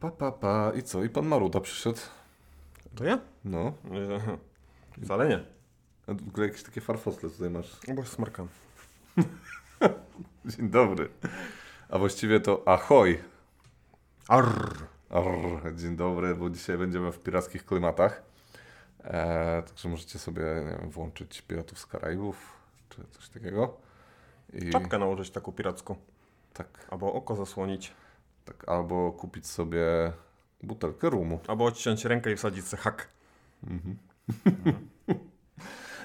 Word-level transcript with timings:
Pa, 0.00 0.10
pa, 0.10 0.32
pa. 0.32 0.72
I 0.74 0.82
co? 0.82 1.04
I 1.04 1.08
pan 1.08 1.26
Maruda 1.26 1.60
przyszedł. 1.60 1.98
To 2.94 3.04
ja? 3.04 3.18
No. 3.44 3.72
Wcale 5.04 5.28
nie. 5.28 5.44
A 6.06 6.14
w 6.14 6.28
ogóle 6.28 6.46
jakieś 6.46 6.62
takie 6.62 6.80
farfosle 6.80 7.30
tutaj 7.30 7.50
masz. 7.50 7.76
No 7.88 7.94
bo 7.94 8.04
smarkam. 8.04 8.48
Dzień 10.46 10.70
dobry. 10.70 11.08
A 11.88 11.98
właściwie 11.98 12.40
to 12.40 12.62
ahoj. 12.66 13.22
Arr. 14.28 14.74
Arr, 15.10 15.74
dzień 15.74 15.96
dobry, 15.96 16.34
bo 16.34 16.50
dzisiaj 16.50 16.78
będziemy 16.78 17.12
w 17.12 17.18
pirackich 17.18 17.64
klimatach. 17.66 18.22
E, 19.04 19.62
także 19.62 19.88
możecie 19.88 20.18
sobie 20.18 20.42
nie 20.42 20.76
wiem, 20.78 20.90
włączyć 20.90 21.42
Piratów 21.42 21.78
z 21.78 21.86
Karaibów, 21.86 22.52
czy 22.88 23.02
coś 23.10 23.28
takiego. 23.28 23.76
I 24.52 24.70
Czapkę 24.70 24.98
nałożyć 24.98 25.30
taką 25.30 25.52
piracką. 25.52 25.96
tak, 26.54 26.86
Albo 26.90 27.12
oko 27.12 27.36
zasłonić. 27.36 27.92
Tak, 28.46 28.68
albo 28.68 29.12
kupić 29.12 29.46
sobie 29.46 30.12
butelkę 30.62 31.10
rumu. 31.10 31.40
Albo 31.48 31.64
odciąć 31.64 32.04
rękę 32.04 32.32
i 32.32 32.36
wsadzić 32.36 32.66
sobie 32.66 32.82
hak. 32.82 33.08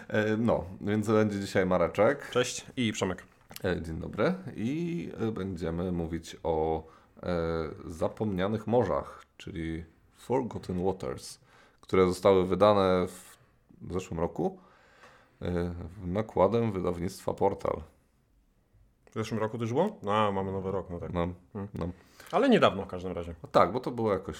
E, 0.07 0.37
no, 0.37 0.63
więc 0.81 1.07
będzie 1.07 1.39
dzisiaj 1.39 1.65
Mareczek. 1.65 2.29
Cześć 2.29 2.65
i 2.77 2.91
Przemek. 2.91 3.23
E, 3.63 3.81
Dzień 3.81 3.99
dobry. 3.99 4.33
I 4.55 5.09
e, 5.19 5.31
będziemy 5.31 5.91
mówić 5.91 6.35
o 6.43 6.83
e, 7.23 7.27
zapomnianych 7.85 8.67
morzach, 8.67 9.23
czyli 9.37 9.83
Forgotten 10.17 10.85
Waters, 10.85 11.39
które 11.81 12.05
zostały 12.07 12.45
wydane 12.47 13.07
w 13.07 13.93
zeszłym 13.93 14.19
roku 14.19 14.57
e, 15.41 15.73
nakładem 16.05 16.71
wydawnictwa 16.71 17.33
Portal. 17.33 17.81
W 19.11 19.13
zeszłym 19.13 19.39
roku 19.39 19.57
też 19.57 19.69
było? 19.69 19.99
No, 20.03 20.31
mamy 20.31 20.51
nowy 20.51 20.71
rok, 20.71 20.89
no 20.89 20.99
tak. 20.99 21.13
No, 21.13 21.27
Hmm. 21.53 21.67
no. 21.73 21.89
Ale 22.31 22.49
niedawno 22.49 22.83
w 22.83 22.87
każdym 22.87 23.11
razie. 23.11 23.35
No 23.43 23.49
tak, 23.51 23.71
bo 23.71 23.79
to 23.79 23.91
było 23.91 24.13
jakoś 24.13 24.37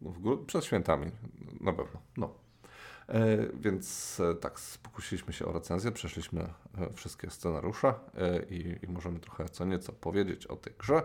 w 0.00 0.22
gru- 0.22 0.46
przed 0.46 0.64
świętami, 0.64 1.10
na 1.60 1.72
pewno. 1.72 2.00
No. 2.16 2.34
E, 3.08 3.36
więc 3.54 4.20
e, 4.20 4.34
tak, 4.34 4.60
pokusiliśmy 4.82 5.32
się 5.32 5.46
o 5.46 5.52
recenzję, 5.52 5.92
przeszliśmy 5.92 6.40
e, 6.42 6.92
wszystkie 6.94 7.30
scenariusze 7.30 7.88
e, 7.88 8.42
i, 8.42 8.78
i 8.82 8.88
możemy 8.88 9.20
trochę 9.20 9.48
co 9.48 9.64
nieco 9.64 9.92
powiedzieć 9.92 10.46
o 10.46 10.56
tej 10.56 10.72
grze, 10.78 11.02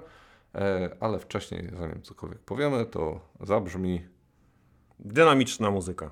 e, 0.56 0.90
ale 1.00 1.20
wcześniej, 1.20 1.70
zanim 1.80 2.02
cokolwiek 2.02 2.40
powiemy, 2.40 2.86
to 2.86 3.20
zabrzmi 3.42 4.06
Dynamiczna 5.00 5.72
muzyka. 5.72 6.12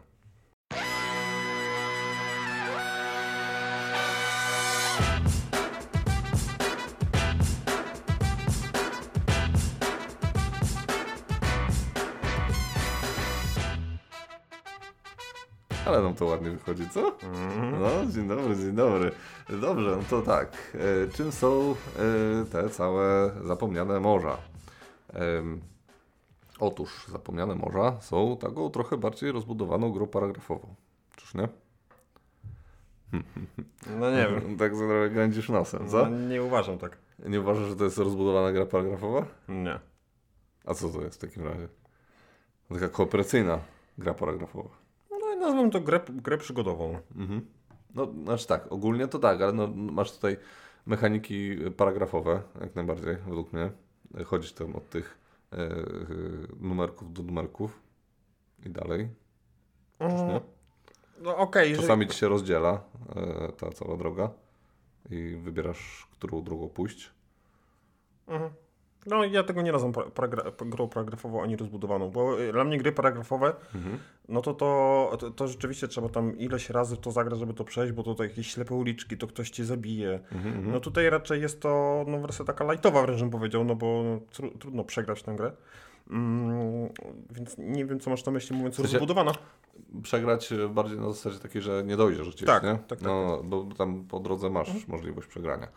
To 16.22 16.26
ładnie 16.26 16.52
wychodzi, 16.52 16.90
co? 16.90 17.08
Mhm. 17.24 17.82
No, 17.82 18.12
dzień 18.12 18.28
dobry, 18.28 18.56
dzień 18.56 18.72
dobry. 18.72 19.12
Dobrze, 19.62 19.98
no 19.98 20.04
to 20.10 20.22
tak. 20.22 20.52
E, 20.76 21.12
czym 21.12 21.32
są 21.32 21.76
e, 22.42 22.46
te 22.46 22.70
całe 22.70 23.32
zapomniane 23.44 24.00
morza? 24.00 24.38
Otóż 26.60 27.08
zapomniane 27.08 27.56
morza 27.56 28.02
są 28.02 28.38
taką 28.38 28.70
trochę 28.70 28.98
bardziej 28.98 29.32
rozbudowaną 29.32 29.92
grą 29.92 30.08
paragrafową. 30.08 30.76
Czyż 31.16 31.34
nie? 31.34 31.48
No 34.00 34.12
nie 34.12 34.28
wiem. 34.28 34.58
Tak 34.60 34.72
trochę 34.72 35.10
gędzisz 35.10 35.50
nosem, 35.50 35.90
co? 35.90 36.10
No, 36.10 36.20
nie 36.28 36.44
uważam 36.44 36.78
tak. 36.78 36.98
Nie 37.26 37.40
uważasz, 37.40 37.70
że 37.70 37.76
to 37.76 37.84
jest 37.84 37.98
rozbudowana 37.98 38.52
gra 38.52 38.66
paragrafowa? 38.66 39.26
Nie. 39.50 39.80
A 40.66 40.74
co 40.74 40.90
to 40.90 41.02
jest 41.02 41.16
w 41.16 41.28
takim 41.28 41.44
razie? 41.44 41.68
Taka 42.70 42.90
kooperacyjna 42.90 43.60
gra 43.98 44.14
paragrafowa. 44.14 44.81
Nazwę 45.42 45.70
to 45.70 45.82
grę, 45.82 46.00
grę 46.10 46.38
przygodową. 46.38 47.00
Mhm. 47.16 47.46
No, 47.96 48.14
znaczy 48.24 48.48
tak, 48.48 48.72
ogólnie 48.72 49.08
to 49.08 49.20
tak, 49.20 49.42
ale 49.42 49.54
no, 49.54 49.68
masz 49.76 50.12
tutaj 50.12 50.38
mechaniki 50.86 51.58
paragrafowe, 51.78 52.42
jak 52.62 52.76
najbardziej, 52.76 53.16
według 53.16 53.54
mnie. 53.54 53.72
Chodzisz 54.26 54.54
tam 54.54 54.76
od 54.76 54.90
tych 54.90 55.18
e, 55.54 55.58
e, 55.58 55.76
numerków 56.60 57.14
do 57.14 57.24
numerków 57.24 57.82
i 58.66 58.70
dalej. 58.70 59.10
Czyż 60.00 60.12
nie? 60.12 60.42
No 61.22 61.38
okej, 61.38 61.70
jeżeli- 61.70 61.88
Czasami 61.88 62.08
ci 62.08 62.18
się 62.18 62.28
rozdziela 62.28 62.84
e, 63.16 63.52
ta 63.52 63.72
cała 63.72 63.98
droga 63.98 64.30
i 65.10 65.36
wybierasz, 65.44 66.08
którą 66.12 66.44
drogą 66.44 66.70
pójść. 66.70 67.12
Mhm. 68.28 68.52
No 69.06 69.26
ja 69.26 69.44
tego 69.44 69.62
nie 69.62 69.72
nazywam 69.72 69.94
paragra- 69.94 70.70
grą 70.70 70.88
paragrafową 70.88 71.44
ani 71.44 71.56
rozbudowaną, 71.58 72.10
bo 72.10 72.42
y, 72.42 72.52
dla 72.52 72.64
mnie 72.64 72.78
gry 72.78 72.92
paragrafowe, 72.92 73.54
Mhm. 73.76 73.98
no 74.30 74.42
to, 74.42 74.54
to 74.54 75.18
to 75.20 75.32
to 75.32 75.48
rzeczywiście 75.48 75.88
trzeba 75.88 76.10
tam 76.10 76.38
ileś 76.38 76.70
razy 76.70 76.96
w 76.96 77.00
to 77.00 77.12
zagrać, 77.12 77.40
żeby 77.40 77.54
to 77.54 77.64
przejść, 77.64 77.94
bo 77.94 78.04
to, 78.04 78.16
to 78.16 78.24
jakieś 78.24 78.48
ślepe 78.54 78.76
uliczki, 78.76 79.18
to 79.18 79.28
ktoś 79.28 79.50
cię 79.50 79.66
zabije. 79.66 80.20
Mhm, 80.32 80.48
mhm. 80.56 80.72
No 80.72 80.80
tutaj 80.80 81.10
raczej 81.10 81.42
jest 81.42 81.62
to 81.62 82.04
no, 82.08 82.20
wersja 82.20 82.46
taka 82.46 82.72
lightowa 82.72 83.02
wręcz 83.02 83.20
bym 83.22 83.30
powiedział, 83.30 83.64
no 83.64 83.76
bo 83.76 84.04
no, 84.06 84.20
tru, 84.32 84.52
trudno 84.60 84.84
przegrać 84.84 85.24
tę 85.24 85.36
grę. 85.36 85.52
Mm, 86.10 86.90
więc 87.32 87.56
nie 87.58 87.86
wiem, 87.86 88.00
co 88.00 88.10
masz 88.10 88.26
na 88.26 88.32
myśli 88.32 88.56
mówiąc 88.58 88.76
sensie- 88.76 88.94
rozbudowana. 88.94 89.32
Przegrać 90.04 90.52
e, 90.52 90.68
bardziej 90.70 91.00
na 91.00 91.08
zasadzie 91.08 91.40
takiej, 91.40 91.62
że 91.62 91.84
nie 91.84 91.98
dojdziesz 91.98 92.30
gdzieś, 92.30 92.48
Tak, 92.48 92.64
nie? 92.64 92.70
tak, 92.70 92.88
tak, 92.88 93.02
no, 93.02 93.42
bo 93.44 93.64
tam 93.78 94.06
po 94.06 94.20
drodze 94.20 94.50
masz 94.50 94.88
możliwość 94.88 95.28
przegrania. 95.28 95.68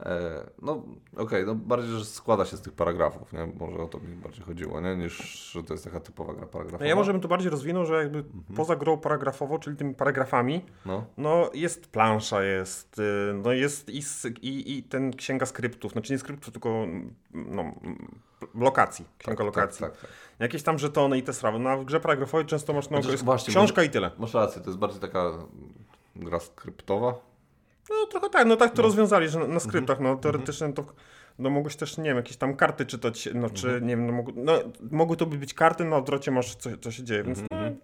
E, 0.00 0.46
no 0.62 0.82
okej, 1.16 1.46
no 1.46 1.54
bardziej, 1.54 1.90
że 1.90 2.04
składa 2.04 2.44
się 2.44 2.56
z 2.56 2.60
tych 2.60 2.72
paragrafów, 2.72 3.32
nie? 3.32 3.48
Może 3.58 3.78
o 3.78 3.88
to 3.88 3.98
mi 3.98 4.16
bardziej 4.16 4.44
chodziło, 4.44 4.80
nie? 4.80 4.96
Niż, 4.96 5.16
że 5.52 5.62
to 5.62 5.74
jest 5.74 5.84
taka 5.84 6.00
typowa 6.00 6.34
gra 6.34 6.46
paragrafowa. 6.46 6.86
Ja 6.88 6.96
może 6.96 7.12
bym 7.12 7.20
to 7.20 7.28
bardziej 7.28 7.50
rozwinął, 7.50 7.86
że 7.86 7.94
jakby 7.94 8.18
Mhm. 8.18 8.56
poza 8.56 8.76
grą 8.76 8.98
paragrafową, 8.98 9.58
czyli 9.58 9.76
tymi 9.76 9.94
paragrafami, 9.94 10.64
No, 10.86 11.04
No, 11.16 11.50
jest 11.54 11.86
plansza, 11.86 12.42
jest, 12.42 12.98
y, 12.98 13.34
no 13.44 13.52
jest 13.52 13.90
i, 13.90 14.02
i, 14.42 14.78
i 14.78 14.82
ten 14.82 15.12
księga 15.12 15.46
skryptów, 15.46 15.92
znaczy 15.92 16.12
nie 16.12 16.18
skryptów, 16.18 16.52
tylko 16.52 16.86
no, 17.34 17.64
lokacji, 18.54 19.04
księga 19.18 19.36
tak, 19.36 19.46
lokacji. 19.46 19.80
Tak, 19.80 19.92
tak, 19.92 20.00
tak. 20.00 20.10
Jakieś 20.38 20.62
tam 20.62 20.78
żetony 20.78 21.18
i 21.18 21.22
te 21.22 21.32
sprawy. 21.32 21.58
No, 21.58 21.70
a 21.70 21.76
w 21.76 21.84
grze 21.84 22.00
paragrafowej 22.00 22.46
często 22.46 22.72
masz, 22.72 22.90
no, 22.90 23.00
właśnie, 23.24 23.50
książka 23.50 23.82
i 23.82 23.90
tyle. 23.90 24.10
Masz 24.18 24.34
rację, 24.34 24.62
to 24.62 24.70
jest 24.70 24.78
bardziej 24.78 25.00
taka 25.00 25.32
gra 26.16 26.40
skryptowa. 26.40 27.14
No 27.90 28.06
trochę 28.06 28.30
tak, 28.30 28.46
no 28.46 28.56
tak 28.56 28.72
to 28.74 28.82
rozwiązali, 28.82 29.28
że 29.28 29.38
na, 29.38 29.44
Mhm. 29.44 29.54
na 29.54 29.60
skryptach, 29.60 30.00
no 30.00 30.16
teoretycznie 30.16 30.72
to, 30.72 30.84
no 31.38 31.50
mogłeś 31.50 31.76
też, 31.76 31.98
nie 31.98 32.04
wiem, 32.04 32.16
jakieś 32.16 32.36
tam 32.36 32.56
karty 32.56 32.86
czytać, 32.86 33.28
no 33.34 33.50
czy, 33.50 33.66
Mhm. 33.66 33.86
nie 33.86 33.96
wiem, 33.96 34.06
no, 34.06 34.12
mogły, 34.12 34.32
no 34.36 34.52
mogły 34.90 35.16
to 35.16 35.26
być 35.26 35.54
karty, 35.54 35.84
na 35.84 35.96
odwrocie 35.96 36.30
masz, 36.30 36.54
co, 36.54 36.70
co 36.80 36.90
się 36.90 37.04
dzieje, 37.04 37.22
więc 37.24 37.38
Mhm. 37.38 37.76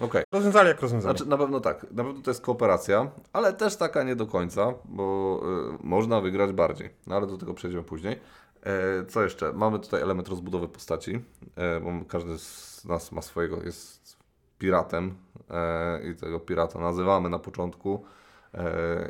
no, 0.00 0.06
Okej. 0.06 0.24
rozwiązali 0.32 0.68
jak 0.68 0.80
rozwiązali. 0.80 1.16
Znaczy, 1.18 1.30
na 1.30 1.38
pewno 1.38 1.60
tak, 1.60 1.86
na 1.90 2.04
pewno 2.04 2.22
to 2.22 2.30
jest 2.30 2.40
kooperacja, 2.42 3.10
ale 3.32 3.52
też 3.52 3.76
taka 3.76 4.02
nie 4.02 4.16
do 4.16 4.26
końca, 4.26 4.74
bo 4.84 5.40
y, 5.74 5.86
można 5.86 6.20
wygrać 6.20 6.52
bardziej, 6.52 6.90
no 7.06 7.16
ale 7.16 7.26
do 7.26 7.38
tego 7.38 7.54
przejdziemy 7.54 7.82
później. 7.84 8.18
E, 8.62 9.06
co 9.06 9.22
jeszcze? 9.22 9.52
Mamy 9.52 9.78
tutaj 9.78 10.02
element 10.02 10.28
rozbudowy 10.28 10.68
postaci, 10.68 11.20
e, 11.56 11.80
bo 11.80 11.90
każdy 12.08 12.38
z 12.38 12.84
nas 12.84 13.12
ma 13.12 13.22
swojego, 13.22 13.62
jest 13.62 14.16
piratem 14.58 15.14
e, 15.50 16.10
i 16.10 16.14
tego 16.14 16.40
pirata 16.40 16.78
nazywamy 16.78 17.28
na 17.30 17.38
początku 17.38 18.04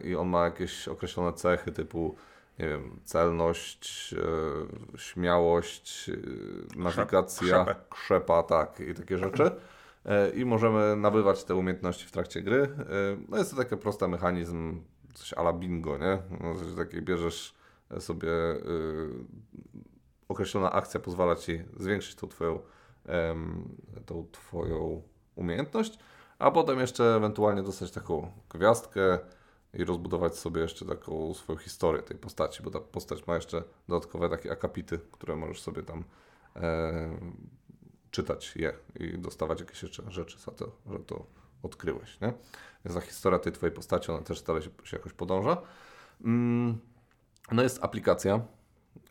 i 0.05 0.15
on 0.17 0.29
ma 0.29 0.45
jakieś 0.45 0.89
określone 0.89 1.33
cechy 1.33 1.73
typu 1.73 2.17
nie 2.59 2.69
wiem, 2.69 3.01
celność, 3.05 4.15
e, 4.95 4.99
śmiałość, 4.99 6.11
e, 6.77 6.79
nawigacja, 6.79 7.67
krzepa, 7.91 8.43
tak, 8.43 8.81
i 8.81 8.95
takie 8.95 9.19
rzeczy. 9.19 9.51
E, 10.07 10.31
I 10.31 10.45
możemy 10.45 10.97
nabywać 10.97 11.45
te 11.45 11.55
umiejętności 11.55 12.07
w 12.07 12.13
trakcie 12.13 12.43
gry. 12.43 12.63
E, 12.63 13.17
No 13.29 13.39
jest 13.39 13.51
to 13.51 13.57
taki 13.57 13.77
prosty 13.77 14.09
mechanizm, 14.09 14.81
coś 15.15 15.33
ala 15.33 15.53
bingo, 15.53 15.99
nie? 15.99 16.19
No, 16.41 16.55
coś 16.55 16.75
takiego 16.77 17.07
bierzesz 17.07 17.55
sobie 17.99 18.29
określona 20.29 20.73
akcja 20.73 21.01
pozwala 21.01 21.37
ci 21.37 21.63
zwiększyć 21.77 22.15
tą 22.15 22.29
twoją, 22.29 22.59
tą 24.07 24.27
twoją 24.33 25.03
umiejętność, 25.35 25.99
a 26.39 26.51
potem 26.51 26.79
jeszcze 26.79 27.17
ewentualnie 27.17 27.63
dostać 27.63 27.91
taką 27.91 28.33
gwiazdkę 28.51 29.19
i 29.75 29.85
rozbudować 29.85 30.37
sobie 30.37 30.61
jeszcze 30.61 30.85
taką 30.85 31.35
swoją 31.35 31.59
historię 31.59 32.03
tej 32.03 32.17
postaci, 32.17 32.63
bo 32.63 32.71
ta 32.71 32.81
postać 32.81 33.27
ma 33.27 33.35
jeszcze 33.35 33.63
dodatkowe 33.89 34.29
takie 34.29 34.53
akapity, 34.53 35.01
które 35.13 35.37
możesz 35.37 35.61
sobie 35.61 35.83
tam 35.83 36.05
e, 36.57 37.19
czytać 38.11 38.57
je 38.57 38.73
i 39.01 39.19
dostawać 39.19 39.61
jakieś 39.61 39.83
jeszcze 39.83 40.03
rzeczy 40.11 40.39
za 40.39 40.53
to, 40.53 40.73
że 40.91 40.99
to 40.99 41.27
odkryłeś, 41.63 42.21
nie? 42.21 42.33
Więc 42.85 42.95
ta 42.95 43.01
historia 43.01 43.39
tej 43.39 43.53
twojej 43.53 43.75
postaci, 43.75 44.13
ona 44.13 44.23
też 44.23 44.39
stale 44.39 44.63
się, 44.63 44.71
się 44.85 44.97
jakoś 44.97 45.13
podąża. 45.13 45.57
Mm, 46.25 46.79
no 47.53 47.63
jest 47.63 47.85
aplikacja. 47.85 48.41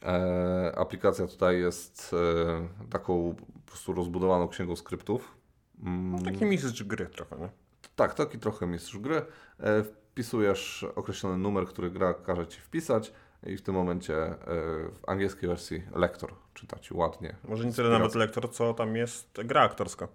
E, 0.03 0.73
aplikacja 0.77 1.27
tutaj 1.27 1.59
jest 1.59 2.11
e, 2.13 2.87
taką 2.89 3.35
po 3.35 3.71
prostu 3.71 3.93
rozbudowaną 3.93 4.47
księgą 4.47 4.75
skryptów. 4.75 5.37
Mm, 5.83 6.23
Taki 6.23 6.45
mistrz 6.45 6.83
gry 6.83 7.05
trochę, 7.05 7.37
nie? 7.37 7.49
tak, 7.95 8.13
taki 8.13 8.39
trochę 8.39 8.67
mistrz 8.67 8.97
gry. 8.97 9.25
E, 9.59 9.83
wpisujesz 10.11 10.85
określony 10.95 11.37
numer, 11.37 11.65
który 11.65 11.91
gra 11.91 12.13
każe 12.13 12.47
ci 12.47 12.61
wpisać 12.61 13.13
i 13.43 13.57
w 13.57 13.61
tym 13.61 13.75
momencie 13.75 14.15
e, 14.15 14.35
w 14.89 14.99
angielskiej 15.07 15.49
wersji 15.49 15.83
lektor 15.95 16.33
czyta 16.53 16.79
ci 16.79 16.93
ładnie. 16.93 17.35
Może 17.43 17.65
nie 17.65 17.73
tyle 17.73 17.89
nawet 17.89 18.15
lektor, 18.15 18.51
co 18.51 18.73
tam 18.73 18.95
jest 18.95 19.39
gra 19.45 19.61
aktorska. 19.61 20.07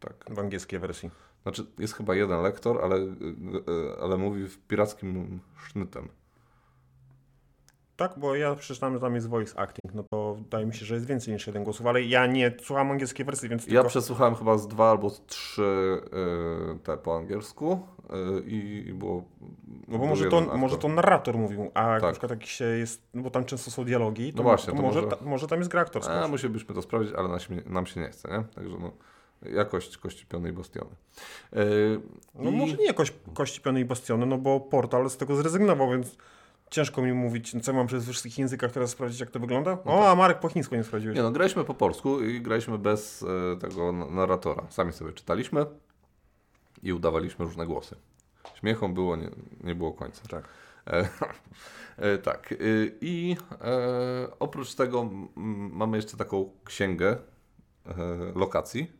Tak. 0.00 0.24
W 0.30 0.38
angielskiej 0.38 0.78
wersji. 0.78 1.10
Znaczy, 1.42 1.66
jest 1.78 1.94
chyba 1.94 2.14
jeden 2.14 2.42
lektor, 2.42 2.84
ale, 2.84 2.96
e, 2.96 4.02
ale 4.02 4.16
mówi 4.16 4.48
w 4.48 4.58
pirackim 4.58 5.40
sznytem. 5.68 6.08
Tak, 7.96 8.12
bo 8.18 8.34
ja 8.36 8.54
przeczytałem, 8.54 8.94
że 8.94 9.00
tam 9.00 9.14
jest 9.14 9.28
voice 9.28 9.58
acting, 9.58 9.94
no 9.94 10.02
to 10.10 10.34
wydaje 10.34 10.66
mi 10.66 10.74
się, 10.74 10.84
że 10.86 10.94
jest 10.94 11.06
więcej 11.06 11.34
niż 11.34 11.46
jeden 11.46 11.64
głosów, 11.64 11.86
ale 11.86 12.02
ja 12.02 12.26
nie 12.26 12.54
słucham 12.62 12.90
angielskiej 12.90 13.26
wersji, 13.26 13.48
więc 13.48 13.66
Ja 13.66 13.72
tylko... 13.72 13.88
przesłuchałem 13.88 14.34
chyba 14.34 14.58
z 14.58 14.68
dwa 14.68 14.90
albo 14.90 15.10
z 15.10 15.26
trzy 15.26 16.00
y, 16.74 16.78
te 16.78 16.96
po 16.96 17.16
angielsku 17.16 17.80
y, 18.38 18.42
i, 18.46 18.92
było. 18.92 19.24
No 19.88 19.98
bo 19.98 20.06
może 20.06 20.28
to, 20.28 20.38
aktor. 20.38 20.58
może 20.58 20.78
to 20.78 20.88
narrator 20.88 21.38
mówił, 21.38 21.70
a 21.74 21.82
jak 21.82 22.00
Tak. 22.00 22.02
na 22.02 22.10
przykład 22.10 22.30
jakiś 22.30 22.60
jest, 22.60 23.02
no 23.14 23.22
bo 23.22 23.30
tam 23.30 23.44
często 23.44 23.70
są 23.70 23.84
dialogi, 23.84 24.32
to, 24.32 24.36
No 24.36 24.42
właśnie, 24.42 24.70
to, 24.70 24.76
to 24.76 24.82
może, 24.82 25.02
Ta, 25.02 25.16
może 25.20 25.46
tam 25.46 25.58
jest 25.58 25.70
gra 25.70 25.80
aktorska. 25.80 26.24
A, 26.24 26.28
musielibyśmy 26.28 26.74
to 26.74 26.82
sprawdzić, 26.82 27.14
ale 27.14 27.28
nam 27.28 27.40
się, 27.40 27.54
nam 27.66 27.86
się 27.86 28.00
nie 28.00 28.08
chce, 28.08 28.28
nie? 28.30 28.44
Także 28.54 28.76
no, 28.80 28.90
jakość 29.52 29.96
kości 29.98 30.26
pionej 30.26 30.52
bastiony. 30.52 30.90
Y, 31.56 32.00
No 32.34 32.50
i- 32.50 32.56
może 32.56 32.76
nie 32.76 32.86
jakoś 32.86 33.12
kości 33.34 33.60
piony 33.60 33.80
i 33.80 33.84
bastiony, 33.84 34.26
no 34.26 34.38
bo 34.38 34.60
portal 34.60 35.10
z 35.10 35.16
tego 35.16 35.36
zrezygnował, 35.36 35.90
więc 35.90 36.16
ciężko 36.70 37.02
mi 37.02 37.12
mówić, 37.12 37.54
no 37.54 37.60
co 37.60 37.72
mam 37.72 37.86
przez 37.86 38.04
wszystkich 38.04 38.38
językach 38.38 38.72
teraz 38.72 38.90
sprawdzić, 38.90 39.20
jak 39.20 39.30
to 39.30 39.40
wygląda. 39.40 39.78
O, 39.84 40.10
a 40.10 40.14
Marek 40.14 40.40
po 40.40 40.48
chińsku 40.48 40.74
nie 40.74 40.84
sprawdziłeś. 40.84 41.16
Nie 41.16 41.22
no, 41.22 41.30
graliśmy 41.30 41.64
po 41.64 41.74
polsku 41.74 42.20
i 42.20 42.40
graliśmy 42.40 42.78
bez 42.78 43.24
e, 43.52 43.56
tego 43.56 43.92
narratora. 43.92 44.66
Sami 44.70 44.92
sobie 44.92 45.12
czytaliśmy 45.12 45.66
i 46.82 46.92
udawaliśmy 46.92 47.44
różne 47.44 47.66
głosy. 47.66 47.96
Śmiechom 48.54 48.94
było, 48.94 49.16
nie, 49.16 49.30
nie 49.64 49.74
było 49.74 49.92
końca. 49.92 50.22
Tak. 50.28 50.48
E, 50.86 51.08
e, 52.12 52.18
tak. 52.18 52.52
e, 52.52 52.56
I 53.00 53.36
e, 53.60 54.28
oprócz 54.38 54.74
tego 54.74 55.00
m, 55.00 55.28
mamy 55.72 55.96
jeszcze 55.96 56.16
taką 56.16 56.50
księgę 56.64 57.16
e, 57.86 57.92
lokacji, 58.34 58.92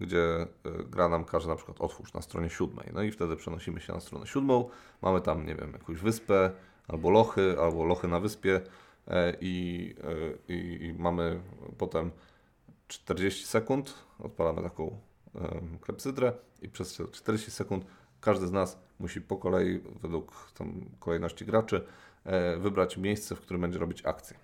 gdzie 0.00 0.46
gra 0.90 1.08
nam 1.08 1.24
każe 1.24 1.48
na 1.48 1.56
przykład 1.56 1.80
otwórz 1.80 2.12
na 2.12 2.22
stronie 2.22 2.50
siódmej. 2.50 2.86
No 2.92 3.02
i 3.02 3.10
wtedy 3.10 3.36
przenosimy 3.36 3.80
się 3.80 3.92
na 3.92 4.00
stronę 4.00 4.26
siódmą. 4.26 4.68
Mamy 5.02 5.20
tam, 5.20 5.46
nie 5.46 5.54
wiem, 5.54 5.72
jakąś 5.72 5.98
wyspę, 5.98 6.50
albo 6.88 7.10
lochy, 7.10 7.56
albo 7.60 7.84
lochy 7.84 8.08
na 8.08 8.20
wyspie 8.20 8.60
e, 9.08 9.36
i, 9.40 9.94
e, 10.48 10.52
i, 10.54 10.84
i 10.86 10.94
mamy 10.98 11.40
potem 11.78 12.10
40 12.88 13.46
sekund, 13.46 13.94
odpalamy 14.18 14.62
taką 14.62 14.98
klepsydrę 15.80 16.32
i 16.62 16.68
przez 16.68 17.02
40 17.12 17.50
sekund 17.50 17.84
każdy 18.20 18.46
z 18.46 18.52
nas 18.52 18.78
musi 19.00 19.20
po 19.20 19.36
kolei, 19.36 19.80
według 20.02 20.52
tam 20.58 20.84
kolejności 21.00 21.44
graczy, 21.44 21.84
e, 22.24 22.56
wybrać 22.56 22.96
miejsce, 22.96 23.36
w 23.36 23.40
którym 23.40 23.60
będzie 23.62 23.78
robić 23.78 24.06
akcję. 24.06 24.36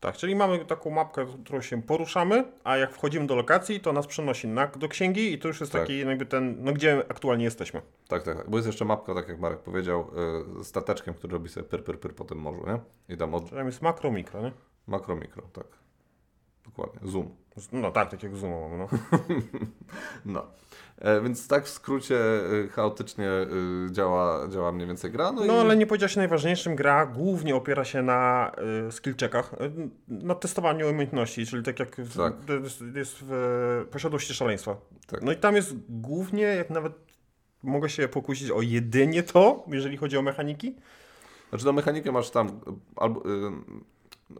Tak, 0.00 0.16
czyli 0.16 0.36
mamy 0.36 0.64
taką 0.64 0.90
mapkę, 0.90 1.26
którą 1.44 1.60
się 1.60 1.82
poruszamy, 1.82 2.44
a 2.64 2.76
jak 2.76 2.92
wchodzimy 2.92 3.26
do 3.26 3.36
lokacji, 3.36 3.80
to 3.80 3.92
nas 3.92 4.06
przenosi 4.06 4.48
na, 4.48 4.66
do 4.66 4.88
księgi 4.88 5.32
i 5.32 5.38
to 5.38 5.48
już 5.48 5.60
jest 5.60 5.72
Tak. 5.72 5.80
taki 5.82 5.98
jakby 5.98 6.26
ten, 6.26 6.56
no 6.64 6.72
gdzie 6.72 6.98
aktualnie 7.08 7.44
jesteśmy. 7.44 7.82
Tak, 8.08 8.22
tak, 8.22 8.36
tak. 8.36 8.50
Bo 8.50 8.56
jest 8.56 8.66
jeszcze 8.66 8.84
mapka, 8.84 9.14
tak 9.14 9.28
jak 9.28 9.40
Marek 9.40 9.58
powiedział, 9.58 10.10
z 10.60 10.66
stateczkiem, 10.66 11.14
który 11.14 11.32
robi 11.32 11.48
sobie 11.48 11.66
pyr, 11.68 11.84
pyr, 11.84 12.00
pyr 12.00 12.14
po 12.14 12.24
tym 12.24 12.38
morzu, 12.38 12.64
nie? 12.66 12.78
I 13.14 13.18
tam 13.18 13.34
od 13.34 13.44
Czyli 13.44 13.56
tam 13.56 13.66
jest 13.66 13.82
makro, 13.82 14.10
mikro, 14.10 14.42
nie? 14.42 14.52
makro, 14.86 15.16
mikro, 15.16 15.42
tak. 15.52 15.66
Dokładnie, 16.76 17.10
zoom. 17.10 17.28
No 17.72 17.90
tak, 17.90 18.10
tak 18.10 18.22
jak 18.22 18.36
Zoom 18.36 18.78
no. 18.78 18.88
No. 20.24 20.46
E, 20.98 21.20
więc 21.20 21.48
tak 21.48 21.64
w 21.64 21.68
skrócie 21.68 22.16
e, 22.64 22.68
chaotycznie 22.68 23.28
e, 23.28 23.46
działa, 23.90 24.48
działa 24.48 24.72
mniej 24.72 24.86
więcej 24.86 25.10
gra. 25.10 25.32
No, 25.32 25.44
No 25.44 25.56
i... 25.56 25.58
ale 25.58 25.76
nie 25.76 25.86
powiedziałeś 25.86 26.16
najważniejszym, 26.16 26.76
gra 26.76 27.06
głównie 27.06 27.56
opiera 27.56 27.84
się 27.84 28.02
na 28.02 28.52
y, 28.88 28.92
skill 28.92 29.14
checkach, 29.20 29.52
y, 29.52 29.88
na 30.08 30.34
testowaniu 30.34 30.90
umiejętności, 30.90 31.46
czyli 31.46 31.62
tak 31.62 31.78
jak 31.78 31.96
w, 31.96 32.16
Tak. 32.16 32.34
jest, 32.62 32.84
jest 32.94 33.16
w 33.20 33.32
e, 33.32 33.90
posiadłości 33.90 34.34
szaleństwa. 34.34 34.76
Tak. 35.06 35.22
No 35.22 35.32
i 35.32 35.36
tam 35.36 35.56
jest 35.56 35.74
głównie, 35.88 36.42
jak 36.42 36.70
nawet 36.70 36.92
mogę 37.62 37.88
się 37.88 38.08
pokusić 38.08 38.50
o 38.50 38.62
jedynie 38.62 39.22
to, 39.22 39.64
jeżeli 39.68 39.96
chodzi 39.96 40.16
o 40.16 40.22
mechaniki. 40.22 40.76
Znaczy 41.48 41.64
no 41.66 41.72
mechanikę 41.72 42.12
masz 42.12 42.30
tam, 42.30 42.48
e, 42.48 42.52
albo, 42.96 43.20
e, 43.20 43.52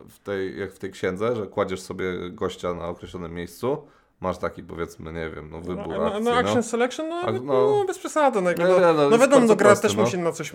w 0.09 0.19
tej, 0.19 0.59
jak 0.59 0.73
w 0.73 0.79
tej 0.79 0.91
księdze, 0.91 1.37
że 1.37 1.47
kładziesz 1.47 1.81
sobie 1.83 2.31
gościa 2.31 2.75
na 2.75 2.89
określonym 2.89 3.35
miejscu, 3.35 3.87
masz 4.21 4.39
taki 4.39 4.63
powiedzmy, 4.63 5.13
nie 5.13 5.31
wiem, 5.31 5.51
no 5.51 5.61
wybór 5.61 5.89
no, 5.89 6.07
akcji, 6.07 6.25
no, 6.25 6.31
no. 6.31 6.37
action 6.37 6.63
selection, 6.63 7.09
no, 7.09 7.21
A, 7.21 7.33
no, 7.33 7.41
no. 7.43 7.85
bez 7.87 7.99
przesady. 7.99 8.43
No, 8.43 8.51
no, 8.59 8.93
no, 8.93 9.11
no, 9.11 9.19
wiadomo, 9.19 9.47
no, 9.47 9.57
gra 9.57 9.77
też 9.77 9.97
no. 9.97 10.03
musi 10.03 10.19
na 10.19 10.33
coś... 10.33 10.53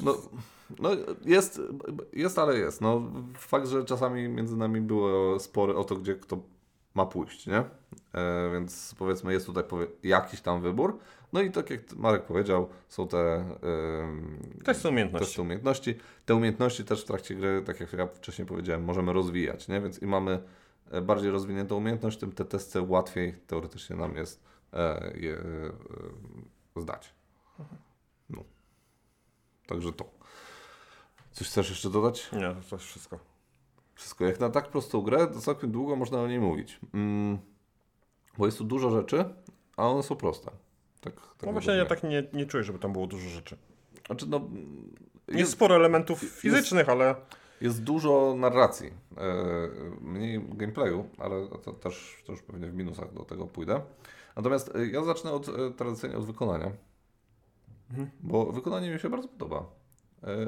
No, 0.00 0.16
no 0.78 0.90
jest, 1.24 1.60
jest, 2.12 2.38
ale 2.38 2.58
jest. 2.58 2.80
No, 2.80 3.02
fakt, 3.38 3.68
że 3.68 3.84
czasami 3.84 4.28
między 4.28 4.56
nami 4.56 4.80
były 4.80 5.40
spory 5.40 5.76
o 5.76 5.84
to, 5.84 5.96
gdzie 5.96 6.14
kto 6.14 6.38
ma 6.94 7.06
pójść, 7.06 7.46
nie? 7.46 7.64
E, 8.14 8.50
więc 8.52 8.94
powiedzmy, 8.98 9.32
jest 9.32 9.46
tutaj 9.46 9.64
powie, 9.64 9.86
jakiś 10.02 10.40
tam 10.40 10.62
wybór. 10.62 10.98
No 11.32 11.40
i 11.40 11.50
tak 11.50 11.70
jak 11.70 11.92
Marek 11.96 12.24
powiedział, 12.24 12.68
są 12.88 13.08
te 13.08 13.18
em, 13.18 14.38
Testy 14.64 14.88
umiejętności. 14.88 15.26
testy 15.26 15.42
umiejętności. 15.42 15.94
Te 16.26 16.34
umiejętności 16.34 16.84
też 16.84 17.02
w 17.02 17.04
trakcie 17.04 17.34
gry, 17.34 17.62
tak 17.66 17.80
jak 17.80 17.92
ja 17.92 18.06
wcześniej 18.06 18.46
powiedziałem, 18.46 18.84
możemy 18.84 19.12
rozwijać, 19.12 19.68
nie? 19.68 19.80
Więc 19.80 20.02
i 20.02 20.06
mamy 20.06 20.42
e, 20.90 21.00
bardziej 21.02 21.30
rozwiniętą 21.30 21.76
umiejętność, 21.76 22.18
tym 22.18 22.32
te 22.32 22.44
testy 22.44 22.80
łatwiej 22.82 23.34
teoretycznie 23.46 23.96
nam 23.96 24.16
jest 24.16 24.42
e, 24.72 25.12
je 25.16 25.34
e, 26.76 26.80
zdać. 26.80 27.14
No. 28.30 28.44
Także 29.66 29.92
to. 29.92 30.10
Coś 31.32 31.48
chcesz 31.48 31.70
jeszcze 31.70 31.90
dodać? 31.90 32.32
Nie, 32.32 32.54
to 32.70 32.76
jest 32.76 32.84
wszystko. 32.84 33.18
Wszystko. 33.94 34.24
Jak 34.24 34.40
na 34.40 34.50
tak 34.50 34.68
prostą 34.68 35.02
grę, 35.02 35.26
to 35.26 35.40
całkiem 35.40 35.72
długo 35.72 35.96
można 35.96 36.20
o 36.20 36.28
niej 36.28 36.40
mówić. 36.40 36.80
Mm, 36.94 37.38
bo 38.38 38.46
jest 38.46 38.58
tu 38.58 38.64
dużo 38.64 38.90
rzeczy, 38.90 39.24
a 39.76 39.88
one 39.88 40.02
są 40.02 40.16
proste. 40.16 40.50
Tak, 41.02 41.14
tak 41.14 41.46
No 41.46 41.52
właśnie 41.52 41.72
ja 41.72 41.86
tak 41.86 42.02
nie, 42.02 42.24
nie 42.32 42.46
czuję, 42.46 42.64
żeby 42.64 42.78
tam 42.78 42.92
było 42.92 43.06
dużo 43.06 43.28
rzeczy. 43.28 43.56
Znaczy, 44.06 44.26
no, 44.28 44.40
Jest, 45.28 45.38
jest, 45.38 45.52
sporo 45.52 45.76
elementów 45.76 46.18
fizycznych, 46.20 46.88
ale... 46.88 47.14
jest 47.60 47.82
dużo 47.82 48.34
narracji. 48.38 48.86
E, 48.86 49.34
mniej 50.00 50.48
gameplayu, 50.48 51.08
ale 51.18 51.48
to 51.48 51.72
też, 51.72 52.22
to 52.26 52.32
już 52.32 52.42
pewnie 52.42 52.66
w 52.66 52.74
minusach 52.74 53.12
do 53.12 53.24
tego 53.24 53.46
pójdę. 53.46 53.80
Natomiast 54.36 54.76
e, 54.76 54.86
ja 54.86 55.04
zacznę 55.04 55.32
od, 55.32 55.48
e, 55.48 55.70
tradycyjnie 55.70 56.16
od 56.16 56.24
wykonania. 56.24 56.72
Mhm. 57.90 58.10
Bo 58.20 58.52
wykonanie 58.52 58.90
mi 58.90 59.00
się 59.00 59.10
bardzo 59.10 59.28
podoba. 59.28 59.66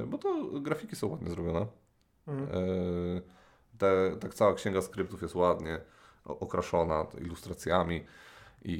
Bo 0.06 0.18
to 0.18 0.44
grafiki 0.60 0.96
są 0.96 1.06
ładnie 1.06 1.30
zrobione. 1.30 1.66
Mhm. 2.26 2.48
Te, 3.78 4.16
tak 4.20 4.34
cała 4.34 4.54
księga 4.54 4.82
skryptów 4.82 5.22
jest 5.22 5.34
ładnie 5.34 5.80
okraszona 6.24 7.06
ilustracjami 7.20 8.04
i, 8.62 8.72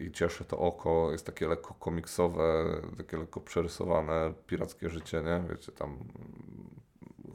i, 0.00 0.12
cieszy 0.12 0.44
to 0.44 0.58
oko. 0.58 1.12
Jest 1.12 1.26
takie 1.26 1.48
lekko 1.48 1.74
komiksowe, 1.74 2.64
takie 2.96 3.16
lekko 3.16 3.40
przerysowane 3.40 4.34
pirackie 4.46 4.90
życie, 4.90 5.22
nie? 5.22 5.44
Wiecie, 5.50 5.72
tam 5.72 5.98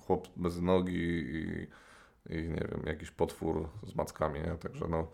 chłop 0.05 0.27
bez 0.35 0.61
nogi 0.61 1.23
i, 1.25 1.67
i 2.29 2.49
nie 2.49 2.67
wiem, 2.71 2.83
jakiś 2.85 3.11
potwór 3.11 3.69
z 3.83 3.95
mackami, 3.95 4.39
nie? 4.39 4.57
Także 4.57 4.87
no, 4.87 5.07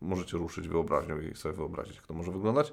możecie 0.00 0.36
ruszyć 0.36 0.68
wyobraźnią 0.68 1.20
i 1.20 1.34
sobie 1.34 1.54
wyobrazić, 1.54 1.96
jak 1.96 2.06
to 2.06 2.14
może 2.14 2.32
wyglądać. 2.32 2.72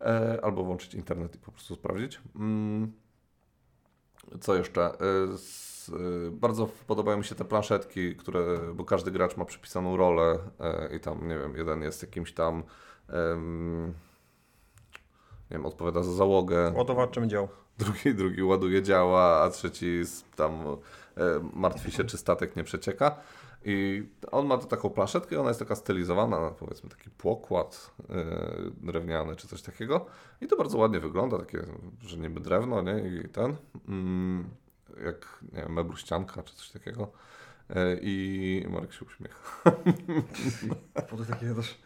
E, 0.00 0.38
albo 0.42 0.64
włączyć 0.64 0.94
internet 0.94 1.34
i 1.34 1.38
po 1.38 1.52
prostu 1.52 1.74
sprawdzić. 1.74 2.20
Mm. 2.36 2.92
Co 4.40 4.54
jeszcze? 4.56 4.82
E, 4.82 4.96
e, 5.88 6.30
Bardzo 6.30 6.68
podobają 6.86 7.18
mi 7.18 7.24
się 7.24 7.34
te 7.34 7.44
planszetki, 7.44 8.16
które, 8.16 8.58
bo 8.74 8.84
każdy 8.84 9.10
gracz 9.10 9.36
ma 9.36 9.44
przypisaną 9.44 9.96
rolę 9.96 10.38
e, 10.60 10.96
i 10.96 11.00
tam, 11.00 11.28
nie 11.28 11.38
wiem, 11.38 11.56
jeden 11.56 11.82
jest 11.82 12.02
jakimś 12.02 12.32
tam, 12.32 12.62
nie 15.50 15.56
wiem, 15.56 15.66
odpowiada 15.66 16.02
za 16.02 16.12
załogę, 16.12 16.72
Ładowaczem 16.76 17.28
dział. 17.28 17.48
drugi, 17.78 18.14
drugi 18.14 18.42
ładuje 18.42 18.82
działa, 18.82 19.42
a 19.42 19.50
trzeci 19.50 20.02
tam 20.36 20.52
e, 20.62 20.76
martwi 21.52 21.90
się, 21.90 22.04
czy 22.04 22.18
statek 22.18 22.56
nie 22.56 22.64
przecieka. 22.64 23.16
I 23.68 24.06
on 24.30 24.46
ma 24.46 24.58
to 24.58 24.66
taką 24.66 24.90
planszetkę, 24.90 25.40
ona 25.40 25.48
jest 25.50 25.60
taka 25.60 25.74
stylizowana 25.74 26.40
na 26.40 26.50
powiedzmy 26.50 26.90
taki 26.90 27.10
pokład 27.10 27.90
e, 28.10 28.14
drewniany 28.86 29.36
czy 29.36 29.48
coś 29.48 29.62
takiego. 29.62 30.06
I 30.40 30.46
to 30.46 30.56
bardzo 30.56 30.78
ładnie 30.78 31.00
wygląda, 31.00 31.38
takie, 31.38 31.62
że 32.02 32.16
niby 32.16 32.40
drewno, 32.40 32.82
nie? 32.82 32.98
I 32.98 33.28
ten, 33.28 33.56
mm, 33.88 34.50
jak, 35.04 35.38
nie 35.52 35.62
wiem, 35.62 35.72
mebruścianka 35.72 36.42
czy 36.42 36.54
coś 36.54 36.70
takiego. 36.70 37.12
E, 37.70 37.96
I 38.00 38.66
Marek 38.70 38.92
się 38.92 39.04
uśmiecha. 39.04 39.70
Po 41.10 41.16
to 41.16 41.24
takie 41.24 41.54
też... 41.54 41.78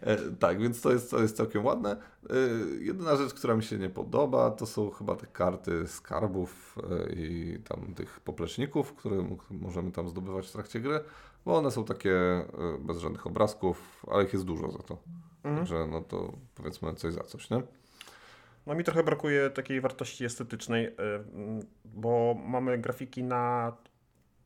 E, 0.00 0.16
tak, 0.16 0.60
więc 0.60 0.80
to 0.80 0.92
jest, 0.92 1.10
to 1.10 1.22
jest 1.22 1.36
całkiem 1.36 1.64
ładne. 1.64 1.90
E, 2.30 2.36
jedyna 2.80 3.16
rzecz, 3.16 3.34
która 3.34 3.54
mi 3.54 3.62
się 3.62 3.78
nie 3.78 3.90
podoba, 3.90 4.50
to 4.50 4.66
są 4.66 4.90
chyba 4.90 5.16
te 5.16 5.26
karty 5.26 5.88
skarbów 5.88 6.78
i 7.16 7.58
tam 7.68 7.94
tych 7.94 8.20
popleczników, 8.20 8.92
które 8.92 9.36
możemy 9.50 9.92
tam 9.92 10.08
zdobywać 10.08 10.48
w 10.48 10.52
trakcie 10.52 10.80
gry, 10.80 11.00
bo 11.44 11.56
one 11.56 11.70
są 11.70 11.84
takie 11.84 12.44
bez 12.80 12.98
żadnych 12.98 13.26
obrazków, 13.26 14.06
ale 14.10 14.24
ich 14.24 14.32
jest 14.32 14.44
dużo 14.44 14.70
za 14.70 14.78
to. 14.78 14.98
Mhm. 15.44 15.56
Także 15.56 15.86
no 15.86 16.00
to 16.00 16.32
powiedzmy 16.54 16.94
coś 16.94 17.14
za 17.14 17.22
coś, 17.22 17.50
nie? 17.50 17.62
No 18.66 18.74
mi 18.74 18.84
trochę 18.84 19.02
brakuje 19.02 19.50
takiej 19.50 19.80
wartości 19.80 20.24
estetycznej, 20.24 20.94
mm, 20.98 21.60
bo 21.84 22.36
mamy 22.46 22.78
grafiki 22.78 23.22
na 23.22 23.72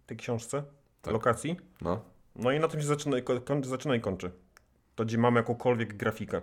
tej 0.07 0.17
książce, 0.17 0.63
Tak. 1.03 1.13
lokacji. 1.15 1.57
No. 1.81 2.01
No 2.37 2.53
i 2.53 2.61
na 2.61 2.69
tym 2.69 2.81
się 2.81 2.87
zaczyna, 2.87 3.19
i 3.19 3.23
ko- 3.23 3.41
kończy, 3.41 3.69
zaczyna 3.69 3.97
i 3.97 4.01
kończy. 4.01 4.31
To 4.95 5.05
gdzie 5.05 5.19
mamy 5.19 5.41
jakąkolwiek 5.41 5.95
grafikę. 5.97 6.41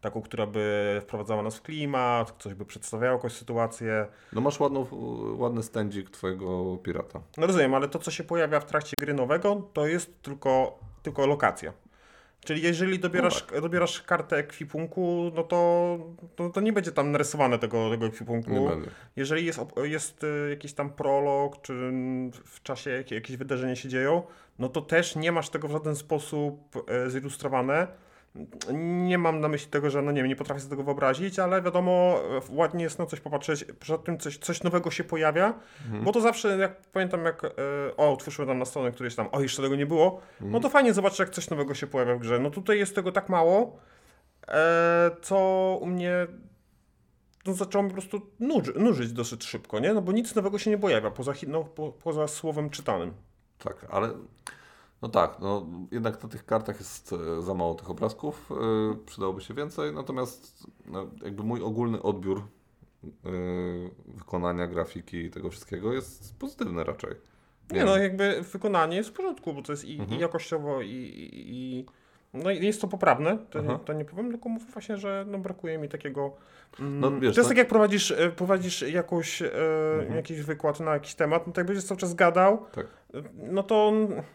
Taką, 0.00 0.22
która 0.22 0.46
by 0.46 0.98
wprowadzała 1.02 1.42
nas 1.42 1.56
w 1.56 1.62
klimat, 1.62 2.34
coś 2.38 2.54
by 2.54 2.64
przedstawiało 2.64 3.16
jakąś 3.16 3.32
sytuację. 3.32 4.06
No 4.32 4.40
masz 4.40 4.60
ładną, 4.60 4.86
ładny 5.38 5.62
stędzik 5.62 6.10
twojego 6.10 6.76
pirata. 6.76 7.20
No 7.36 7.46
rozumiem, 7.46 7.74
ale 7.74 7.88
to, 7.88 7.98
co 7.98 8.10
się 8.10 8.24
pojawia 8.24 8.60
w 8.60 8.64
trakcie 8.66 8.94
gry 9.00 9.14
nowego, 9.14 9.68
to 9.72 9.86
jest 9.86 10.22
tylko, 10.22 10.78
tylko 11.02 11.26
lokacja. 11.26 11.72
Czyli 12.44 12.62
jeżeli 12.62 12.98
dobierasz, 12.98 13.46
dobierasz 13.62 14.02
kartę 14.02 14.36
ekwipunku, 14.36 15.32
no 15.34 15.42
to, 15.42 15.98
to, 16.36 16.50
to 16.50 16.60
nie 16.60 16.72
będzie 16.72 16.92
tam 16.92 17.12
narysowane 17.12 17.58
tego, 17.58 17.90
tego 17.90 18.06
ekwipunku. 18.06 18.50
Nie 18.50 18.68
będę. 18.68 18.90
Jeżeli 19.16 19.46
jest, 19.46 19.60
jest 19.82 20.24
y, 20.24 20.46
jakiś 20.50 20.72
tam 20.72 20.90
prolog, 20.90 21.62
czy 21.62 21.72
w 22.44 22.62
czasie 22.62 22.90
jakie- 22.90 23.14
jakieś 23.14 23.36
wydarzenia 23.36 23.76
się 23.76 23.88
dzieją, 23.88 24.22
no 24.58 24.68
to 24.68 24.80
też 24.80 25.16
nie 25.16 25.32
masz 25.32 25.48
tego 25.50 25.68
w 25.68 25.70
żaden 25.70 25.96
sposób 25.96 26.84
e, 26.88 27.10
zilustrowane. 27.10 27.86
Nie 28.72 29.18
mam 29.18 29.40
na 29.40 29.48
myśli 29.48 29.70
tego, 29.70 29.90
że 29.90 30.02
no 30.02 30.12
nie 30.12 30.20
wiem, 30.22 30.28
nie 30.28 30.36
potrafię 30.36 30.60
sobie 30.60 30.70
tego 30.70 30.84
wyobrazić, 30.84 31.38
ale 31.38 31.62
wiadomo, 31.62 32.20
e, 32.50 32.54
ładnie 32.54 32.84
jest 32.84 32.98
na 32.98 33.06
coś 33.06 33.20
popatrzeć, 33.20 33.64
przed 33.80 34.04
tym 34.04 34.18
coś, 34.18 34.38
coś 34.38 34.62
nowego 34.62 34.90
się 34.90 35.04
pojawia, 35.04 35.54
bo 36.02 36.12
to 36.12 36.20
zawsze, 36.20 36.58
jak 36.58 36.80
pamiętam, 36.80 37.24
jak 37.24 37.44
e, 37.44 37.48
o, 37.96 38.12
otwórzmy 38.12 38.46
tam 38.46 38.58
na 38.58 38.64
stronę 38.64 38.92
którejś 38.92 39.14
tam, 39.14 39.28
o, 39.32 39.40
jeszcze 39.40 39.62
tego 39.62 39.76
nie 39.76 39.86
było, 39.86 40.20
no 40.40 40.60
to 40.60 40.68
fajnie 40.68 40.94
zobaczyć, 40.94 41.18
jak 41.18 41.30
coś 41.30 41.50
nowego 41.50 41.74
się 41.74 41.86
pojawia 41.86 42.14
w 42.14 42.18
grze. 42.18 42.38
No 42.38 42.50
tutaj 42.50 42.78
jest 42.78 42.94
tego 42.94 43.12
tak 43.12 43.28
mało, 43.28 43.78
e, 44.48 45.10
co 45.22 45.38
u 45.80 45.86
mnie 45.86 46.26
no, 47.46 47.54
zaczęło 47.54 47.84
mi 47.84 47.90
po 47.90 47.94
prostu 47.94 48.20
nuży, 48.40 48.72
nużyć 48.76 49.12
dosyć 49.12 49.44
szybko, 49.44 49.78
nie? 49.78 49.94
No 49.94 50.02
bo 50.02 50.12
nic 50.12 50.34
nowego 50.34 50.58
się 50.58 50.70
nie 50.70 50.78
pojawia, 50.78 51.10
poza, 51.10 51.32
no, 51.46 51.64
po, 51.64 51.92
poza 51.92 52.28
słowem 52.28 52.70
czytanym. 52.70 53.12
Tak, 53.58 53.86
ale 53.90 54.10
no 55.02 55.08
tak, 55.08 55.38
no 55.40 55.66
jednak 55.90 56.22
na 56.22 56.28
tych 56.28 56.44
kartach 56.46 56.78
jest 56.78 57.12
e, 57.12 57.42
za 57.42 57.54
mało 57.54 57.74
tych 57.74 57.90
obrazków, 57.90 58.50
e, 58.52 58.96
przydałoby 59.06 59.40
się 59.40 59.54
więcej, 59.54 59.92
natomiast 59.94 60.66
no, 60.86 61.06
jakby 61.24 61.42
mój 61.42 61.62
ogólny 61.62 62.02
odbiór 62.02 62.38
e, 62.38 63.10
wykonania 64.06 64.66
grafiki 64.66 65.16
i 65.16 65.30
tego 65.30 65.50
wszystkiego 65.50 65.92
jest 65.92 66.38
pozytywny 66.38 66.84
raczej. 66.84 67.14
Nie, 67.70 67.84
no 67.84 67.96
jakby 67.96 68.42
wykonanie 68.52 68.96
jest 68.96 69.08
w 69.08 69.12
porządku, 69.12 69.52
bo 69.54 69.62
to 69.62 69.72
jest 69.72 69.84
i, 69.84 70.00
Mhm. 70.00 70.18
i 70.18 70.22
jakościowo 70.22 70.82
i, 70.82 70.88
i 71.32 71.86
no 72.34 72.50
i 72.50 72.66
jest 72.66 72.80
to 72.80 72.88
poprawne, 72.88 73.38
to, 73.50 73.60
nie, 73.60 73.78
to 73.78 73.92
nie 73.92 74.04
powiem, 74.04 74.30
tylko 74.30 74.48
mówię 74.48 74.64
właśnie, 74.72 74.96
że 74.96 75.24
no 75.28 75.38
brakuje 75.38 75.78
mi 75.78 75.88
takiego... 75.88 76.36
Mm, 76.80 77.00
No, 77.00 77.10
wiesz, 77.10 77.20
to 77.20 77.26
jest 77.26 77.36
tak- 77.36 77.48
tak 77.48 77.56
jak 77.58 77.68
prowadzisz, 77.68 78.10
e, 78.10 78.30
prowadzisz 78.30 78.82
e, 78.82 78.88
jakiś 80.16 80.42
wykład 80.42 80.80
na 80.80 80.92
jakiś 80.92 81.14
temat, 81.14 81.46
no 81.46 81.52
to 81.52 81.60
jak 81.60 81.66
będziesz 81.66 81.84
cały 81.84 82.00
czas 82.00 82.14
gadał, 82.14 82.66
Tak. 82.72 82.86
no 83.34 83.62
to 83.62 83.92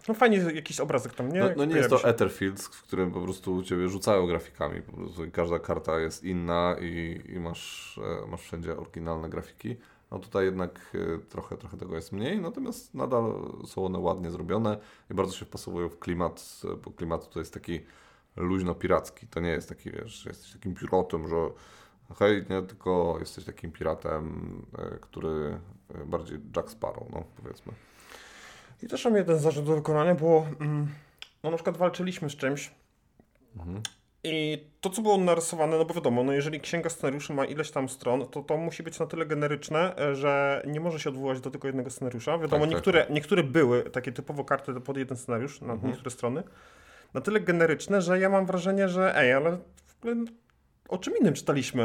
no 0.08 0.14
fajnie 0.14 0.38
jakiś 0.38 0.80
obrazek 0.80 1.14
tam, 1.14 1.32
nie? 1.32 1.40
No, 1.40 1.50
no 1.58 1.66
nie 1.66 1.76
jest 1.76 1.90
to 1.90 1.98
się. 1.98 2.08
Etherfields, 2.08 2.68
w 2.68 2.84
którym 2.84 3.12
po 3.12 3.22
prostu 3.22 3.64
ciebie 3.64 3.90
rzucają 3.90 4.28
grafikami. 4.28 4.82
Po 4.82 4.92
prostu 4.92 5.22
każda 5.32 5.60
karta 5.60 6.00
jest 6.00 6.24
inna 6.24 6.76
i, 6.82 7.22
i 7.30 7.40
masz, 7.40 8.00
e, 8.24 8.28
masz 8.28 8.42
wszędzie 8.42 8.78
oryginalne 8.78 9.30
grafiki. 9.30 9.76
No 10.14 10.20
tutaj 10.20 10.46
jednak 10.46 10.96
e, 11.16 11.18
trochę, 11.20 11.58
trochę 11.58 11.78
tego 11.78 11.96
jest 11.96 12.12
mniej, 12.12 12.42
natomiast 12.42 12.94
nadal 12.94 13.34
są 13.66 13.86
one 13.86 14.00
ładnie 14.00 14.32
zrobione 14.32 14.78
i 15.12 15.14
bardzo 15.14 15.34
się 15.34 15.46
wpasowują 15.46 15.90
w 15.90 16.00
klimat, 16.00 16.62
e, 16.74 16.76
bo 16.76 16.92
klimat 16.92 17.30
to 17.30 17.40
jest 17.40 17.54
taki 17.54 17.80
luźno-piracki. 18.36 19.28
To 19.28 19.40
nie 19.40 19.50
jest 19.50 19.70
taki, 19.70 19.92
wiesz, 19.92 20.26
jesteś 20.26 20.54
takim 20.54 20.76
piratem, 20.76 21.28
że 21.28 21.36
hej, 22.20 22.46
nie, 22.50 22.62
tylko 22.62 23.16
jesteś 23.20 23.46
takim 23.46 23.72
piratem, 23.72 24.56
e, 24.78 24.98
który 25.02 25.60
bardziej 26.06 26.40
Jack 26.56 26.70
Sparrow, 26.70 27.10
no 27.10 27.24
powiedzmy. 27.44 27.74
I 28.84 28.88
też 28.88 29.06
mam 29.06 29.16
jeden 29.16 29.40
zarzut 29.40 29.66
do 29.66 29.76
wykonania, 29.76 30.16
bo 30.16 30.46
mm, 30.60 30.88
no 31.44 31.52
na 31.52 31.58
przykład 31.58 31.78
walczyliśmy 31.78 32.30
z 32.30 32.36
czymś 32.36 32.72
Mhm. 33.56 33.82
I 34.24 34.68
to, 34.82 34.90
co 34.90 35.02
było 35.02 35.18
narysowane, 35.18 35.78
no 35.78 35.86
bo 35.86 35.94
wiadomo, 35.94 36.24
no 36.24 36.34
jeżeli 36.34 36.60
księga 36.60 36.90
scenariuszy 36.90 37.34
ma 37.34 37.46
ileś 37.46 37.72
tam 37.72 37.90
stron, 37.90 38.28
to 38.28 38.42
to 38.44 38.58
musi 38.58 38.84
być 38.84 39.00
na 39.00 39.06
tyle 39.06 39.26
generyczne, 39.26 39.98
e, 39.98 40.16
że 40.16 40.64
nie 40.68 40.80
może 40.80 41.00
się 41.00 41.10
odwołać 41.10 41.40
do 41.42 41.52
tylko 41.52 41.68
jednego 41.68 41.90
scenariusza. 41.90 42.32
Wiadomo, 42.38 42.50
Tak, 42.50 42.60
tak, 42.62 42.70
niektóre, 42.70 43.06
niektóre 43.10 43.44
były 43.44 43.84
takie 43.84 44.12
typowo 44.12 44.44
karty 44.46 44.74
pod 44.82 44.98
jeden 44.98 45.18
scenariusz, 45.18 45.62
na 45.62 45.74
Mhm. 45.74 45.92
niektóre 45.92 46.12
strony, 46.12 46.44
na 47.14 47.22
tyle 47.22 47.40
generyczne, 47.40 48.02
że 48.02 48.20
ja 48.20 48.30
mam 48.30 48.46
wrażenie, 48.46 48.90
że 48.90 49.18
ej, 49.18 49.34
ale 49.34 49.58
w 49.88 49.96
ogóle 50.00 50.26
o 50.94 50.98
czym 50.98 51.18
innym 51.18 51.34
czytaliśmy? 51.34 51.84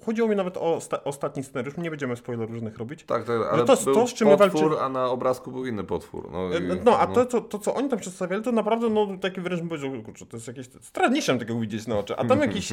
E, 0.00 0.04
Chodziło 0.04 0.28
mi 0.28 0.36
nawet 0.36 0.56
o 0.56 0.76
osta- 0.78 1.00
ostatni 1.04 1.44
scenariusz, 1.44 1.76
nie 1.76 1.90
będziemy 1.90 2.16
spoilerów 2.16 2.50
różnych 2.50 2.78
robić. 2.78 3.04
Tak, 3.04 3.24
tak, 3.24 3.36
ale 3.52 3.64
to- 3.64 3.76
był 3.84 3.94
to, 3.94 4.06
z 4.06 4.14
czym 4.14 4.28
potwór, 4.28 4.50
walczymy- 4.50 4.80
a 4.80 4.88
na 4.88 5.06
obrazku 5.06 5.52
był 5.52 5.66
inny 5.66 5.84
potwór. 5.84 6.30
No, 6.32 6.48
i, 6.58 6.80
No, 6.84 6.98
a 6.98 7.06
to, 7.06 7.26
to, 7.26 7.40
to, 7.40 7.58
co 7.58 7.74
oni 7.74 7.88
tam 7.88 7.98
przedstawiali, 7.98 8.42
to 8.42 8.52
naprawdę, 8.52 8.88
no, 8.90 9.06
taki 9.20 9.40
wręcz 9.40 9.60
bym 9.60 9.68
powiedział, 9.68 10.02
kurczę, 10.02 10.26
to 10.26 10.36
jest 10.36 10.48
jakieś, 10.48 10.66
straszniejsze 10.80 11.32
takiego 11.38 11.60
widzieć 11.60 11.86
na 11.86 11.98
oczy, 11.98 12.16
a 12.16 12.24
tam 12.24 12.40
jakiś, 12.40 12.72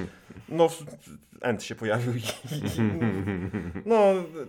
no, 0.49 0.67
end 1.41 1.63
się 1.63 1.75
pojawił 1.75 2.13
i, 2.15 2.21
no, 3.85 3.95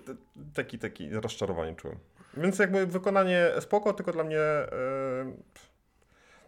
t- 0.06 0.14
taki, 0.54 0.78
taki 0.78 1.11
rozczarowanie 1.11 1.75
czułem. 1.75 1.97
Więc 2.37 2.58
jakby 2.58 2.87
wykonanie 2.87 3.50
spoko, 3.61 3.92
tylko 3.92 4.12
dla 4.12 4.25
mnie, 4.25 4.38
e, 4.38 4.68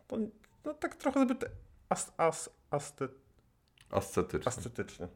to, 0.09 0.17
no, 0.65 0.75
tak 0.75 0.95
trochę 0.97 1.21
zbyt 1.25 1.45
as, 1.89 2.13
as, 2.17 2.51
aste, 2.71 3.09
Ascetyczny. 3.91 4.49
ascetyczny. 4.49 5.09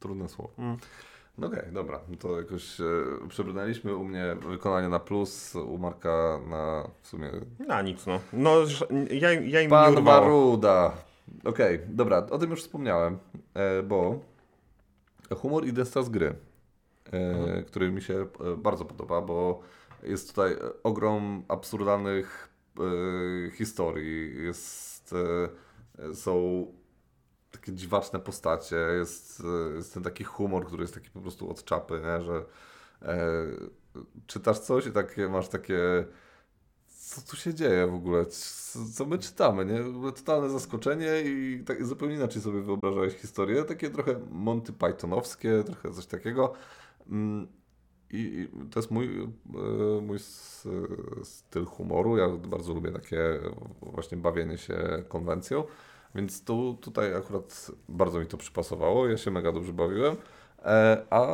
Trudne 0.00 0.28
słowo. 0.28 0.50
Mm. 0.58 0.76
No 1.38 1.46
okej, 1.46 1.62
dobra. 1.72 2.00
No 2.08 2.16
To 2.16 2.38
jakoś 2.40 2.80
e, 2.80 2.84
przebrnęliśmy. 3.28 3.96
U 3.96 4.04
mnie 4.04 4.36
wykonanie 4.48 4.88
na 4.88 5.00
plus, 5.00 5.54
u 5.54 5.78
Marka 5.78 6.40
na 6.48 6.88
w 7.02 7.08
sumie... 7.08 7.30
Na 7.66 7.82
nic, 7.82 8.06
no. 8.06 8.20
No, 8.32 8.54
ja, 9.10 9.32
ja 9.32 9.60
im 9.60 9.70
Pan. 9.70 10.02
Maruda! 10.02 10.92
Okej, 11.44 11.80
dobra, 11.88 12.26
o 12.30 12.38
tym 12.38 12.50
już 12.50 12.62
wspomniałem, 12.62 13.18
e, 13.54 13.82
bo 13.82 14.20
humor 15.36 15.66
i 15.66 15.72
dystans 15.72 16.08
gry, 16.08 16.34
e, 17.12 17.30
Mhm. 17.30 17.64
który 17.64 17.92
mi 17.92 18.02
się 18.02 18.14
e, 18.14 18.56
bardzo 18.56 18.84
podoba, 18.84 19.20
bo 19.20 19.60
jest 20.02 20.28
tutaj 20.28 20.56
ogrom 20.82 21.42
absurdalnych 21.48 22.48
e, 22.78 23.50
historii, 23.50 24.44
jest, 24.44 25.14
e, 25.98 26.14
są 26.14 26.66
takie 27.50 27.72
dziwaczne 27.72 28.20
postacie, 28.20 28.76
jest, 28.76 29.42
e, 29.72 29.76
jest 29.76 29.94
ten 29.94 30.02
taki 30.02 30.24
humor, 30.24 30.66
który 30.66 30.82
jest 30.82 30.94
taki 30.94 31.10
po 31.10 31.20
prostu 31.20 31.50
od 31.50 31.64
czapy, 31.64 32.00
nie? 32.04 32.22
że 32.22 32.44
e, 33.02 33.46
czytasz 34.26 34.58
coś 34.58 34.86
i 34.86 34.90
masz 35.28 35.48
takie 35.48 36.04
co 37.06 37.20
tu 37.30 37.36
się 37.36 37.54
dzieje 37.54 37.86
w 37.86 37.94
ogóle, 37.94 38.26
co, 38.94 39.06
my 39.06 39.18
czytamy, 39.18 39.64
nie? 39.64 40.10
Totalne 40.12 40.50
zaskoczenie 40.50 41.22
i 41.24 41.64
tak 41.66 41.86
zupełnie 41.86 42.14
inaczej 42.14 42.42
sobie 42.42 42.62
wyobrażałeś 42.62 43.14
historię, 43.14 43.64
takie 43.64 43.90
trochę 43.90 44.20
Monty 44.30 44.72
Pythonowskie, 44.72 45.64
trochę 45.66 45.92
coś 45.92 46.06
takiego. 46.06 46.52
Mm, 47.10 47.48
I 48.10 48.48
to 48.70 48.80
jest 48.80 48.90
mój, 48.90 49.22
e, 49.24 50.00
mój 50.00 50.16
s- 50.16 50.68
styl 51.22 51.64
humoru. 51.64 52.16
Ja 52.16 52.28
bardzo 52.28 52.74
lubię 52.74 52.92
takie 52.92 53.40
właśnie 53.82 54.18
bawienie 54.18 54.58
się 54.58 55.04
konwencją, 55.08 55.64
więc 56.16 56.44
tu, 56.44 56.78
tutaj 56.80 57.14
akurat 57.14 57.70
bardzo 57.88 58.20
mi 58.20 58.26
to 58.26 58.36
przypasowało. 58.36 59.08
Ja 59.08 59.16
się 59.16 59.30
mega 59.30 59.52
dobrze 59.52 59.72
bawiłem. 59.72 60.16
E, 60.64 61.06
A 61.10 61.26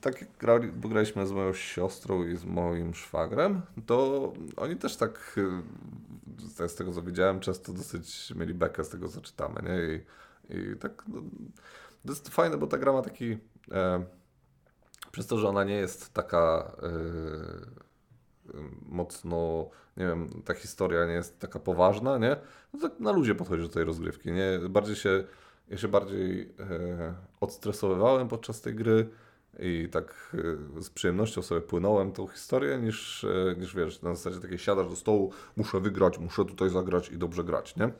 tak 0.00 0.20
jak 0.20 0.30
grali, 0.38 0.72
graliśmy 0.72 1.26
z 1.26 1.32
moją 1.32 1.52
siostrą 1.52 2.24
i 2.24 2.36
z 2.36 2.44
moim 2.44 2.94
szwagrem, 2.94 3.62
to 3.86 4.32
oni 4.56 4.76
też 4.76 4.96
tak, 4.96 5.40
e, 6.58 6.68
z 6.68 6.74
tego 6.74 6.92
co 6.92 7.02
widziałem, 7.02 7.40
często 7.40 7.72
dosyć 7.72 8.32
mieli 8.36 8.54
bekę 8.54 8.84
z 8.84 8.88
tego 8.88 9.08
co 9.08 9.20
czytamy, 9.20 9.62
nie? 9.62 9.94
I, 9.94 10.02
i 10.58 10.76
tak, 10.76 11.04
no, 11.08 11.20
to 12.06 12.12
jest 12.12 12.28
fajne, 12.28 12.56
bo 12.56 12.66
ta 12.66 12.78
gra 12.78 12.92
ma 12.92 13.02
taki, 13.02 13.38
e, 13.72 14.04
przez 15.12 15.26
to, 15.26 15.38
że 15.38 15.48
ona 15.48 15.64
nie 15.64 15.74
jest 15.74 16.14
taka 16.14 16.72
e, 16.82 17.87
mocno, 18.88 19.68
nie 19.96 20.06
wiem, 20.06 20.42
ta 20.44 20.54
historia 20.54 21.06
nie 21.06 21.12
jest 21.12 21.38
taka 21.38 21.58
poważna, 21.58 22.18
nie? 22.18 22.36
No 22.72 22.80
tak 22.80 23.00
na 23.00 23.12
luzie 23.12 23.34
podchodzi 23.34 23.62
do 23.62 23.68
tej 23.68 23.84
rozgrywki, 23.84 24.32
nie? 24.32 24.58
Bardziej 24.68 24.96
się, 24.96 25.24
ja 25.68 25.76
się 25.76 25.88
bardziej 25.88 26.42
e, 26.60 27.14
odstresowywałem 27.40 28.28
podczas 28.28 28.60
tej 28.60 28.74
gry 28.74 29.08
i 29.58 29.88
tak 29.92 30.36
e, 30.78 30.82
z 30.82 30.90
przyjemnością 30.90 31.42
sobie 31.42 31.60
płynąłem 31.60 32.12
tą 32.12 32.26
historię, 32.26 32.78
niż, 32.78 33.24
e, 33.24 33.54
niż 33.58 33.74
wiesz, 33.74 34.02
na 34.02 34.14
zasadzie 34.14 34.40
takiej 34.40 34.58
siadasz 34.58 34.88
do 34.88 34.96
stołu, 34.96 35.32
muszę 35.56 35.80
wygrać, 35.80 36.18
muszę 36.18 36.44
tutaj 36.44 36.70
zagrać 36.70 37.08
i 37.08 37.18
dobrze 37.18 37.44
grać, 37.44 37.76
nie? 37.76 37.90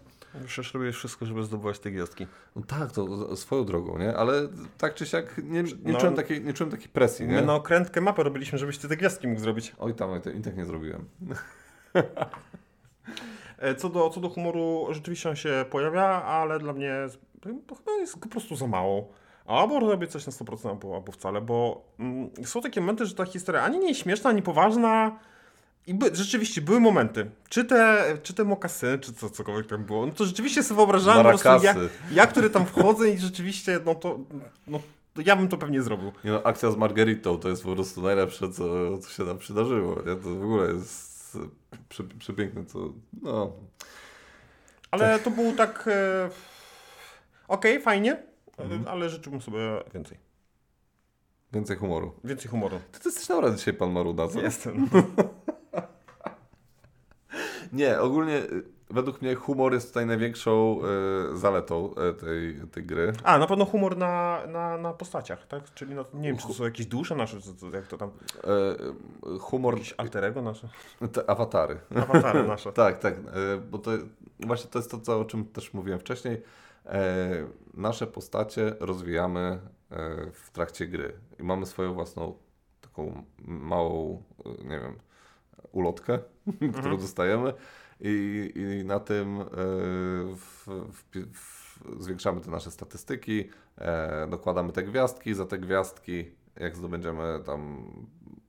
Przecież 0.47 0.75
robisz 0.75 0.97
wszystko, 0.97 1.27
żeby 1.27 1.43
zdobywać 1.45 1.79
te 1.79 1.91
gwiazdki. 1.91 2.27
No 2.57 2.63
tak, 2.67 2.93
to 2.93 3.37
swoją 3.37 3.65
drogą, 3.65 3.99
nie? 3.99 4.17
Ale 4.17 4.33
tak 4.79 4.95
czy 4.95 5.07
siak 5.07 5.39
nie, 5.45 5.63
nie, 5.63 5.93
No. 5.93 5.99
czułem, 5.99 6.15
takiej, 6.15 6.45
nie 6.45 6.53
czułem 6.53 6.71
takiej 6.71 6.89
presji, 6.89 7.27
nie? 7.27 7.35
My 7.35 7.43
na 7.43 7.55
okrętkę 7.55 8.01
mapę 8.01 8.23
robiliśmy, 8.23 8.59
żebyś 8.59 8.79
ty 8.79 8.89
te 8.89 8.97
gwiazdki 8.97 9.29
mógł 9.29 9.41
zrobić. 9.41 9.73
Oj 9.79 9.95
tam, 9.95 10.11
oj, 10.11 10.21
to 10.21 10.31
i 10.31 10.41
tak 10.41 10.57
nie 10.57 10.65
zrobiłem. 10.65 11.05
E, 13.59 13.75
Co 13.75 13.89
do, 13.89 14.11
co 14.11 14.21
do 14.21 14.29
humoru, 14.29 14.87
rzeczywiście 14.91 15.29
on 15.31 15.37
się 15.37 15.65
pojawia, 15.71 16.05
ale 16.23 16.59
dla 16.59 16.73
mnie 16.73 16.95
chyba 17.79 17.93
jest 18.01 18.21
po 18.21 18.29
prostu 18.29 18.57
za 18.57 18.67
mało. 18.67 19.09
albo 19.47 19.81
robię 19.81 20.07
coś 20.07 20.27
na 20.27 20.33
100% 20.33 20.69
albo, 20.69 20.95
albo 20.95 21.13
wcale, 21.13 21.41
bo 21.41 21.85
mm, 21.99 22.31
są 22.45 22.61
takie 22.61 22.81
momenty, 22.81 23.07
że 23.07 23.15
ta 23.15 23.25
historia 23.25 23.63
ani 23.63 23.79
nie 23.79 23.89
jest 23.89 24.01
śmieszna, 24.01 24.31
ani 24.31 24.43
poważna. 24.43 25.19
I 25.89 25.95
by, 25.95 26.11
rzeczywiście 26.13 26.61
były 26.63 26.81
momenty. 26.81 27.31
Czy 27.49 27.65
te, 27.65 28.05
czy 28.23 28.35
te 28.35 28.45
mokasyny, 28.45 28.99
czy 28.99 29.13
co, 29.13 29.31
cokolwiek 29.31 29.67
tam 29.67 29.85
było, 29.85 30.07
no 30.07 30.13
to 30.13 30.25
rzeczywiście 30.25 30.63
sobie 30.63 30.77
wyobrażałem 30.77 31.23
po 31.23 31.29
prostu, 31.29 31.49
ja, 31.49 31.55
Marakasy. 31.55 31.89
ja, 32.13 32.27
który 32.27 32.51
tam 32.51 32.67
wchodzę 32.67 33.11
i 33.11 33.19
rzeczywiście, 33.19 33.81
no 33.85 33.95
to, 33.95 34.19
no, 34.67 34.81
to 35.15 35.23
ja 35.27 35.37
bym 35.37 35.49
to 35.49 35.59
pewnie 35.59 35.83
zrobił. 35.83 36.13
Nie 36.25 36.31
no, 36.31 36.43
akcja 36.43 36.71
z 36.71 36.77
Margaritą 36.77 37.39
to 37.39 37.49
jest 37.49 37.63
po 37.63 37.75
prostu 37.75 38.03
najlepsze, 38.03 38.53
co, 38.53 38.99
co 38.99 39.11
się 39.11 39.25
nam 39.25 39.39
przydarzyło. 39.39 39.97
Nie? 39.97 40.17
To 40.17 40.35
w 40.35 40.45
ogóle 40.45 40.73
jest 40.73 41.39
prze, 41.89 42.05
przepiękne, 42.05 42.65
co... 42.65 42.79
No, 43.23 43.53
Ale 44.91 45.19
to 45.19 45.31
było 45.31 45.53
tak. 45.53 45.85
E... 45.89 46.31
Okej, 47.49 47.81
fajnie, 47.81 48.23
e, 48.59 48.91
ale 48.91 49.11
życzyłbym 49.11 49.41
sobie 49.41 49.59
więcej. 49.95 50.19
więcej 51.53 51.77
humoru. 51.77 52.13
Więcej 52.25 52.51
humoru. 52.51 52.81
Ty, 52.93 53.01
ty 53.01 53.09
jesteś 53.09 53.27
dobra 53.27 53.51
dzisiaj, 53.51 53.75
pan 53.75 53.93
Maruda, 53.93 54.29
co? 54.29 54.41
Jestem. 54.41 54.89
Nie, 57.73 58.01
ogólnie 58.01 58.37
y, 58.37 58.63
według 58.91 59.23
mnie 59.23 59.35
humor 59.35 59.73
jest 59.73 59.89
tutaj 59.89 60.07
największą 60.07 60.81
y, 61.33 61.37
zaletą 61.37 61.91
y, 62.11 62.15
tej, 62.15 62.61
tej 62.73 62.85
gry. 62.85 63.13
A, 63.25 63.39
na 63.39 63.47
pewno 63.47 63.65
humor 63.65 63.97
na, 63.97 64.41
na, 64.47 64.79
na 64.79 64.93
postaciach, 64.93 65.47
tak? 65.47 65.75
Czyli 65.75 65.95
na, 65.95 66.05
nie 66.15 66.29
wiem, 66.29 66.37
czy 66.39 66.47
to 66.47 66.55
są 66.55 66.65
jakieś 66.65 66.87
dusze 66.87 67.15
nasze, 67.17 67.41
czy 67.41 67.55
to, 67.55 67.77
jak 67.77 67.87
to 67.87 67.99
tam, 67.99 68.11
Y, 69.35 69.39
humor, 69.39 69.75
jakieś 69.75 69.95
alterego 69.97 70.43
nasze, 70.43 70.69
te 71.13 71.31
awatary. 71.31 71.79
awatary 71.97 72.43
nasze. 72.49 72.73
Tak, 72.79 72.99
tak, 72.99 73.15
bo 73.71 73.79
to 73.79 73.91
właśnie 74.41 74.71
to 74.71 74.79
jest 74.79 74.91
to, 74.91 75.01
co, 75.01 75.21
o 75.21 75.25
czym 75.25 75.45
też 75.45 75.75
mówiłem 75.75 76.01
wcześniej. 76.01 76.43
Nasze 77.75 78.07
postacie 78.07 78.75
rozwijamy 78.81 79.59
w 80.33 80.51
trakcie 80.53 80.87
gry 80.87 81.13
i 81.41 81.43
mamy 81.43 81.67
swoją 81.67 81.95
własną 81.95 82.35
taką 82.81 83.25
małą, 83.45 84.23
nie 84.65 84.81
wiem, 84.81 84.99
ulotkę, 85.79 86.19
którą 86.79 86.97
dostajemy 86.97 87.53
i, 88.01 88.53
i 88.81 88.85
na 88.85 89.01
tym 89.01 89.41
e, 89.41 89.45
w, 90.37 90.67
w, 90.67 91.05
w, 91.35 92.03
zwiększamy 92.05 92.41
te 92.41 92.51
nasze 92.51 92.71
statystyki, 92.71 93.49
e, 93.79 94.27
dokładamy 94.31 94.73
te 94.73 94.83
gwiazdki, 94.83 95.35
za 95.35 95.47
te 95.47 95.59
gwiazdki, 95.59 96.25
jak 96.57 96.77
zdobędziemy 96.77 97.41
tam, 97.47 97.91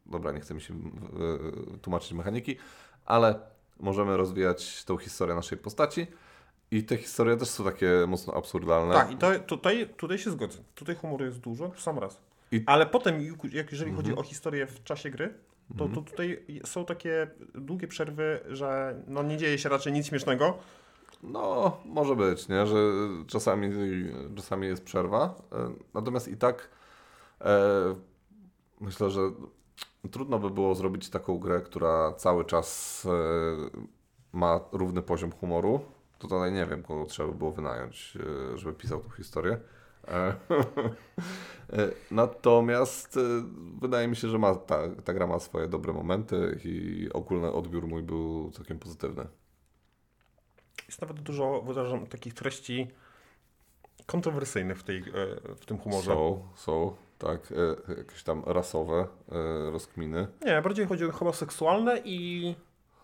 dobra, 0.06 0.32
nie 0.32 0.40
chcę 0.40 0.54
mi 0.54 0.62
się 0.62 0.74
e, 0.74 1.78
tłumaczyć 1.78 2.14
mechaniki, 2.14 2.58
ale 3.06 3.40
możemy 3.80 4.18
rozwijać 4.18 4.86
tą 4.86 4.98
historię 4.98 5.36
naszej 5.36 5.58
postaci. 5.58 6.08
I 6.72 6.84
te 6.84 6.98
historie 6.98 7.38
też 7.38 7.50
są 7.50 7.64
takie 7.64 7.90
mocno 8.08 8.34
absurdalne. 8.34 8.94
Tak, 8.94 9.12
i 9.12 9.18
to, 9.18 9.40
tutaj, 9.40 9.90
tutaj 9.98 10.18
się 10.18 10.32
zgodzę. 10.32 10.60
Tutaj 10.76 10.96
humoru 10.96 11.26
jest 11.26 11.40
dużo, 11.40 11.70
w 11.70 11.82
sam 11.82 12.00
raz. 12.00 12.22
I- 12.52 12.64
Ale 12.66 12.86
potem, 12.86 13.22
jak, 13.52 13.72
jeżeli 13.72 13.92
chodzi 13.92 14.10
Mhm. 14.10 14.18
o 14.20 14.30
historię 14.30 14.68
w 14.68 14.84
czasie 14.84 15.10
gry, 15.10 15.34
to, 15.78 15.90
to 15.90 16.02
tutaj 16.02 16.46
są 16.66 16.86
takie 16.86 17.28
długie 17.56 17.88
przerwy, 17.88 18.40
że 18.50 18.96
no 19.08 19.24
nie 19.24 19.38
dzieje 19.38 19.58
się 19.58 19.70
raczej 19.70 19.94
nic 19.94 20.08
śmiesznego. 20.08 20.58
No, 21.24 21.78
może 21.86 22.16
być, 22.16 22.48
nie? 22.48 22.68
Że 22.68 22.76
czasami, 23.28 23.70
czasami 24.36 24.68
jest 24.68 24.84
przerwa. 24.84 25.36
E, 25.52 25.72
Natomiast 25.94 26.28
i 26.28 26.38
tak 26.38 26.70
e, 27.42 27.96
myślę, 28.82 29.10
że 29.10 29.22
trudno 30.12 30.40
by 30.40 30.50
było 30.50 30.76
zrobić 30.76 31.10
taką 31.10 31.40
grę, 31.40 31.62
która 31.62 32.14
cały 32.14 32.46
czas 32.46 33.06
e, 33.06 33.80
ma 34.34 34.60
równy 34.72 35.02
poziom 35.02 35.32
humoru. 35.32 35.80
To 36.20 36.28
Tutaj 36.28 36.52
nie 36.52 36.66
wiem, 36.66 36.84
kogo 36.84 37.06
trzeba 37.06 37.30
by 37.30 37.38
było 37.38 37.52
wynająć, 37.52 38.18
e, 38.54 38.58
żeby 38.58 38.74
pisał 38.74 39.00
tą 39.00 39.10
historię. 39.10 39.58
E, 40.08 40.12
e, 41.74 41.92
Natomiast 42.12 43.18
e, 43.18 43.20
wydaje 43.82 44.08
mi 44.08 44.16
się, 44.16 44.28
że 44.28 44.38
ma, 44.38 44.56
ta, 44.56 44.78
ta 45.04 45.14
gra 45.14 45.28
ma 45.28 45.40
swoje 45.40 45.68
dobre 45.68 45.94
momenty 45.94 46.60
i 46.66 47.08
ogólny 47.14 47.52
odbiór 47.52 47.88
mój 47.88 48.04
był 48.04 48.52
całkiem 48.52 48.80
pozytywny. 48.80 49.28
Jest 50.88 51.02
nawet 51.02 51.20
dużo, 51.20 51.64
uważam, 51.70 52.08
takich 52.08 52.34
treści 52.34 52.88
kontrowersyjnych 54.06 54.80
w, 54.80 54.84
tej, 54.84 55.04
w 55.56 55.66
tym 55.66 55.78
humorze. 55.78 56.12
Są, 56.12 56.48
są, 56.56 56.96
tak, 57.18 57.54
jakieś 57.98 58.24
tam 58.24 58.44
rasowe 58.46 59.08
rozkminy. 59.72 60.28
Nie, 60.46 60.62
bardziej 60.62 60.86
chodzi 60.86 61.06
o 61.06 61.12
chyba 61.12 61.34
seksualne 61.34 62.02
i 62.06 62.56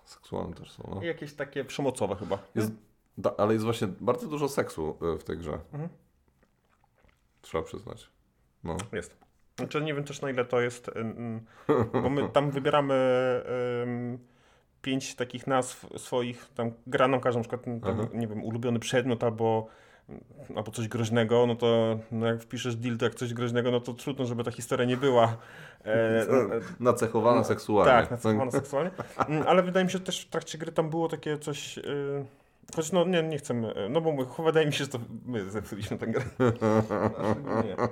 Seksualne 0.06 0.54
też 0.54 0.72
są, 0.72 0.84
no. 0.96 1.02
i 1.02 1.06
jakieś 1.06 1.34
takie 1.34 1.66
przemocowe 1.66 2.16
chyba. 2.16 2.40
Jest, 2.56 2.72
da, 3.18 3.36
ale 3.38 3.54
jest 3.54 3.66
właśnie 3.66 3.88
bardzo 3.88 4.28
dużo 4.28 4.50
seksu 4.50 4.98
w 5.20 5.24
tej 5.24 5.38
grze. 5.38 5.60
Mhm. 5.74 5.90
Trzeba 7.46 7.64
przyznać. 7.64 8.10
No. 8.64 8.78
Jest. 8.92 9.18
Znaczy 9.58 9.82
nie 9.82 9.94
wiem 9.94 10.04
też 10.04 10.22
na 10.22 10.30
ile 10.30 10.46
to 10.46 10.62
jest, 10.62 10.92
bo 12.02 12.10
my 12.10 12.30
tam 12.30 12.52
wybieramy 12.52 12.94
ym, 13.84 14.20
pięć 14.82 15.16
takich 15.16 15.48
nazw 15.48 15.86
swoich, 15.98 16.50
tam 16.56 16.72
gra 16.88 17.08
nam 17.08 17.20
każe 17.22 17.40
na 17.40 17.44
przykład, 17.44 17.64
tam, 17.64 17.82
Aha. 17.84 18.08
nie 18.14 18.28
wiem, 18.28 18.44
ulubiony 18.44 18.80
przedmiot 18.80 19.24
albo, 19.24 19.68
albo 20.56 20.72
coś 20.72 20.88
groźnego, 20.88 21.46
no 21.48 21.56
to 21.56 22.00
no 22.12 22.26
jak 22.26 22.42
wpiszesz 22.42 22.76
deal, 22.76 22.98
to 22.98 23.06
jak 23.06 23.16
coś 23.16 23.34
groźnego, 23.34 23.72
no 23.72 23.80
to 23.80 23.94
trudno, 23.94 24.26
żeby 24.26 24.44
ta 24.44 24.52
historia 24.52 24.86
nie 24.86 24.98
była 24.98 25.38
e, 25.86 26.22
e, 26.22 26.28
Nacechowana 26.80 27.44
seksualnie. 27.44 27.92
tak, 27.92 28.12
nacechowana 28.12 28.52
seksualnie. 28.52 28.92
Mm, 29.28 29.44
Ale 29.48 29.64
wydaje 29.64 29.86
mi 29.86 29.92
się, 29.92 29.98
że 29.98 30.04
też 30.04 30.22
w 30.26 30.30
trakcie 30.30 30.58
gry 30.58 30.72
tam 30.72 30.90
było 30.90 31.08
takie 31.10 31.38
coś. 31.38 31.78
Yy, 31.78 32.26
choć 32.76 32.92
no 32.92 33.06
nie, 33.06 33.24
nie 33.24 33.38
chcemy. 33.38 33.86
y, 33.86 33.90
No 33.90 34.02
bo 34.02 34.26
wydaje 34.44 34.66
mi 34.68 34.74
się, 34.74 34.84
że 34.84 34.90
to 34.90 35.00
my 35.26 35.50
zepsuliśmy 35.52 35.98
tę 35.98 36.08
grę. 36.08 36.26
Nie. 37.66 37.76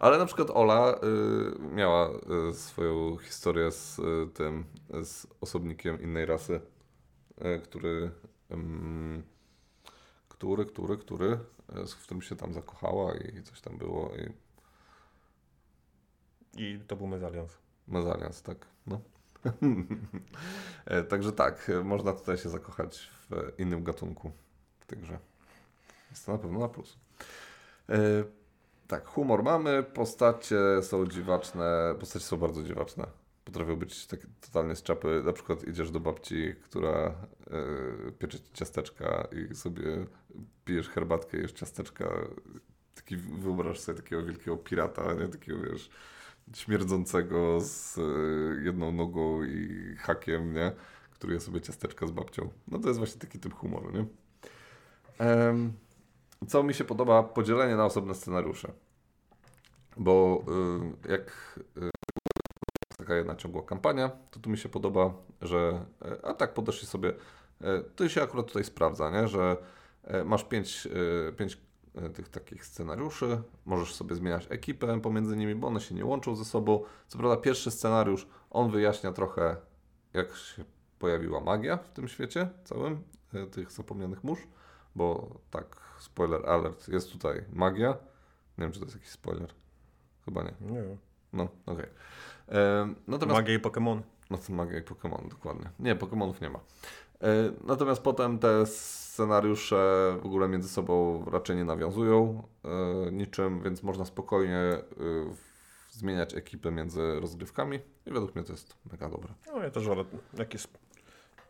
Ale 0.00 0.18
na 0.18 0.26
przykład 0.26 0.50
Ola 0.50 0.94
y, 0.94 1.74
miała 1.74 2.10
y, 2.50 2.54
swoją 2.54 3.16
historię 3.16 3.70
z 3.70 3.98
y, 3.98 4.26
tym, 4.34 4.64
z 5.02 5.26
osobnikiem 5.40 6.02
innej 6.02 6.26
rasy, 6.26 6.60
y, 7.44 7.60
który, 7.60 8.10
ym, 8.52 9.22
który, 10.28 10.66
który, 10.66 10.96
który, 10.98 11.38
y, 11.82 11.86
z 11.86 11.94
którym 11.94 12.22
się 12.22 12.36
tam 12.36 12.52
zakochała 12.52 13.14
i 13.14 13.42
coś 13.42 13.60
tam 13.60 13.78
było 13.78 14.10
i 14.16 14.32
I 16.56 16.80
to 16.86 16.96
był 16.96 17.06
mezalians. 17.06 17.58
Mezalians, 17.88 18.42
tak. 18.42 18.71
E, 20.84 21.02
Także 21.02 21.32
tak, 21.32 21.70
e, 21.70 21.84
można 21.84 22.12
tutaj 22.12 22.38
się 22.38 22.48
zakochać 22.48 23.10
w 23.30 23.52
innym 23.60 23.84
gatunku 23.84 24.32
w 24.80 24.86
tej 24.86 24.98
grze. 24.98 25.18
Jest 26.10 26.26
to 26.26 26.32
na 26.32 26.38
pewno 26.38 26.58
na 26.58 26.68
plus. 26.68 26.96
E, 27.88 27.98
tak, 28.88 29.06
humor 29.06 29.42
mamy, 29.42 29.82
postacie 29.82 30.82
są 30.82 31.06
dziwaczne, 31.06 31.94
postacie 32.00 32.24
są 32.24 32.36
bardzo 32.36 32.62
dziwaczne. 32.62 33.06
Potrafią 33.44 33.76
być 33.76 34.06
takie 34.06 34.26
totalnie 34.40 34.76
z 34.76 34.82
czapy. 34.82 35.22
Na 35.24 35.32
przykład 35.32 35.64
idziesz 35.64 35.90
do 35.90 36.00
babci, 36.00 36.54
która 36.64 37.14
e, 37.50 38.12
piecze 38.18 38.40
ci 38.40 38.52
ciasteczka 38.52 39.28
i 39.32 39.54
sobie 39.54 40.06
pijesz 40.64 40.88
herbatkę, 40.88 41.38
jesz 41.38 41.52
ciasteczka. 41.52 42.08
Taki, 42.94 43.16
wyobraź 43.16 43.80
sobie 43.80 44.02
takiego 44.02 44.22
wielkiego 44.22 44.56
pirata, 44.56 45.14
nie? 45.14 45.28
Takiego, 45.28 45.58
wiesz, 45.58 45.90
śmierdzącego 46.54 47.60
z 47.60 47.98
e, 47.98 48.02
jedną 48.64 48.92
nogą 48.92 49.44
i 49.44 49.96
hakiem, 49.98 50.54
nie? 50.54 50.72
Który 51.10 51.34
je 51.34 51.40
sobie 51.40 51.60
ciasteczka 51.60 52.06
z 52.06 52.10
babcią. 52.10 52.50
No 52.68 52.78
to 52.78 52.88
jest 52.88 52.98
właśnie 52.98 53.20
taki 53.20 53.38
typ 53.38 53.54
humoru, 53.54 53.90
nie? 53.90 54.06
Co 56.48 56.62
mi 56.62 56.74
się 56.74 56.84
podoba, 56.84 57.22
podzielenie 57.22 57.76
na 57.76 57.84
osobne 57.84 58.14
scenariusze. 58.14 58.72
Bo 59.96 60.44
y, 61.06 61.12
jak 61.12 61.58
y, 61.76 61.90
taka 62.98 63.14
jedna 63.14 63.36
ciągła 63.36 63.62
kampania, 63.62 64.10
to 64.30 64.40
tu 64.40 64.50
mi 64.50 64.58
się 64.58 64.68
podoba, 64.68 65.14
że 65.42 65.84
e, 66.02 66.26
a 66.26 66.34
tak 66.34 66.54
podeszli 66.54 66.86
sobie, 66.86 67.12
to 67.96 68.08
się 68.08 68.22
akurat 68.22 68.46
tutaj 68.46 68.64
sprawdza, 68.64 69.10
nie? 69.10 69.28
że 69.28 69.56
masz 70.24 70.44
pięć, 70.44 70.88
pięć 71.36 71.58
tych 72.14 72.28
takich 72.28 72.64
scenariuszy, 72.66 73.42
możesz 73.64 73.94
sobie 73.94 74.14
zmieniać 74.14 74.46
ekipę 74.50 75.00
pomiędzy 75.00 75.36
nimi, 75.36 75.54
bo 75.54 75.66
one 75.66 75.80
się 75.80 75.94
nie 75.94 76.04
łączą 76.04 76.36
ze 76.36 76.44
sobą. 76.44 76.84
Co 77.08 77.18
prawda 77.18 77.36
pierwszy 77.36 77.70
scenariusz, 77.70 78.26
on 78.50 78.70
wyjaśnia 78.70 79.12
trochę, 79.12 79.56
jak 80.12 80.34
się 80.36 80.64
pojawiła 80.98 81.40
magia 81.40 81.76
w 81.76 81.88
tym 81.88 82.08
świecie 82.08 82.48
całym, 82.64 83.02
e, 83.34 83.46
tych 83.46 83.72
zapomnianych 83.72 84.24
mórz, 84.24 84.40
bo 84.94 85.36
tak, 85.50 85.76
spoiler 85.98 86.46
alert, 86.50 86.88
jest 86.88 87.12
tutaj 87.12 87.44
magia. 87.52 87.88
Nie 88.58 88.64
wiem, 88.64 88.72
czy 88.72 88.78
to 88.78 88.84
jest 88.84 88.96
jakiś 88.96 89.10
spoiler. 89.10 89.54
Chyba 90.24 90.42
nie. 90.42 90.52
Nie. 90.60 90.82
No, 91.32 91.48
okej. 91.66 91.86
Em, 92.48 92.94
Natomiast 93.08 93.38
Magia 93.40 93.54
i 93.54 93.58
Pokémon. 93.58 94.00
no 94.30 94.38
to 94.38 94.52
magia 94.52 94.78
i 94.78 94.82
Pokémon, 94.82 95.28
dokładnie. 95.28 95.70
Nie, 95.78 95.96
Pokémonów 95.96 96.42
nie 96.42 96.50
ma. 96.50 96.58
E, 96.58 97.28
Natomiast 97.64 98.02
potem 98.02 98.38
te 98.38 98.66
scenariusze 99.12 100.16
w 100.22 100.26
ogóle 100.26 100.48
między 100.48 100.68
sobą 100.68 101.24
raczej 101.30 101.56
nie 101.56 101.64
nawiązują 101.64 102.42
e, 102.64 103.12
niczym, 103.12 103.62
więc 103.62 103.82
można 103.82 104.04
spokojnie 104.04 104.56
e, 104.56 104.82
zmieniać 105.90 106.34
ekipy 106.34 106.70
między 106.70 107.20
rozgrywkami 107.20 107.78
i 108.06 108.10
według 108.10 108.34
mnie 108.34 108.44
to 108.44 108.52
jest 108.52 108.76
mega 108.92 109.08
dobre. 109.08 109.34
No 109.46 109.62
ja 109.62 109.70
też 109.70 109.86
wolę, 109.86 110.04
jak 110.38 110.52
jest 110.52 110.68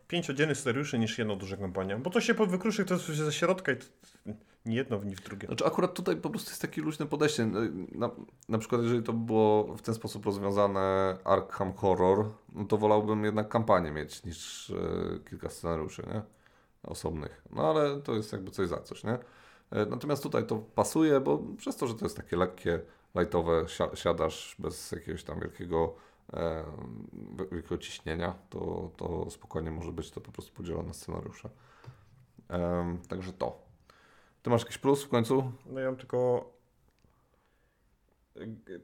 pięć 0.07 0.29
oddzielnych 0.29 0.57
scenariuszy 0.57 0.99
niż 0.99 1.17
jedna 1.17 1.35
duża 1.35 1.57
kampania. 1.57 1.97
Bo 1.97 2.09
to 2.09 2.21
się 2.21 2.33
po 2.33 2.45
wykruszy, 2.45 2.85
to 2.85 2.93
jest 2.93 3.05
ze 3.05 3.33
środka 3.33 3.71
i 3.71 3.77
to 3.77 3.85
nie 4.65 4.75
jedno 4.75 4.99
w 4.99 5.05
nie 5.05 5.15
w 5.15 5.21
drugie. 5.21 5.47
Znaczy 5.47 5.65
akurat 5.65 5.93
tutaj 5.93 6.15
po 6.17 6.29
prostu 6.29 6.49
jest 6.49 6.61
takie 6.61 6.81
luźne 6.81 7.05
podejście. 7.05 7.45
Na, 7.91 8.11
na 8.49 8.57
przykład 8.57 8.81
jeżeli 8.81 9.03
to 9.03 9.13
było 9.13 9.75
w 9.77 9.81
ten 9.81 9.95
sposób 9.95 10.25
rozwiązane 10.25 11.17
Arkham 11.23 11.73
Horror, 11.73 12.25
no 12.53 12.65
to 12.65 12.77
wolałbym 12.77 13.25
jednak 13.25 13.49
kampanię 13.49 13.91
mieć 13.91 14.23
niż 14.23 14.69
e, 14.69 15.29
kilka 15.29 15.49
scenariuszy, 15.49 16.03
nie? 16.13 16.42
Osobnych. 16.83 17.43
No 17.51 17.69
ale 17.69 18.01
to 18.01 18.13
jest 18.13 18.31
jakby 18.31 18.51
coś 18.51 18.67
za 18.67 18.81
coś, 18.81 19.03
nie? 19.03 19.17
E, 19.71 19.85
natomiast 19.85 20.23
tutaj 20.23 20.47
to 20.47 20.55
pasuje, 20.55 21.19
bo 21.19 21.39
przez 21.57 21.77
to, 21.77 21.87
że 21.87 21.95
to 21.95 22.05
jest 22.05 22.17
takie 22.17 22.37
lekkie, 22.37 22.79
lightowe, 23.15 23.65
si 23.67 23.83
siadasz 23.93 24.55
bez 24.59 24.91
jakiegoś 24.91 25.23
tam 25.23 25.39
wielkiego, 25.39 25.95
e, 26.33 26.63
wielkiego 27.51 27.77
ciśnienia, 27.77 28.35
to, 28.49 28.91
to 28.97 29.29
spokojnie 29.29 29.71
może 29.71 29.91
być 29.91 30.11
to 30.11 30.21
po 30.21 30.31
prostu 30.31 30.53
podzielone 30.53 30.93
scenariusze. 30.93 31.49
Także 33.09 33.33
to. 33.33 33.61
Ty 34.41 34.49
masz 34.49 34.61
jakiś 34.61 34.77
plus 34.77 35.03
w 35.03 35.09
końcu? 35.09 35.51
No 35.65 35.79
ja 35.79 35.85
mam 35.85 35.95
tylko... 35.95 36.49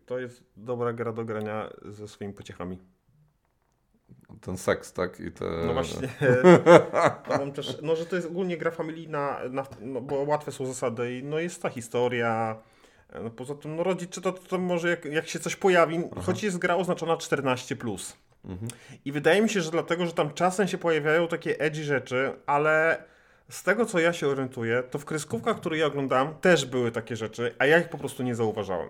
To 0.06 0.20
jest 0.20 0.44
dobra 0.58 0.94
gra 0.94 1.14
do 1.14 1.26
grania 1.26 1.70
ze 1.86 2.08
swoimi 2.08 2.34
pociechami. 2.34 2.80
Ten 4.42 4.58
seks, 4.58 4.94
tak? 4.94 5.20
I 5.20 5.32
te... 5.32 5.46
No 5.66 5.74
właśnie. 5.74 6.08
też, 7.56 7.78
no, 7.82 7.96
że 7.96 8.06
to 8.06 8.16
jest 8.16 8.28
ogólnie 8.28 8.58
gra 8.58 8.72
familijna, 8.72 9.40
na, 9.50 9.66
no, 9.82 10.02
bo 10.02 10.16
łatwe 10.16 10.52
są 10.52 10.66
zasady 10.66 11.18
i 11.18 11.24
no 11.24 11.40
jest 11.40 11.62
ta 11.62 11.70
historia. 11.70 12.58
No, 13.24 13.30
poza 13.30 13.56
tym, 13.56 13.76
no 13.76 13.84
rodzic 13.84 14.10
czyta 14.10 14.32
to, 14.32 14.40
to 14.40 14.58
może 14.58 14.90
jak, 14.90 15.06
jak 15.06 15.28
się 15.28 15.40
coś 15.40 15.56
pojawi, 15.56 16.04
Aha. 16.12 16.22
choć 16.22 16.44
jest 16.44 16.58
gra 16.58 16.76
oznaczona 16.76 17.16
14+. 17.16 17.76
Plus. 17.76 18.18
Mhm. 18.46 18.72
I 19.06 19.12
wydaje 19.12 19.42
mi 19.42 19.50
się, 19.50 19.62
że 19.62 19.72
dlatego, 19.72 20.06
że 20.06 20.12
tam 20.12 20.34
czasem 20.34 20.68
się 20.68 20.78
pojawiają 20.78 21.28
takie 21.28 21.60
edgy 21.60 21.84
rzeczy, 21.84 22.34
ale 22.46 23.04
z 23.50 23.64
tego 23.64 23.86
co 23.86 24.00
ja 24.00 24.14
się 24.14 24.28
orientuję, 24.28 24.84
to 24.92 25.00
w 25.00 25.06
kreskówkach, 25.06 25.58
które 25.58 25.78
ja 25.78 25.86
oglądam, 25.86 26.36
też 26.42 26.66
były 26.66 26.92
takie 26.92 27.16
rzeczy, 27.16 27.56
a 27.60 27.66
ja 27.66 27.80
ich 27.80 27.90
po 27.90 27.98
prostu 27.98 28.24
nie 28.24 28.36
zauważałem. 28.36 28.90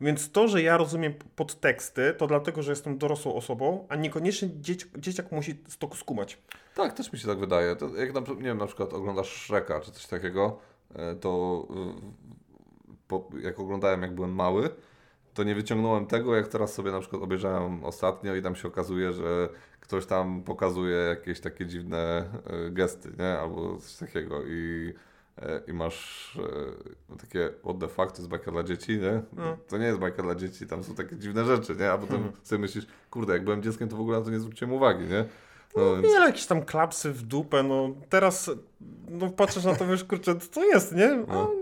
Więc 0.00 0.32
to, 0.32 0.48
że 0.48 0.62
ja 0.62 0.76
rozumiem 0.76 1.14
podteksty, 1.36 2.14
to 2.18 2.26
dlatego, 2.26 2.62
że 2.62 2.72
jestem 2.72 2.98
dorosłą 2.98 3.34
osobą, 3.34 3.86
a 3.88 3.96
niekoniecznie 3.96 4.48
dzieci, 4.60 4.86
dzieciak 4.96 5.32
musi 5.32 5.54
to 5.78 5.94
skumać. 5.94 6.38
Tak, 6.74 6.92
też 6.92 7.12
mi 7.12 7.18
się 7.18 7.28
tak 7.28 7.38
wydaje. 7.38 7.76
To 7.76 7.96
jak 7.96 8.14
na, 8.14 8.20
nie 8.20 8.42
wiem, 8.42 8.58
na 8.58 8.66
przykład 8.66 8.92
oglądasz 8.92 9.46
Shreka 9.46 9.80
czy 9.80 9.92
coś 9.92 10.06
takiego, 10.06 10.58
e, 10.94 11.14
to 11.14 11.66
po, 13.08 13.28
jak 13.40 13.60
oglądałem 13.60 14.02
jak 14.02 14.14
byłem 14.14 14.34
mały, 14.34 14.70
to 15.34 15.44
nie 15.44 15.54
wyciągnąłem 15.54 16.06
tego, 16.06 16.36
jak 16.36 16.48
teraz 16.48 16.74
sobie 16.74 16.92
na 16.92 17.00
przykład 17.00 17.22
obejrzałem 17.22 17.84
ostatnio 17.84 18.34
i 18.34 18.42
tam 18.42 18.56
się 18.56 18.68
okazuje, 18.68 19.12
że 19.12 19.48
ktoś 19.80 20.06
tam 20.06 20.42
pokazuje 20.42 20.96
jakieś 20.96 21.40
takie 21.40 21.66
dziwne 21.66 22.24
e, 22.46 22.70
gesty, 22.70 23.12
nie? 23.18 23.38
Albo 23.38 23.76
coś 23.76 23.96
takiego 23.98 24.46
i, 24.46 24.92
i 25.66 25.72
masz 25.72 26.38
e, 27.12 27.16
takie 27.16 27.50
what 27.64 27.78
the 27.80 27.88
fuck, 27.88 28.12
to 28.12 28.18
jest 28.18 28.28
bajka 28.28 28.50
dla 28.50 28.62
dzieci, 28.62 28.98
nie? 28.98 29.22
No. 29.32 29.56
To 29.68 29.78
nie 29.78 29.86
jest 29.86 29.98
bajka 29.98 30.22
dla 30.22 30.34
dzieci, 30.34 30.66
tam 30.66 30.84
są 30.84 30.94
takie 30.94 31.16
dziwne 31.16 31.44
rzeczy, 31.44 31.76
nie? 31.76 31.90
A 31.90 31.98
potem 31.98 32.16
hmm. 32.16 32.32
sobie 32.42 32.58
myślisz, 32.58 32.86
kurde, 33.10 33.32
jak 33.32 33.44
byłem 33.44 33.62
dzieckiem, 33.62 33.88
to 33.88 33.96
w 33.96 34.00
ogóle 34.00 34.18
na 34.18 34.24
to 34.24 34.30
nie 34.30 34.40
zwróciłem 34.40 34.72
uwagi, 34.72 35.04
nie? 35.04 35.24
No, 35.76 35.96
no 35.96 36.02
więc... 36.02 36.14
jakieś 36.14 36.46
tam 36.46 36.62
klapsy 36.62 37.12
w 37.12 37.22
dupę, 37.22 37.62
no 37.62 37.94
teraz 38.08 38.50
no 39.08 39.30
patrzysz 39.30 39.64
na 39.64 39.74
to, 39.74 39.86
wiesz, 39.86 40.04
kurczę, 40.04 40.36
co 40.50 40.64
jest, 40.64 40.94
nie? 40.94 41.24
No 41.28 41.52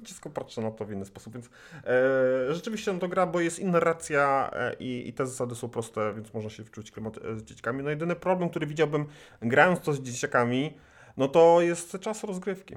to 0.00 0.06
dziecko 0.06 0.30
patrzy 0.30 0.60
na 0.60 0.70
to 0.70 0.84
w 0.84 0.92
inny 0.92 1.04
sposób, 1.04 1.32
więc 1.32 1.50
e, 1.84 2.54
rzeczywiście 2.54 2.92
no 2.92 2.98
to 2.98 3.08
gra, 3.08 3.26
bo 3.26 3.40
jest 3.40 3.58
inna 3.58 3.80
racja 3.80 4.50
e, 4.52 4.74
i, 4.80 5.08
i, 5.08 5.12
te 5.12 5.26
zasady 5.26 5.54
są 5.54 5.68
proste, 5.68 6.14
więc 6.14 6.34
można 6.34 6.50
się 6.50 6.64
wczuć 6.64 6.90
klimat 6.90 7.18
e, 7.18 7.36
z 7.36 7.42
dzieciakami. 7.42 7.82
No 7.82 7.90
jedyny 7.90 8.16
problem, 8.16 8.50
który 8.50 8.66
widziałbym 8.66 9.06
grając 9.42 9.80
to 9.80 9.92
z 9.92 10.00
dzieciakami, 10.00 10.78
no 11.16 11.28
to 11.28 11.60
jest 11.60 11.98
czas 12.00 12.24
rozgrywki. 12.24 12.76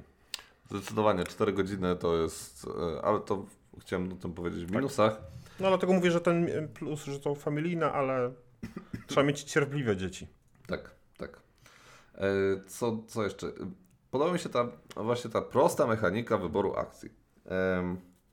Zdecydowanie, 0.72 1.24
4 1.24 1.52
godziny 1.52 1.96
to 1.96 2.16
jest, 2.16 2.66
e, 2.96 3.04
ale 3.04 3.20
to 3.20 3.46
chciałem 3.80 4.12
o 4.12 4.16
tym 4.16 4.32
powiedzieć 4.32 4.64
w 4.64 4.66
tak. 4.66 4.76
minusach. 4.76 5.16
Tak. 5.16 5.30
No 5.60 5.68
dlatego 5.68 5.92
mówię, 5.92 6.10
że 6.10 6.20
ten 6.20 6.68
plus, 6.68 7.04
że 7.04 7.20
to 7.20 7.34
familijne, 7.34 7.92
ale 7.92 8.32
trzeba 9.06 9.22
mieć 9.22 9.42
cierpliwe 9.42 9.96
dzieci. 9.96 10.28
Tak, 10.66 10.90
tak. 11.18 11.40
E, 12.14 12.28
co, 12.68 13.02
co 13.06 13.24
jeszcze? 13.24 13.52
podoba 14.10 14.32
mi 14.32 14.38
się 14.38 14.48
ta 14.48 14.68
właśnie 14.96 15.30
ta 15.30 15.42
prosta 15.42 15.86
mechanika 15.86 16.38
wyboru 16.38 16.74
akcji. 16.74 17.10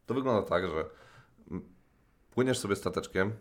To 0.05 0.13
wygląda 0.13 0.49
tak, 0.49 0.67
że 0.67 0.85
płyniesz 2.31 2.59
sobie 2.59 2.75
stateczkiem, 2.75 3.33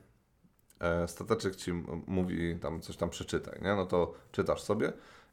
e, 0.80 1.08
stateczek 1.08 1.56
ci 1.56 1.72
mówi 2.06 2.56
tam 2.56 2.80
coś 2.80 2.96
tam 2.96 3.10
przeczytaj, 3.10 3.58
nie? 3.62 3.74
No 3.74 3.86
to 3.86 4.14
czytasz 4.32 4.62
sobie 4.62 4.92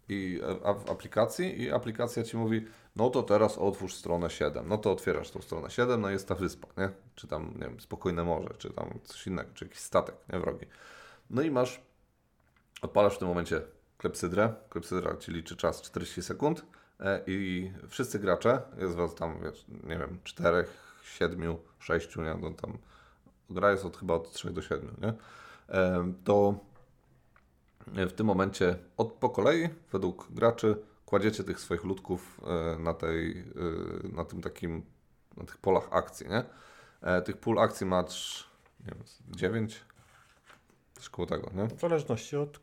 i 0.10 0.42
aplikacji 0.90 1.62
i 1.62 1.72
aplikacja 1.72 2.24
ci 2.24 2.38
mówi, 2.38 2.66
no 2.96 3.10
to 3.10 3.24
teraz 3.24 3.58
otwórz 3.58 3.94
stronę 3.94 4.30
7. 4.30 4.68
No 4.68 4.78
to 4.78 4.92
otwierasz 4.92 5.32
tą 5.32 5.42
stronę 5.42 5.70
7, 5.70 6.02
no 6.02 6.10
jest 6.10 6.28
ta 6.28 6.36
wyspa, 6.36 6.68
nie? 6.78 6.90
Czy 7.16 7.28
tam, 7.28 7.54
nie 7.54 7.66
wiem, 7.66 7.80
spokojne 7.80 8.24
morze, 8.24 8.50
czy 8.58 8.74
tam 8.74 9.00
coś 9.04 9.28
innego, 9.28 9.50
czy 9.54 9.66
jakiś 9.66 9.80
statek, 9.80 10.16
nie? 10.34 10.40
Wrogi. 10.40 10.66
No 11.30 11.42
i 11.42 11.52
masz, 11.52 11.82
odpalasz 12.82 13.16
w 13.16 13.20
tym 13.20 13.28
momencie 13.28 13.62
klepsydrę, 13.98 14.54
klepsydra 14.70 15.18
ci 15.18 15.32
liczy 15.32 15.56
czas 15.56 15.82
40 15.82 16.22
sekund, 16.22 16.66
E, 17.00 17.22
i 17.28 17.72
wszyscy 17.88 18.20
gracze, 18.20 18.62
jest 18.78 18.96
was 18.96 19.16
tam, 19.16 19.40
wiesz, 19.44 19.66
nie 19.84 19.98
wiem, 19.98 20.20
czterech, 20.24 21.00
siedmiu, 21.04 21.60
sześciu, 21.80 22.22
nie, 22.22 22.36
no 22.42 22.52
tam 22.52 22.78
gra 23.50 23.72
jest 23.72 23.86
od 23.86 23.98
chyba 23.98 24.14
od 24.14 24.32
trzech 24.32 24.54
do 24.54 24.62
siedmiu, 24.62 24.92
nie, 25.02 25.14
e, 25.70 26.14
to 26.24 26.60
w 27.88 28.14
tym 28.14 28.28
momencie 28.28 28.76
od 28.98 29.14
po 29.14 29.30
kolei, 29.30 29.70
według 29.92 30.32
graczy, 30.32 30.78
kładziecie 31.06 31.44
tych 31.44 31.60
swoich 31.60 31.84
ludków 31.84 32.42
e, 32.48 32.80
na 32.80 32.94
tej, 32.94 33.46
na 34.14 34.26
tym 34.26 34.42
takim, 34.42 34.86
na 35.38 35.46
tych 35.46 35.58
polach 35.58 35.88
akcji, 35.92 36.28
nie. 36.30 36.44
Tych 37.22 37.38
pól 37.38 37.60
akcji 37.60 37.86
masz, 37.86 38.50
nie 38.80 38.86
wiem, 38.86 39.04
dziewięć, 39.36 39.82
szkoło 41.00 41.26
tego, 41.26 41.52
nie? 41.54 41.68
W 41.68 41.80
zależności 41.80 42.38
od 42.38 42.60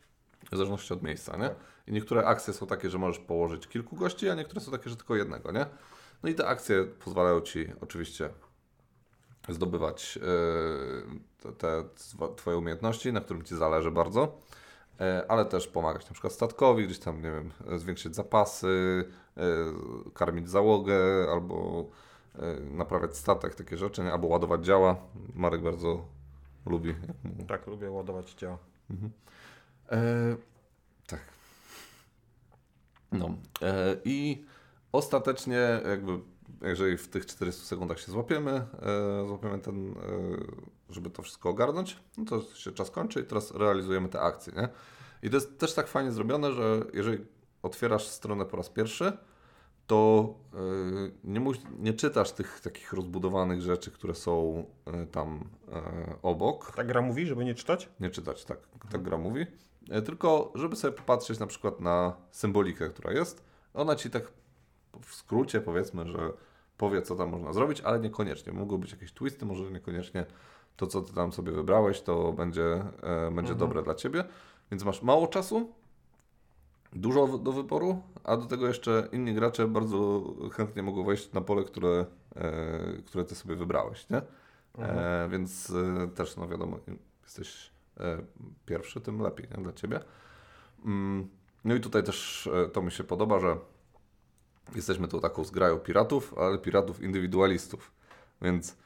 w 0.53 0.57
zależności 0.57 0.95
od 0.95 1.03
miejsca, 1.03 1.37
nie? 1.37 1.51
I 1.87 1.93
niektóre 1.93 2.27
akcje 2.27 2.55
są 2.55 2.67
takie, 2.67 2.91
że 2.91 2.99
możesz 2.99 3.19
położyć 3.19 3.69
kilku 3.69 3.97
gości, 3.97 4.29
a 4.29 4.35
niektóre 4.35 4.61
są 4.61 4.73
takie, 4.73 4.91
że 4.91 4.97
tylko 4.97 5.17
jednego, 5.17 5.53
nie? 5.53 5.67
No 6.23 6.29
i 6.29 6.35
te 6.35 6.47
akcje 6.47 6.85
pozwalają 6.85 7.41
Ci 7.41 7.73
oczywiście 7.81 8.31
zdobywać 9.49 10.19
te, 11.43 11.53
te 11.53 11.85
Twoje 12.37 12.57
umiejętności, 12.57 13.13
na 13.13 13.21
którym 13.21 13.43
Ci 13.43 13.57
zależy 13.57 13.91
bardzo, 13.91 14.39
ale 15.29 15.45
też 15.45 15.69
pomagać 15.69 16.07
na 16.07 16.13
przykład 16.13 16.33
statkowi, 16.33 16.85
gdzieś 16.85 16.99
tam, 16.99 17.23
nie 17.23 17.31
wiem, 17.31 17.79
zwiększyć 17.79 18.15
zapasy, 18.15 19.05
yy, 19.37 19.45
karmić 20.15 20.49
załogę 20.49 20.97
albo 21.33 21.87
naprawiać 22.71 23.17
statek, 23.17 23.55
takie 23.55 23.77
rzeczy, 23.77 24.03
nie? 24.03 24.13
albo 24.13 24.29
ładować 24.29 24.65
działa. 24.65 24.97
Marek 25.35 25.63
bardzo 25.63 26.05
lubi. 26.67 26.95
Tak, 27.49 27.67
lubię 27.67 27.91
ładować 27.91 28.35
działa. 28.35 28.59
Mhm. 28.91 29.13
E, 29.91 30.37
tak. 31.07 31.21
No. 33.13 33.35
E, 33.63 33.97
I 34.05 34.45
ostatecznie 34.93 35.81
jakby 35.89 36.19
jeżeli 36.63 36.97
w 36.97 37.09
tych 37.09 37.27
400 37.27 37.65
sekundach 37.67 38.01
się 38.01 38.13
złapiemy, 38.13 38.51
e, 38.51 39.27
złapiemy 39.27 39.59
ten, 39.59 39.91
e, 39.91 39.95
żeby 40.91 41.11
to 41.11 41.23
wszystko 41.23 41.49
ogarnąć, 41.49 42.01
no 42.19 42.25
to 42.25 42.43
się 42.55 42.73
czas 42.73 42.91
kończy 42.91 43.21
i 43.21 43.25
teraz 43.25 43.55
realizujemy 43.55 44.09
te 44.09 44.21
akcje, 44.21 44.53
nie? 44.57 44.69
I 45.23 45.31
to 45.31 45.37
jest 45.37 45.59
też 45.59 45.75
tak 45.75 45.87
fajnie 45.89 46.13
zrobione, 46.13 46.53
że 46.53 46.85
jeżeli 46.95 47.25
otwierasz 47.63 48.07
stronę 48.07 48.45
po 48.45 48.57
raz 48.57 48.69
pierwszy, 48.69 49.13
to 49.87 50.35
e, 50.55 50.59
nie, 51.25 51.45
nie 51.79 51.93
czytasz 51.93 52.33
tych 52.33 52.61
takich 52.61 52.93
rozbudowanych 52.93 53.61
rzeczy, 53.61 53.91
które 53.91 54.15
są 54.15 54.65
tam 55.13 55.49
obok. 56.23 56.73
Tak 56.77 56.87
gra 56.87 57.03
mówi, 57.03 57.27
żeby 57.27 57.45
nie 57.45 57.55
czytać? 57.55 57.89
Nie 58.01 58.11
czytać, 58.11 58.45
tak. 58.45 58.59
Tak 58.91 59.03
gra 59.03 59.19
mówi. 59.19 59.47
Tylko 60.05 60.53
żeby 60.55 60.77
sobie 60.77 60.97
popatrzeć 60.97 61.39
na 61.39 61.47
przykład 61.47 61.81
na 61.81 62.17
symbolikę, 62.31 62.91
która 62.91 63.13
jest. 63.13 63.45
Ona 63.75 63.97
ci 63.97 64.11
tak 64.11 64.33
w 65.01 65.15
skrócie 65.15 65.61
powiedzmy, 65.61 66.07
że 66.07 66.33
powie, 66.83 67.03
co 67.03 67.17
tam 67.17 67.31
można 67.31 67.53
zrobić, 67.53 67.81
ale 67.81 68.01
niekoniecznie. 68.01 68.53
Mogą 68.53 68.79
być 68.79 68.93
jakieś 68.93 69.13
twisty, 69.13 69.47
może 69.47 69.71
niekoniecznie 69.71 70.27
to, 70.77 70.87
co 70.87 71.03
ty 71.03 71.15
tam 71.15 71.33
sobie 71.33 71.53
wybrałeś, 71.53 72.01
to 72.01 72.33
będzie, 72.33 72.65
e, 73.03 73.31
będzie 73.31 73.53
mhm. 73.53 73.59
dobre 73.59 73.83
dla 73.83 73.95
ciebie. 73.95 74.25
Więc 74.71 74.85
masz 74.85 75.03
mało 75.03 75.27
czasu, 75.27 75.73
dużo 76.93 77.39
do 77.39 77.53
wyboru, 77.53 78.03
a 78.25 78.37
do 78.37 78.47
tego 78.47 78.67
jeszcze 78.67 79.09
inni 79.13 79.35
gracze 79.35 79.69
bardzo 79.69 80.23
chętnie 80.53 80.83
mogą 80.83 81.05
wejść 81.05 81.33
na 81.33 81.41
pole, 81.41 81.65
które, 81.65 82.07
e, 82.37 83.03
które 83.07 83.25
ty 83.25 83.35
sobie 83.35 83.57
wybrałeś, 83.57 84.11
nie? 84.11 84.23
Mhm. 84.79 84.99
E, 84.99 85.29
więc 85.29 85.71
e, 85.71 86.09
też, 86.09 86.37
no 86.37 86.49
wiadomo, 86.49 86.79
jesteś 87.23 87.73
E, 88.01 88.19
pierwszy, 88.67 89.01
tym 89.01 89.21
lepiej 89.21 89.49
nie? 89.57 89.63
dla 89.63 89.73
Ciebie. 89.73 90.01
Mm, 90.85 91.29
no 91.65 91.75
i 91.75 91.81
tutaj 91.81 92.03
też 92.03 92.47
e, 92.47 92.69
to 92.69 92.83
mi 92.83 92.93
się 92.93 93.05
podoba, 93.05 93.39
że 93.39 93.57
jesteśmy 94.75 95.09
tu 95.09 95.21
taką 95.21 95.45
zgrają 95.45 95.79
piratów, 95.79 96.35
ale 96.39 96.59
piratów 96.59 97.01
indywidualistów. 97.01 97.93
Więc 98.43 98.77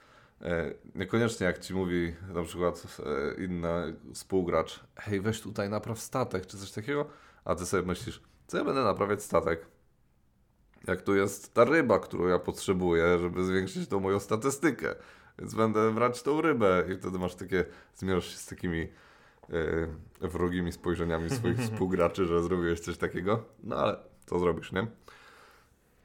e, 0.43 0.75
niekoniecznie 0.95 1.47
jak 1.47 1.59
Ci 1.59 1.75
mówi 1.75 2.15
na 2.35 2.43
przykład 2.43 2.87
inny 3.39 3.97
współgracz, 4.15 4.81
hej 4.97 5.21
weź 5.21 5.41
tutaj 5.41 5.71
napraw 5.71 6.01
statek, 6.01 6.47
czy 6.47 6.59
coś 6.59 6.73
takiego, 6.73 7.07
a 7.45 7.55
ty 7.55 7.67
sobie 7.67 7.83
myślisz, 7.83 8.23
co 8.47 8.59
ja 8.59 8.65
będę 8.65 8.85
naprawiać 8.85 9.23
statek? 9.23 9.67
Jak 10.87 11.03
tu 11.03 11.15
jest 11.15 11.55
ta 11.55 11.65
ryba, 11.65 11.99
którą 11.99 12.27
ja 12.27 12.39
potrzebuję, 12.39 13.19
żeby 13.19 13.45
zwiększyć 13.45 13.89
tą 13.89 14.01
moją 14.01 14.21
statystykę. 14.21 14.95
Więc 15.39 15.55
będę 15.55 15.95
brać 15.95 16.23
tą 16.23 16.41
rybę 16.41 16.85
i 16.93 16.97
wtedy 16.97 17.19
masz 17.19 17.35
takie, 17.35 17.65
zmierzasz 17.95 18.33
się 18.33 18.39
z 18.39 18.47
takimi 18.47 18.89
yy, 19.49 19.89
wrogimi 20.21 20.73
spojrzeniami 20.73 21.31
swoich 21.31 21.59
współgraczy, 21.71 22.27
że 22.27 22.43
zrobiłeś 22.43 22.81
coś 22.81 22.99
takiego. 22.99 23.45
No 23.63 23.77
ale 23.77 23.97
co 24.27 24.39
zrobisz, 24.39 24.73
nie? 24.73 24.87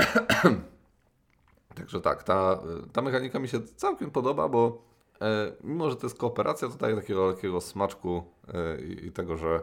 Także 1.76 2.02
tak, 2.02 2.24
ta, 2.24 2.60
ta 2.94 3.02
mechanika 3.02 3.40
mi 3.40 3.48
się 3.48 3.60
całkiem 3.76 4.12
podoba, 4.12 4.50
bo 4.50 4.82
e, 5.22 5.52
mimo, 5.64 5.90
że 5.90 5.96
to 5.96 6.06
jest 6.06 6.18
kooperacja, 6.18 6.68
to 6.68 6.78
daje 6.78 6.96
takiego 6.96 7.62
smaczku 7.62 8.24
e, 8.54 8.82
i, 8.82 9.12
tego, 9.12 9.38
że 9.38 9.62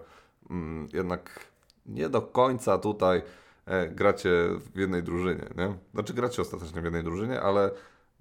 mm, 0.51 0.89
jednak 0.93 1.41
nie 1.87 2.09
do 2.09 2.23
końca 2.23 2.79
tutaj 2.79 3.23
e, 3.67 3.89
gracie 3.89 4.31
w 4.75 4.79
jednej 4.79 5.03
drużynie, 5.03 5.45
nie? 5.57 5.75
Znaczy 5.95 6.15
gracie 6.15 6.43
ostatecznie 6.43 6.81
w 6.81 6.85
jednej 6.85 7.05
drużynie, 7.05 7.41
ale 7.41 7.71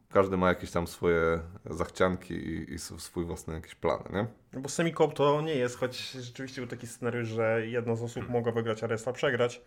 każdy 0.10 0.38
ma 0.38 0.50
jakieś 0.50 0.72
tam 0.72 0.88
swoje 0.88 1.40
zachcianki 1.66 2.34
i, 2.34 2.74
i 2.74 2.80
swój 2.80 3.26
własny 3.26 3.54
jakiś 3.54 3.76
plan, 3.76 4.04
nie? 4.14 4.28
No 4.54 4.62
Bo 4.62 4.70
semi-coop 4.70 5.14
to 5.14 5.42
nie 5.42 5.56
jest, 5.56 5.78
choć 5.78 6.12
rzeczywiście 6.12 6.62
był 6.62 6.70
taki 6.70 6.88
scenariusz, 6.88 7.28
że 7.28 7.68
jedna 7.68 7.96
z 7.96 8.04
osób 8.04 8.30
mogła 8.30 8.52
wygrać, 8.52 8.84
a 8.84 8.88
reszta 8.88 9.14
przegrać. 9.14 9.62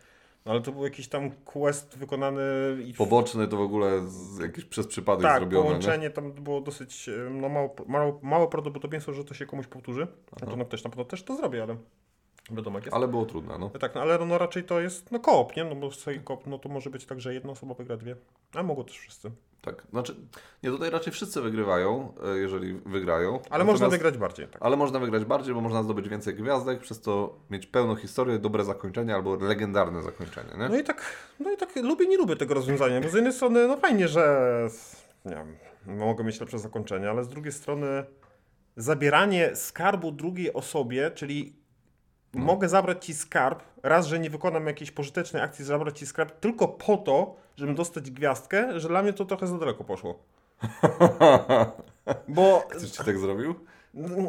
No 0.46 0.53
ale 0.53 0.61
to 0.61 0.72
był 0.72 0.85
jakiś 0.85 1.09
tam 1.09 1.31
quest 1.31 1.98
wykonany 1.98 2.42
i 2.87 2.94
Poboczny 2.94 3.48
to 3.48 3.57
w 3.57 3.61
ogóle 3.61 4.09
z, 4.09 4.38
jakiś 4.38 4.64
przez 4.64 4.87
przypadek 4.87 5.22
tak, 5.22 5.38
zrobione, 5.38 5.64
nie? 5.64 5.70
połączenie 5.70 6.11
tam 6.11 6.33
było 6.33 6.61
dosyć 6.61 7.09
e, 7.09 7.31
no, 7.31 7.48
mało, 7.48 7.74
mało, 7.87 8.20
małe 8.22 8.48
prawdopodobieństwo, 8.48 9.12
że 9.12 9.24
to 9.24 9.35
się 9.35 9.46
komuś 9.46 9.66
powtórzy. 9.66 10.07
No 10.40 10.46
to 10.46 10.57
no, 10.57 10.64
też 10.64 10.85
na 10.85 10.90
pewno 10.90 11.05
też 11.05 11.22
to 11.22 11.37
zrobię, 11.37 11.62
ale 11.62 11.76
wiadomo 12.50 12.79
jak 12.79 12.85
jest. 12.85 12.96
Ale 12.96 13.09
było 13.09 13.26
trudne, 13.26 13.59
no. 13.59 13.70
Tak, 13.70 13.94
no 13.94 14.00
ale 14.00 14.26
no 14.26 14.38
raczej 14.38 14.64
to 14.64 14.81
jest 14.81 15.12
no 15.12 15.20
koop, 15.20 15.57
nie? 15.57 15.64
No 15.64 15.74
bo 15.74 15.90
sobie 15.90 16.20
koop, 16.20 16.46
no 16.46 16.59
to 16.59 16.68
może 16.68 16.90
być 16.90 17.07
tak, 17.07 17.20
że 17.20 17.35
jedna 17.35 17.53
osoba 17.53 17.74
wygra 17.74 17.96
dwie, 17.96 18.16
a 18.55 18.62
mogą 18.62 18.85
też 18.85 18.98
wszyscy. 18.98 19.31
Tak, 19.62 19.82
znaczy, 19.90 20.16
nie, 20.62 20.70
tutaj 20.70 20.90
raczej 20.90 21.12
wszyscy 21.12 21.40
wygrywają, 21.40 22.14
e, 22.24 22.38
jeżeli 22.38 22.74
wygrają. 22.74 23.30
Ale 23.32 23.40
Natomiast- 23.42 23.66
można 23.66 23.88
wygrać 23.88 24.18
bardziej, 24.18 24.48
tak. 24.48 24.62
Ale 24.62 24.76
można 24.76 24.98
wygrać 24.98 25.24
bardziej, 25.24 25.54
bo 25.54 25.60
można 25.60 25.82
zdobyć 25.82 26.08
więcej 26.08 26.34
gwiazdek, 26.34 26.80
przez 26.80 27.00
to 27.00 27.38
mieć 27.50 27.66
pełną 27.66 27.96
historię, 27.96 28.38
dobre 28.38 28.64
zakończenie 28.64 29.14
albo 29.14 29.36
legendarne 29.36 30.02
zakończenie, 30.02 30.50
nie? 30.58 30.68
No 30.68 30.78
i 30.78 30.84
tak, 30.84 31.02
no 31.40 31.52
i 31.52 31.56
tak 31.56 31.76
lubię, 31.76 32.06
nie 32.06 32.16
lubię 32.16 32.36
tego 32.36 32.54
rozwiązania, 32.54 33.00
bo 33.00 33.08
z 33.08 33.14
jednej 33.14 33.32
strony 33.32 33.68
no 33.68 33.76
fajnie, 33.76 34.08
że 34.08 34.68
nie 35.24 35.34
wiem, 35.34 35.56
mogę 35.86 36.24
mieć 36.24 36.40
lepsze 36.40 36.58
zakończenie, 36.58 37.10
ale 37.10 37.24
z 37.24 37.28
drugiej 37.28 37.52
strony 37.52 38.04
zabieranie 38.76 39.56
skarbu 39.56 40.12
drugiej 40.12 40.52
osobie, 40.52 41.10
czyli 41.10 41.59
No. 42.34 42.44
mogę 42.44 42.68
zabrać 42.68 43.04
ci 43.06 43.14
skarb, 43.14 43.62
raz, 43.82 44.06
że 44.06 44.18
nie 44.18 44.30
wykonam 44.30 44.66
jakiejś 44.66 44.90
pożytecznej 44.90 45.42
akcji, 45.42 45.64
zabrać 45.64 45.98
ci 45.98 46.06
skarb 46.06 46.40
tylko 46.40 46.68
po 46.68 46.96
to, 46.96 47.36
żebym 47.56 47.74
dostać 47.74 48.10
gwiazdkę, 48.10 48.80
że 48.80 48.88
dla 48.88 49.02
mnie 49.02 49.12
to 49.12 49.24
trochę 49.24 49.46
za 49.46 49.58
daleko 49.58 49.84
poszło. 49.84 50.18
Bo 52.28 52.64
Ktoś 52.70 52.90
ci 52.90 53.04
tak 53.04 53.18
zrobił? 53.18 53.54
no, 53.94 54.28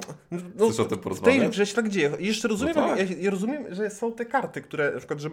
Chcesz 0.69 0.79
o 0.79 0.85
tym 0.85 0.99
w 1.15 1.21
tej 1.21 1.49
grze 1.49 1.65
się 1.65 1.75
tak 1.75 1.89
dzieje. 1.89 2.11
Jeszcze 2.19 2.47
rozumiem, 2.47 2.73
No 2.75 2.87
tak. 2.87 3.09
ja, 3.09 3.15
ja 3.19 3.31
rozumiem, 3.31 3.65
że 3.75 3.89
są 3.89 4.11
te 4.13 4.25
karty, 4.25 4.61
które 4.61 4.91
na 4.91 4.97
przykład, 4.97 5.19
że 5.19 5.29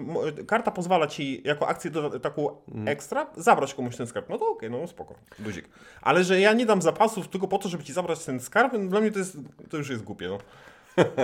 karta 0.47 0.71
pozwala 0.71 1.07
ci 1.07 1.43
jako 1.45 1.69
akcję 1.69 1.91
do, 1.91 2.21
taką 2.21 2.49
Mhm. 2.69 2.89
ekstra 2.89 3.27
zabrać 3.37 3.75
komuś 3.75 3.97
ten 3.97 4.07
skarb. 4.07 4.29
No 4.29 4.39
to 4.39 4.49
okej, 4.51 4.71
no 4.71 4.87
spoko, 4.87 5.15
luzik. 5.45 5.69
Ale 6.03 6.25
że 6.25 6.41
ja 6.41 6.53
nie 6.53 6.67
dam 6.67 6.83
zapasów 6.83 7.29
tylko 7.29 7.49
po 7.49 7.59
to, 7.59 7.69
żeby 7.69 7.85
ci 7.85 7.93
zabrać 7.93 8.25
ten 8.25 8.41
skarb, 8.41 8.73
no 8.73 8.79
dla 8.89 9.01
mnie 9.01 9.11
to 9.13 9.19
jest, 9.19 9.37
to 9.71 9.77
już 9.77 9.91
jest 9.91 10.03
głupie, 10.05 10.29
no. 10.29 10.39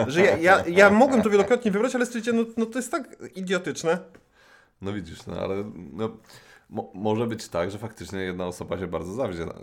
Że 0.07 0.23
ja, 0.23 0.37
ja, 0.37 0.65
ja 0.67 0.91
mogłem 0.91 1.23
to 1.23 1.31
wielokrotnie 1.31 1.71
wybrać, 1.71 1.95
ale 1.95 2.07
stwierdziłem, 2.07 2.37
no, 2.37 2.45
no 2.57 2.67
to 2.67 2.79
jest 2.79 2.91
tak 2.91 3.17
idiotyczne. 3.35 3.99
No 4.83 4.93
widzisz, 4.93 5.27
no 5.27 5.37
ale 5.41 5.73
no, 5.93 6.17
mo, 6.71 6.91
może 6.95 7.27
być 7.27 7.49
tak, 7.49 7.71
że 7.71 7.79
faktycznie 7.79 8.21
jedna 8.21 8.47
osoba 8.47 8.79
się 8.79 8.87
bardzo 8.87 9.13
zawiedzie 9.13 9.47
na, 9.47 9.55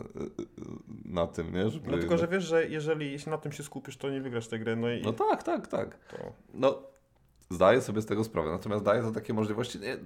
na 1.06 1.28
tym, 1.28 1.54
nie? 1.54 1.70
Żeby, 1.70 1.92
No 1.92 1.98
tylko, 1.98 2.18
że 2.18 2.28
wiesz, 2.28 2.44
że 2.44 2.68
jeżeli 2.68 3.20
się 3.20 3.32
na 3.32 3.38
tym 3.38 3.52
się 3.52 3.64
skupisz, 3.64 3.98
to 3.98 4.10
nie 4.10 4.22
wygrasz 4.22 4.48
tej 4.48 4.60
gry, 4.60 4.76
no 4.76 4.92
i 4.92 5.02
No 5.02 5.14
tak, 5.14 5.44
tak, 5.44 5.68
tak. 5.68 5.98
to... 5.98 6.34
No, 6.54 6.84
zdaję 7.50 7.82
sobie 7.82 8.02
z 8.02 8.06
tego 8.06 8.24
sprawę, 8.24 8.52
natomiast 8.52 8.84
daję 8.84 9.02
to 9.02 9.12
takie 9.12 9.34
możliwości. 9.34 9.80
Nie, 9.80 9.98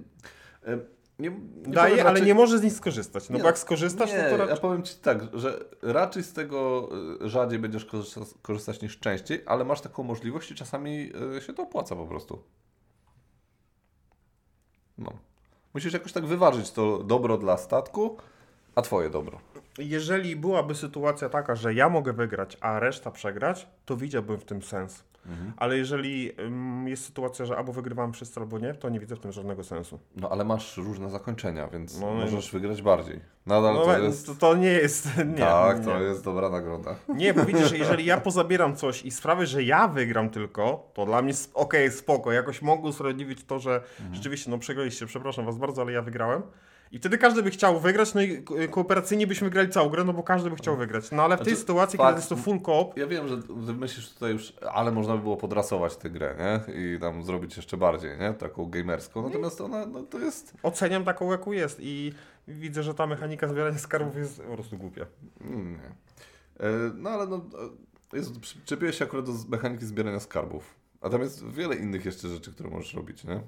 nie, 1.18 1.30
nie 1.30 1.72
Daje, 1.72 1.90
powiem 1.90 2.06
ale 2.06 2.14
raczej- 2.14 2.26
nie 2.26 2.34
może 2.34 2.58
z 2.58 2.62
nich 2.62 2.72
skorzystać. 2.72 3.30
No 3.30 3.36
Nie, 3.36 3.42
bo 3.42 3.48
jak 3.48 3.58
skorzystasz, 3.58 4.10
nie, 4.12 4.18
no 4.18 4.24
to 4.24 4.30
ja 4.30 4.36
raczej... 4.36 4.60
powiem 4.60 4.82
Ci 4.82 4.94
tak, 4.94 5.18
że 5.34 5.64
raczej 5.82 6.22
z 6.22 6.32
tego 6.32 6.88
y, 7.24 7.28
rzadziej 7.28 7.58
będziesz 7.58 7.84
korzystać, 7.84 8.28
korzystać 8.42 8.82
niż 8.82 8.98
częściej, 8.98 9.42
ale 9.46 9.64
masz 9.64 9.80
taką 9.80 10.02
możliwość 10.02 10.50
i 10.50 10.54
czasami 10.54 11.12
y, 11.36 11.40
się 11.40 11.52
to 11.52 11.62
opłaca 11.62 11.96
po 11.96 12.06
prostu. 12.06 12.42
No. 14.98 15.12
Musisz 15.74 15.92
jakoś 15.92 16.12
tak 16.12 16.26
wyważyć 16.26 16.70
to 16.70 16.98
dobro 16.98 17.38
dla 17.38 17.56
statku, 17.56 18.16
a 18.74 18.82
Twoje 18.82 19.10
dobro. 19.10 19.38
Jeżeli 19.78 20.36
byłaby 20.36 20.74
sytuacja 20.74 21.28
taka, 21.28 21.54
że 21.54 21.74
ja 21.74 21.88
mogę 21.88 22.12
wygrać, 22.12 22.56
a 22.60 22.80
reszta 22.80 23.10
przegrać, 23.10 23.66
to 23.84 23.96
widziałbym 23.96 24.38
w 24.38 24.44
tym 24.44 24.62
sens. 24.62 25.04
Mhm. 25.28 25.52
Ale 25.56 25.76
jeżeli 25.78 26.32
jest 26.86 27.04
sytuacja, 27.04 27.44
że 27.44 27.56
albo 27.56 27.72
wygrywam 27.72 28.12
wszyscy, 28.12 28.40
albo 28.40 28.58
nie, 28.58 28.74
to 28.74 28.88
nie 28.88 29.00
widzę 29.00 29.16
w 29.16 29.20
tym 29.20 29.32
żadnego 29.32 29.64
sensu. 29.64 29.98
No 30.16 30.28
ale 30.30 30.44
masz 30.44 30.76
różne 30.76 31.10
zakończenia, 31.10 31.68
więc 31.68 32.00
No, 32.00 32.14
no 32.14 32.20
możesz 32.20 32.50
wygrać 32.52 32.82
bardziej. 32.82 33.20
Nadal 33.46 33.74
No, 33.74 33.84
to 33.84 33.98
jest... 33.98 34.26
to, 34.26 34.34
to 34.34 34.54
nie 34.56 34.68
jest. 34.72 35.08
Nie, 35.26 35.34
tak, 35.38 35.78
nie. 35.78 35.84
to 35.84 36.02
jest 36.02 36.24
dobra 36.24 36.50
nagroda. 36.50 36.96
Nie, 37.14 37.34
bo 37.34 37.44
widzisz, 37.44 37.72
jeżeli 37.78 38.04
ja 38.04 38.20
pozabieram 38.20 38.76
coś 38.76 39.02
i 39.04 39.10
sprawię, 39.10 39.46
że 39.46 39.62
ja 39.62 39.88
wygram 39.88 40.30
tylko, 40.30 40.90
to 40.94 41.06
dla 41.06 41.22
mnie 41.22 41.32
sp- 41.42 41.54
okej, 41.54 41.90
spoko. 41.92 42.32
Jakoś 42.32 42.62
mogę 42.62 42.88
usprawiedliwić 42.88 43.44
to, 43.44 43.58
że 43.58 43.74
Mhm. 43.74 44.14
rzeczywiście, 44.14 44.50
no 44.50 44.58
przegraliście, 44.58 45.06
przepraszam 45.06 45.44
was 45.46 45.56
bardzo, 45.58 45.82
ale 45.82 45.92
ja 45.92 46.02
wygrałem. 46.02 46.42
I 46.92 46.98
wtedy 46.98 47.18
każdy 47.18 47.42
by 47.42 47.50
chciał 47.50 47.80
wygrać, 47.80 48.14
no 48.14 48.20
i 48.22 48.42
ko- 48.42 48.54
kooperacyjnie 48.70 49.26
byśmy 49.26 49.50
grali 49.50 49.68
całą 49.68 49.88
grę, 49.88 50.04
no 50.04 50.12
bo 50.12 50.22
każdy 50.22 50.50
by 50.50 50.56
chciał 50.56 50.76
wygrać. 50.76 51.10
No 51.10 51.22
ale 51.22 51.36
w 51.36 51.38
tej 51.38 51.46
Znaczy, 51.46 51.60
sytuacji, 51.60 51.96
fakt, 51.96 52.08
kiedy 52.08 52.18
jest 52.18 52.28
to 52.28 52.36
full 52.36 52.60
coop, 52.60 52.96
Ja 52.96 53.06
wiem, 53.06 53.28
że 53.28 53.72
myślisz 53.74 54.12
tutaj 54.14 54.32
już, 54.32 54.52
ale 54.72 54.92
można 54.92 55.16
by 55.16 55.22
było 55.22 55.36
podrasować 55.36 55.96
tę 55.96 56.10
grę, 56.10 56.36
nie? 56.38 56.74
I 56.94 56.98
tam 57.00 57.24
zrobić 57.24 57.56
jeszcze 57.56 57.76
bardziej, 57.76 58.18
nie? 58.18 58.32
Taką 58.34 58.66
gamerską. 58.70 59.22
Natomiast 59.22 59.60
ona, 59.60 59.86
no 59.86 60.02
to 60.02 60.18
jest... 60.18 60.54
oceniam 60.62 61.04
taką, 61.04 61.30
jaką 61.32 61.52
jest 61.52 61.78
i 61.80 62.12
widzę, 62.48 62.82
że 62.82 62.94
ta 62.94 63.06
mechanika 63.06 63.48
zbierania 63.48 63.78
skarbów 63.78 64.16
jest 64.16 64.42
po 64.42 64.52
prostu 64.54 64.76
głupia. 64.76 65.06
Mm. 65.40 65.78
E, 66.60 66.66
No 66.94 67.10
ale 67.10 67.26
no, 67.26 67.36
e, 68.12 68.16
Jezu, 68.16 68.40
przyczepiłeś 68.40 68.98
się 68.98 69.04
akurat 69.04 69.26
do 69.26 69.32
mechaniki 69.48 69.86
zbierania 69.86 70.20
skarbów. 70.20 70.74
A 71.00 71.08
tam 71.10 71.20
jest 71.20 71.46
wiele 71.50 71.74
innych 71.76 72.04
jeszcze 72.04 72.28
rzeczy, 72.28 72.52
które 72.52 72.70
możesz 72.70 72.94
robić, 72.94 73.24
nie? 73.24 73.40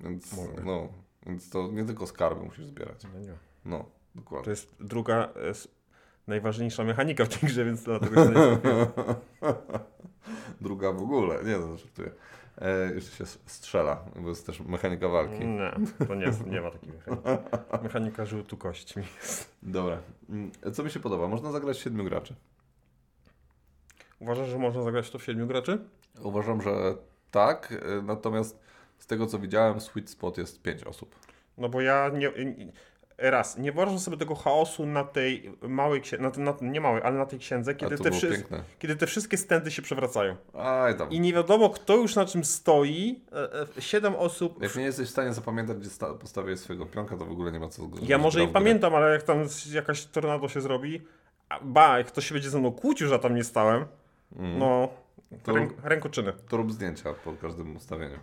Więc, 0.00 0.32
Mogę. 0.36 0.62
no, 0.64 0.88
więc 1.26 1.50
to 1.50 1.68
nie 1.72 1.84
tylko 1.84 2.06
skarby 2.06 2.44
musisz 2.44 2.64
zbierać. 2.64 3.02
No 3.14 3.20
nie. 3.20 3.34
No, 3.64 3.78
To 3.78 3.84
dokładnie. 4.14 4.50
jest 4.50 4.76
druga, 4.80 5.14
e, 5.24 5.52
najważniejsza 6.26 6.84
mechanika 6.84 7.24
w 7.24 7.28
tej 7.28 7.48
grze, 7.48 7.64
więc 7.64 7.82
dlatego 7.82 8.24
się. 8.24 8.32
Druga 10.60 10.92
w 10.92 11.02
ogóle, 11.02 11.44
nie 11.44 11.58
no, 11.58 11.76
żartuję. 11.76 12.10
E, 12.58 12.94
jeszcze 12.94 13.16
się 13.16 13.26
strzela, 13.26 14.04
bo 14.16 14.28
jest 14.28 14.46
też 14.46 14.60
mechanika 14.60 15.08
walki. 15.08 15.46
Nie, 15.46 15.72
to 16.06 16.14
nie, 16.14 16.24
jest, 16.24 16.46
nie 16.46 16.60
ma 16.60 16.70
takiej 16.70 16.92
mechaniki. 16.92 17.28
Mechanika 17.82 18.24
rzutu 18.26 18.56
kośćmi. 18.56 19.02
Dobra. 19.62 19.98
Mm, 20.28 20.50
Co 20.72 20.84
mi 20.84 20.90
się 20.90 21.00
podoba? 21.00 21.28
Można 21.28 21.52
zagrać 21.52 21.78
siedmiu 21.78 22.04
graczy. 22.04 22.34
Uważasz, 24.20 24.48
że 24.48 24.58
można 24.58 24.82
zagrać 24.82 25.10
to 25.10 25.18
w 25.18 25.24
siedmiu 25.24 25.46
graczy? 25.46 25.78
Uważam, 26.22 26.62
że 26.62 26.94
tak, 27.30 27.72
e, 27.72 28.02
natomiast 28.02 28.58
z 28.98 29.06
tego 29.06 29.26
co 29.26 29.38
widziałem, 29.38 29.80
sweet 29.80 30.10
spot 30.10 30.38
jest 30.38 30.62
pięć 30.62 30.84
osób. 30.84 31.16
No 31.58 31.68
bo 31.68 31.80
ja 31.80 32.08
nie, 32.14 32.32
raz, 33.18 33.58
nie 33.58 33.72
wyobrażam 33.72 33.98
sobie 34.00 34.16
tego 34.16 34.34
chaosu 34.34 34.86
na 34.86 35.04
tej 35.04 35.52
małej 35.62 36.00
księdze, 36.00 36.40
na, 36.40 36.52
na, 36.52 36.56
nie 36.60 36.80
małej, 36.80 37.02
ale 37.02 37.18
na 37.18 37.26
tej 37.26 37.38
księdze, 37.38 37.74
kiedy 37.74 37.98
te, 37.98 38.10
wszy, 38.10 38.44
kiedy 38.78 38.96
te 38.96 39.06
wszystkie 39.06 39.36
stędy 39.36 39.70
się 39.70 39.82
przewracają. 39.82 40.36
Aj 40.54 40.96
tam. 40.98 41.10
I 41.10 41.20
nie 41.20 41.32
wiadomo, 41.32 41.70
kto 41.70 41.96
już 41.96 42.14
na 42.14 42.26
czym 42.26 42.44
stoi. 42.44 43.20
E, 43.32 43.52
e, 43.78 43.82
Siedem 43.82 44.14
osób. 44.16 44.62
Jak 44.62 44.76
nie 44.76 44.82
jesteś 44.82 45.08
w 45.08 45.10
stanie 45.10 45.32
zapamiętać, 45.32 45.76
gdzie 45.78 45.90
sta- 45.90 46.14
postawiłeś 46.14 46.60
swojego 46.60 46.86
pionka, 46.86 47.16
to 47.16 47.24
w 47.24 47.30
ogóle 47.30 47.52
nie 47.52 47.60
ma 47.60 47.68
co 47.68 47.82
Ja 48.02 48.18
może 48.18 48.44
i 48.44 48.48
pamiętam, 48.48 48.94
ale 48.94 49.12
jak 49.12 49.22
tam 49.22 49.38
jakaś 49.72 50.06
tornado 50.06 50.48
się 50.48 50.60
zrobi, 50.60 51.02
a 51.48 51.60
ba, 51.62 51.98
jak 51.98 52.06
ktoś 52.06 52.26
się 52.26 52.34
będzie 52.34 52.50
ze 52.50 52.58
mną 52.58 52.72
kłócił, 52.72 53.08
że 53.08 53.18
tam 53.18 53.34
nie 53.34 53.44
stałem, 53.44 53.84
Mm. 54.38 54.58
no, 54.58 54.88
To- 55.42 55.52
ręk, 55.52 55.72
rękoczyny. 55.82 56.32
To 56.48 56.56
rób 56.56 56.72
zdjęcia 56.72 57.14
po 57.24 57.32
każdym 57.32 57.76
ustawieniu. 57.76 58.18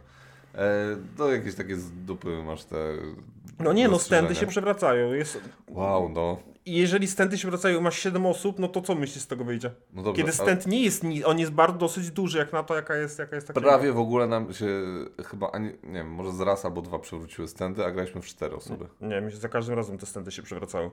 E, 0.56 0.98
to 1.18 1.32
jakieś 1.34 1.56
takie 1.56 1.76
z 1.76 1.92
dupy 1.92 2.44
masz 2.44 2.64
te. 2.64 2.78
No 3.60 3.74
nie, 3.74 3.88
no 3.88 4.00
stędy 4.00 4.36
się 4.36 4.48
przewracają. 4.48 5.14
Jest... 5.14 5.40
Wow, 5.68 6.10
no. 6.10 6.38
I 6.66 6.74
jeżeli 6.74 7.08
stędy 7.08 7.38
się 7.38 7.48
wracają 7.48 7.80
i 7.80 7.82
masz 7.82 8.00
7 8.00 8.26
osób, 8.26 8.60
no 8.60 8.68
to 8.68 8.82
co 8.82 8.96
myślisz 8.96 9.24
z 9.24 9.28
tego 9.28 9.44
wyjdzie? 9.44 9.72
no 9.94 10.04
dobrze, 10.04 10.24
Kiedy 10.24 10.38
ale 10.38 10.48
stent 10.48 10.68
nie 10.68 10.84
jest, 10.84 11.04
on 11.26 11.40
jest 11.40 11.52
bardzo 11.52 11.78
dosyć 11.78 12.12
duży, 12.12 12.38
jak 12.38 12.54
na 12.54 12.64
to, 12.64 12.76
jaka 12.76 12.96
jest, 12.96 13.20
jaka 13.20 13.36
jest 13.36 13.48
ta 13.48 13.54
księga. 13.54 13.70
Prawie 13.70 13.92
w 13.92 14.00
ogóle 14.00 14.28
nam 14.28 14.54
się 14.54 14.68
chyba 15.26 15.52
ani, 15.52 15.68
nie 15.68 15.94
wiem, 15.94 16.10
może 16.10 16.32
z 16.32 16.40
raz 16.40 16.66
albo 16.66 16.82
dwa 16.82 17.00
przewróciły 17.00 17.48
stędy, 17.48 17.86
a 17.86 17.92
graliśmy 17.92 18.22
w 18.22 18.26
cztery 18.26 18.56
osoby. 18.56 18.88
Nie, 19.02 19.22
mi 19.22 19.32
się 19.32 19.38
za 19.38 19.50
każdym 19.50 19.76
razem 19.76 19.98
te 19.98 20.06
stędy 20.06 20.32
się 20.32 20.44
przewracały. 20.44 20.92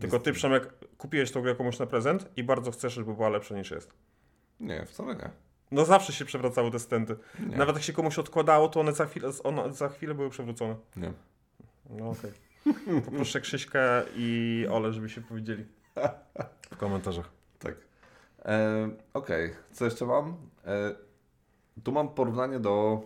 Tylko 0.00 0.18
ty, 0.18 0.32
Przemek, 0.32 0.74
kupiłeś 0.98 1.32
tą 1.32 1.42
grę 1.42 1.54
komuś 1.54 1.78
na 1.78 1.86
prezent 1.86 2.28
i 2.36 2.44
bardzo 2.44 2.70
chcesz, 2.70 2.92
żeby 2.92 3.14
była 3.14 3.28
lepsza 3.28 3.54
niż 3.54 3.70
jest. 3.70 3.92
Nie, 4.60 4.86
wcale 4.86 5.14
nie. 5.14 5.30
No 5.70 5.84
zawsze 5.84 6.12
się 6.12 6.24
przewracały 6.24 6.70
te 6.70 6.78
stędy. 6.78 7.16
Nie. 7.40 7.56
Nawet 7.56 7.76
jak 7.76 7.84
się 7.84 7.92
komuś 7.92 8.18
odkładało, 8.18 8.68
to 8.68 8.80
one 8.80 8.92
za 8.92 9.06
chwilę, 9.06 9.30
one 9.44 9.72
za 9.72 9.88
chwilę 9.88 10.14
były 10.14 10.30
przewrócone. 10.30 10.76
Nie. 10.96 11.12
No 11.90 12.10
okej. 12.10 12.32
Poproszę 13.04 13.40
Krzyśka 13.40 14.02
i 14.16 14.66
Ole, 14.70 14.92
żeby 14.92 15.08
się 15.08 15.20
powiedzieli 15.20 15.66
w 16.70 16.76
komentarzach. 16.76 17.30
Tak. 17.58 17.74
E, 18.44 18.90
Okej, 19.14 19.50
co 19.72 19.84
jeszcze 19.84 20.06
mam? 20.06 20.36
E, 20.66 20.94
tu 21.84 21.92
mam 21.92 22.08
porównanie 22.08 22.60
do 22.60 23.00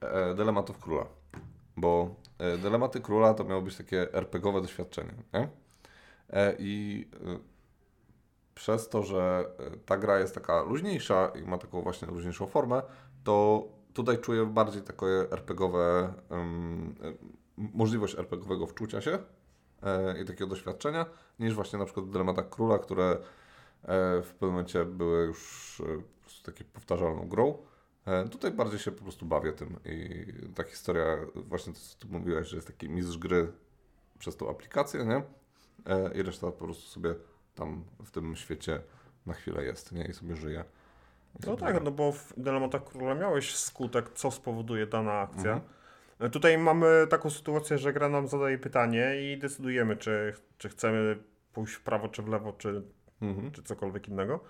e, 0.00 0.34
dylematów 0.34 0.78
króla. 0.78 1.06
Bo 1.76 2.14
e, 2.38 2.58
dylematy 2.58 3.00
króla 3.00 3.34
to 3.34 3.44
miało 3.44 3.62
być 3.62 3.76
takie 3.76 4.12
RPGowe 4.12 4.60
doświadczenie. 4.60 5.12
Nie? 5.32 5.48
E, 6.30 6.56
I 6.58 7.04
e, 7.14 7.38
przez 8.62 8.88
to, 8.88 9.02
że 9.02 9.50
e, 9.58 9.76
ta 9.86 9.96
gra 9.96 10.18
jest 10.18 10.34
taka 10.34 10.62
luźniejsza 10.62 11.28
i 11.28 11.42
ma 11.42 11.58
taką 11.58 11.82
właśnie 11.82 12.08
luźniejszą 12.08 12.46
formę, 12.46 12.82
to 13.24 13.64
tutaj 13.94 14.18
czuję 14.18 14.46
bardziej 14.46 14.82
takie 14.82 15.06
RPGowe, 15.30 16.14
e, 16.30 16.44
możliwość 17.56 18.18
RPGowego 18.18 18.66
wczucia 18.66 19.00
się 19.00 19.18
e, 19.82 20.22
i 20.22 20.24
takiego 20.24 20.46
doświadczenia, 20.46 21.06
niż 21.38 21.54
właśnie 21.54 21.78
na 21.78 21.84
przykład 21.84 22.06
w 22.06 22.10
dylematach 22.10 22.48
króla, 22.48 22.78
które 22.78 23.10
e, 23.10 23.18
w 24.22 24.32
pewnym 24.32 24.50
momencie 24.50 24.84
były 24.84 25.24
już 25.26 25.80
e, 25.80 26.02
po 26.02 26.20
prostu 26.20 26.52
takie 26.52 26.64
powtarzalną 26.64 27.28
grą. 27.28 27.58
E, 28.06 28.28
Tutaj 28.28 28.50
bardziej 28.50 28.78
się 28.78 28.90
po 28.90 29.02
prostu 29.02 29.26
bawię 29.26 29.52
tym 29.52 29.76
i 29.84 30.26
ta 30.54 30.62
historia, 30.62 31.04
właśnie 31.34 31.72
to 31.72 31.78
co 31.78 31.98
ty 31.98 32.12
mówiłeś, 32.12 32.48
że 32.48 32.56
jest 32.56 32.66
taki 32.66 32.88
mistrz 32.88 33.18
gry 33.18 33.52
przez 34.18 34.36
tą 34.36 34.50
aplikację, 34.50 35.04
nie? 35.04 35.22
E, 35.86 36.14
I 36.14 36.22
reszta 36.22 36.46
po 36.46 36.64
prostu 36.64 36.82
sobie 36.82 37.14
tam 37.54 37.84
w 38.04 38.10
tym 38.10 38.36
świecie 38.36 38.80
na 39.26 39.34
chwilę 39.34 39.64
jest, 39.64 39.92
nie? 39.92 40.04
I 40.04 40.12
sobie 40.12 40.36
żyje. 40.36 40.64
I 41.40 41.46
No 41.46 41.56
tak, 41.56 41.84
no 41.84 41.90
bo 41.90 42.12
w 42.12 42.32
Dylematach 42.36 42.84
Króla 42.84 43.14
miałeś 43.14 43.54
skutek, 43.56 44.10
co 44.14 44.30
spowoduje 44.30 44.86
dana 44.86 45.12
akcja. 45.20 45.52
Mhm. 45.52 45.60
E, 46.18 46.30
Tutaj 46.30 46.58
mamy 46.58 47.06
taką 47.10 47.30
sytuację, 47.30 47.78
że 47.78 47.92
gra 47.92 48.08
nam 48.08 48.28
zadaje 48.28 48.58
pytanie 48.58 49.12
i 49.22 49.38
decydujemy, 49.38 49.96
czy, 49.96 50.34
czy 50.58 50.68
chcemy 50.68 51.18
pójść 51.52 51.74
w 51.74 51.80
prawo, 51.80 52.08
czy 52.08 52.22
w 52.22 52.28
lewo, 52.28 52.52
czy, 52.52 52.82
Mhm. 53.22 53.50
czy 53.52 53.62
cokolwiek 53.62 54.08
innego. 54.08 54.40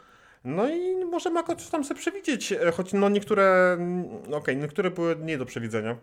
No 0.45 0.69
i 0.69 1.05
możemy 1.05 1.37
jakoś 1.41 1.69
tam 1.69 1.85
sobie 1.85 2.01
przewidzieć, 2.01 2.53
e, 2.53 2.73
choć 2.73 2.93
no 2.93 3.09
niektóre, 3.09 3.73
mm, 3.73 4.05
okej, 4.35 4.57
niektóre 4.57 4.91
były 4.91 5.17
nie 5.17 5.39
do 5.39 5.47
przewidzenia. 5.47 5.97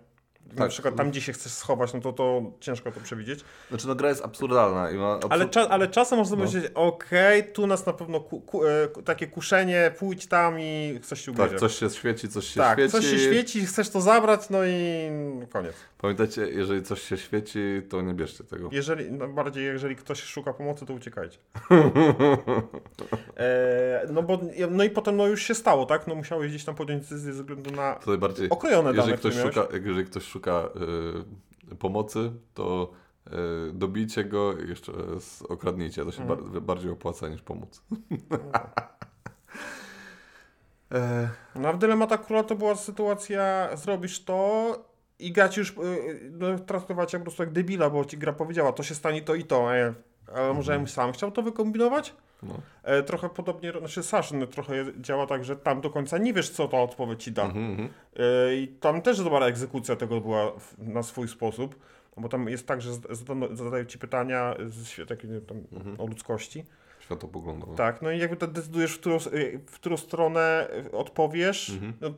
Na 0.48 0.56
Tak. 0.56 0.70
przykład 0.70 0.96
tam, 0.96 1.12
gdzie 1.12 1.22
się 1.22 1.34
chcesz 1.34 1.52
schować, 1.52 1.94
no 1.94 2.00
to 2.02 2.14
to 2.14 2.42
ciężko 2.60 2.92
to 2.92 3.00
przewidzieć. 3.00 3.40
Znaczy, 3.70 3.88
no 3.88 3.96
gra 3.96 4.10
jest 4.10 4.26
absurdalna 4.26 4.92
i 4.92 4.96
ma. 4.96 5.20
Ale, 5.30 5.50
cza, 5.50 5.70
ale 5.70 5.88
czasem 5.88 6.20
można 6.20 6.38
No. 6.38 6.46
powiedzieć, 6.46 6.72
okej, 6.76 7.52
tu 7.54 7.68
nas 7.68 7.86
na 7.86 7.94
pewno 7.94 8.20
ku, 8.20 8.42
ku, 8.42 8.66
e, 8.66 8.88
takie 9.06 9.28
kuszenie, 9.28 9.92
pójdź 10.00 10.28
tam 10.28 10.60
i 10.60 11.00
coś 11.04 11.22
ci 11.22 11.32
ugryzie. 11.32 11.50
Tak, 11.50 11.60
coś 11.60 11.76
się 11.80 11.90
świeci, 11.90 12.30
coś 12.30 12.46
się 12.48 12.60
tak, 12.60 12.78
świeci. 12.80 12.92
coś 12.92 13.06
się 13.06 13.20
świeci, 13.20 13.66
chcesz 13.66 13.90
to 13.90 14.02
zabrać, 14.02 14.50
no 14.50 14.66
i 14.66 15.10
koniec. 15.50 15.76
Pamiętajcie, 16.02 16.42
jeżeli 16.50 16.84
coś 16.84 17.02
się 17.02 17.18
świeci, 17.18 17.60
to 17.90 18.02
nie 18.02 18.14
bierzcie 18.14 18.44
tego. 18.44 18.70
Jeżeli, 18.72 19.12
no 19.12 19.28
bardziej 19.28 19.66
jeżeli 19.66 19.96
ktoś 19.96 20.24
szuka 20.24 20.54
pomocy, 20.54 20.86
to 20.86 20.94
uciekajcie. 20.94 21.38
e, 23.38 24.08
no 24.12 24.24
bo, 24.24 24.40
no 24.72 24.84
i 24.84 24.90
potem 24.90 25.18
no 25.18 25.28
już 25.28 25.44
się 25.44 25.56
stało, 25.56 25.86
tak? 25.86 26.08
No 26.08 26.16
musiałeś 26.16 26.50
gdzieś 26.50 26.66
tam 26.66 26.76
podjąć 26.76 27.04
decyzję 27.04 27.34
ze 27.34 27.42
względu 27.42 27.72
na 27.72 27.96
Tutaj 27.96 28.18
bardziej, 28.18 28.50
okrojone 28.50 28.84
dane, 28.94 28.98
jeżeli 28.98 29.18
ktoś, 29.18 29.34
które 29.36 29.54
szuka, 29.54 29.68
jeżeli 29.78 30.06
ktoś 30.06 30.24
szuka 30.24 30.70
y, 31.72 31.76
pomocy, 31.76 32.32
to 32.54 32.92
y, 33.28 33.32
dobijcie 33.74 34.24
go 34.24 34.54
i 34.58 34.70
jeszcze 34.70 34.92
okradnijcie. 35.50 36.06
To 36.06 36.12
się 36.12 36.22
Mhm. 36.22 36.52
bar- 36.52 36.62
bardziej 36.62 36.92
opłaca 36.92 37.28
niż 37.30 37.42
pomóc. 37.42 37.82
e, 40.92 41.30
No 41.56 41.68
a 41.70 41.74
w 41.74 41.78
Dylematach 41.78 42.26
Króla 42.26 42.44
to 42.44 42.56
była 42.56 42.76
sytuacja, 42.76 43.70
zrobisz 43.78 44.24
to 44.24 44.89
i 45.20 45.32
gra 45.32 45.50
ci 45.50 45.60
już 45.60 45.70
y, 45.70 45.74
no, 46.32 46.60
traktować 46.60 47.14
jak 47.14 47.22
po 47.22 47.24
prostu 47.26 47.44
jak 47.44 47.52
debila, 47.52 47.90
bo 47.90 48.06
ci 48.06 48.18
gra 48.18 48.34
powiedziała, 48.34 48.72
to 48.74 48.84
się 48.84 48.96
stanie 48.96 49.22
to 49.22 49.36
i 49.36 49.44
to, 49.44 49.76
e, 49.76 49.94
ale 50.36 50.54
może 50.54 50.72
ja 50.72 50.78
bym 50.78 50.88
sam 50.88 51.12
chciał 51.12 51.32
to 51.32 51.42
wykombinować? 51.42 52.14
no. 52.44 52.54
E, 52.84 53.04
trochę 53.04 53.30
podobnie, 53.30 53.72
znaczy 53.80 54.04
Saszyn 54.04 54.48
trochę 54.48 54.74
działa 55.02 55.28
tak, 55.28 55.44
że 55.46 55.56
tam 55.56 55.82
do 55.82 55.90
końca 55.90 56.18
nie 56.18 56.34
wiesz, 56.34 56.50
co 56.50 56.68
ta 56.68 56.78
odpowiedź 56.78 57.24
ci 57.24 57.32
da. 57.32 57.44
Mhm, 57.46 57.72
mhm. 57.72 57.90
E, 58.16 58.56
I 58.56 58.68
tam 58.68 59.02
też 59.02 59.24
dobra 59.24 59.46
egzekucja 59.46 59.96
tego 59.96 60.22
była 60.22 60.52
na 60.78 61.04
swój 61.04 61.28
sposób, 61.28 61.76
bo 62.18 62.30
tam 62.30 62.50
jest 62.50 62.68
tak, 62.68 62.82
że 62.82 62.92
zadano- 62.92 63.56
zadają 63.56 63.86
ci 63.86 63.98
pytania 64.00 64.56
z, 64.68 65.08
takie, 65.10 65.28
tam, 65.42 65.58
Mhm. 65.72 66.00
o 66.02 66.06
ludzkości. 66.08 66.66
Światopoglądowo. 67.00 67.76
Tak, 67.76 68.02
no 68.02 68.12
i 68.12 68.20
jakby 68.20 68.36
to 68.38 68.48
decydujesz, 68.48 68.94
w 68.96 69.00
którą, 69.00 69.18
w 69.68 69.72
którą 69.76 69.98
stronę 69.98 70.68
odpowiesz. 70.92 71.70
Mhm. 71.70 71.94
No, 72.02 72.10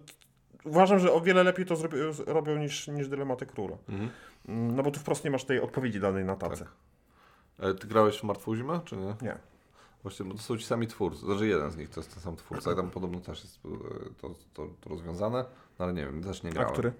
uważam, 0.63 0.99
że 0.99 1.13
o 1.13 1.21
wiele 1.21 1.43
lepiej 1.43 1.65
to 1.65 1.75
zrobi, 1.75 1.97
z- 2.11 2.27
robią 2.27 2.55
niż, 2.57 2.87
niż 2.87 3.07
dylematy 3.09 3.45
króla. 3.45 3.77
Mhm. 3.89 4.09
Mm, 4.47 4.75
No 4.75 4.83
bo 4.83 4.91
tu 4.91 4.99
wprost 4.99 5.23
nie 5.23 5.31
masz 5.31 5.43
tej 5.43 5.59
odpowiedzi 5.61 5.99
danej 5.99 6.25
na 6.25 6.35
tace. 6.35 6.65
E, 7.59 7.73
ty 7.73 7.87
grałeś 7.87 8.19
w 8.19 8.23
Martwą 8.23 8.55
Zimę, 8.55 8.79
czy 8.85 8.97
nie? 8.97 9.15
Nie. 9.21 9.37
Właśnie, 10.03 10.25
bo 10.25 10.33
to 10.33 10.39
są 10.41 10.57
ci 10.57 10.65
sami 10.65 10.87
twórcy. 10.87 11.19
Znaczy 11.25 11.47
jeden 11.47 11.71
z 11.71 11.77
nich 11.77 11.89
to 11.89 11.99
jest 11.99 12.13
ten 12.13 12.23
sam 12.23 12.35
twórca 12.35 12.75
tam 12.75 12.89
podobno 12.89 13.19
też 13.19 13.43
jest 13.43 13.59
e, 13.65 13.69
to, 14.21 14.29
to, 14.53 14.67
to 14.81 14.89
rozwiązane, 14.89 15.45
no 15.79 15.85
ale 15.85 15.93
nie 15.93 16.05
wiem, 16.05 16.23
też 16.23 16.43
nie 16.43 16.49
A 16.49 16.53
grałem. 16.53 16.73
który? 16.73 16.93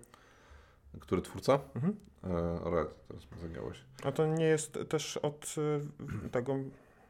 Który 1.00 1.22
twórca? 1.22 1.60
Mhm. 1.76 1.96
E, 2.24 2.72
Red, 2.76 3.08
teraz 3.08 3.32
mnie 3.32 3.42
zagiąłeś. 3.42 3.82
A 4.04 4.12
to 4.12 4.28
nie 4.28 4.46
jest 4.46 4.80
też 4.90 5.18
od 5.18 5.56
tego, 6.32 6.56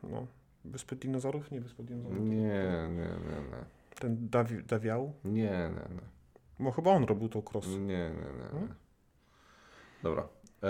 no, 0.03 0.27
Wyspy 0.65 0.95
Dinozaurów? 0.95 1.51
Nie, 1.51 1.61
Wyspy 1.61 1.83
Dinozaurów. 1.83 2.19
Nie, 2.29 2.35
nie, 2.35 2.87
nie, 2.89 3.41
nie. 3.49 3.65
Ten 3.99 4.29
Dawi, 4.29 4.63
Dawiał? 4.63 5.13
Nie, 5.23 5.41
nie, 5.41 5.95
nie. 5.95 6.01
Bo 6.61 6.71
chyba 6.71 6.91
on 6.91 7.03
robił 7.03 7.29
tą 7.29 7.41
cross. 7.41 7.67
Nie, 7.67 7.77
nie, 7.77 8.09
nie. 8.09 8.43
nie. 8.43 8.49
Hmm? 8.51 8.73
Dobra. 10.03 10.27
E, 10.63 10.67